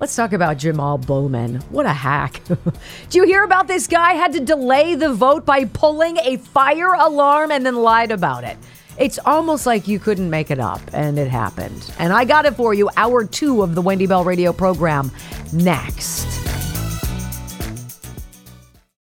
Let's 0.00 0.14
talk 0.14 0.32
about 0.32 0.58
Jamal 0.58 0.96
Bowman. 0.98 1.56
What 1.70 1.86
a 1.86 1.92
hack. 1.92 2.40
Do 3.10 3.18
you 3.18 3.24
hear 3.24 3.42
about 3.42 3.66
this 3.66 3.88
guy 3.88 4.12
had 4.12 4.32
to 4.34 4.40
delay 4.40 4.94
the 4.94 5.12
vote 5.12 5.44
by 5.44 5.64
pulling 5.64 6.18
a 6.18 6.36
fire 6.36 6.94
alarm 6.94 7.50
and 7.50 7.66
then 7.66 7.74
lied 7.74 8.12
about 8.12 8.44
it? 8.44 8.56
It's 8.96 9.18
almost 9.24 9.66
like 9.66 9.88
you 9.88 9.98
couldn't 9.98 10.30
make 10.30 10.50
it 10.50 10.58
up, 10.58 10.80
and 10.92 11.18
it 11.18 11.28
happened. 11.28 11.92
And 11.98 12.12
I 12.12 12.24
got 12.24 12.46
it 12.46 12.54
for 12.54 12.74
you, 12.74 12.90
hour 12.96 13.24
two 13.24 13.62
of 13.62 13.74
the 13.74 13.82
Wendy 13.82 14.06
Bell 14.06 14.24
radio 14.24 14.52
program 14.52 15.10
next. 15.52 16.26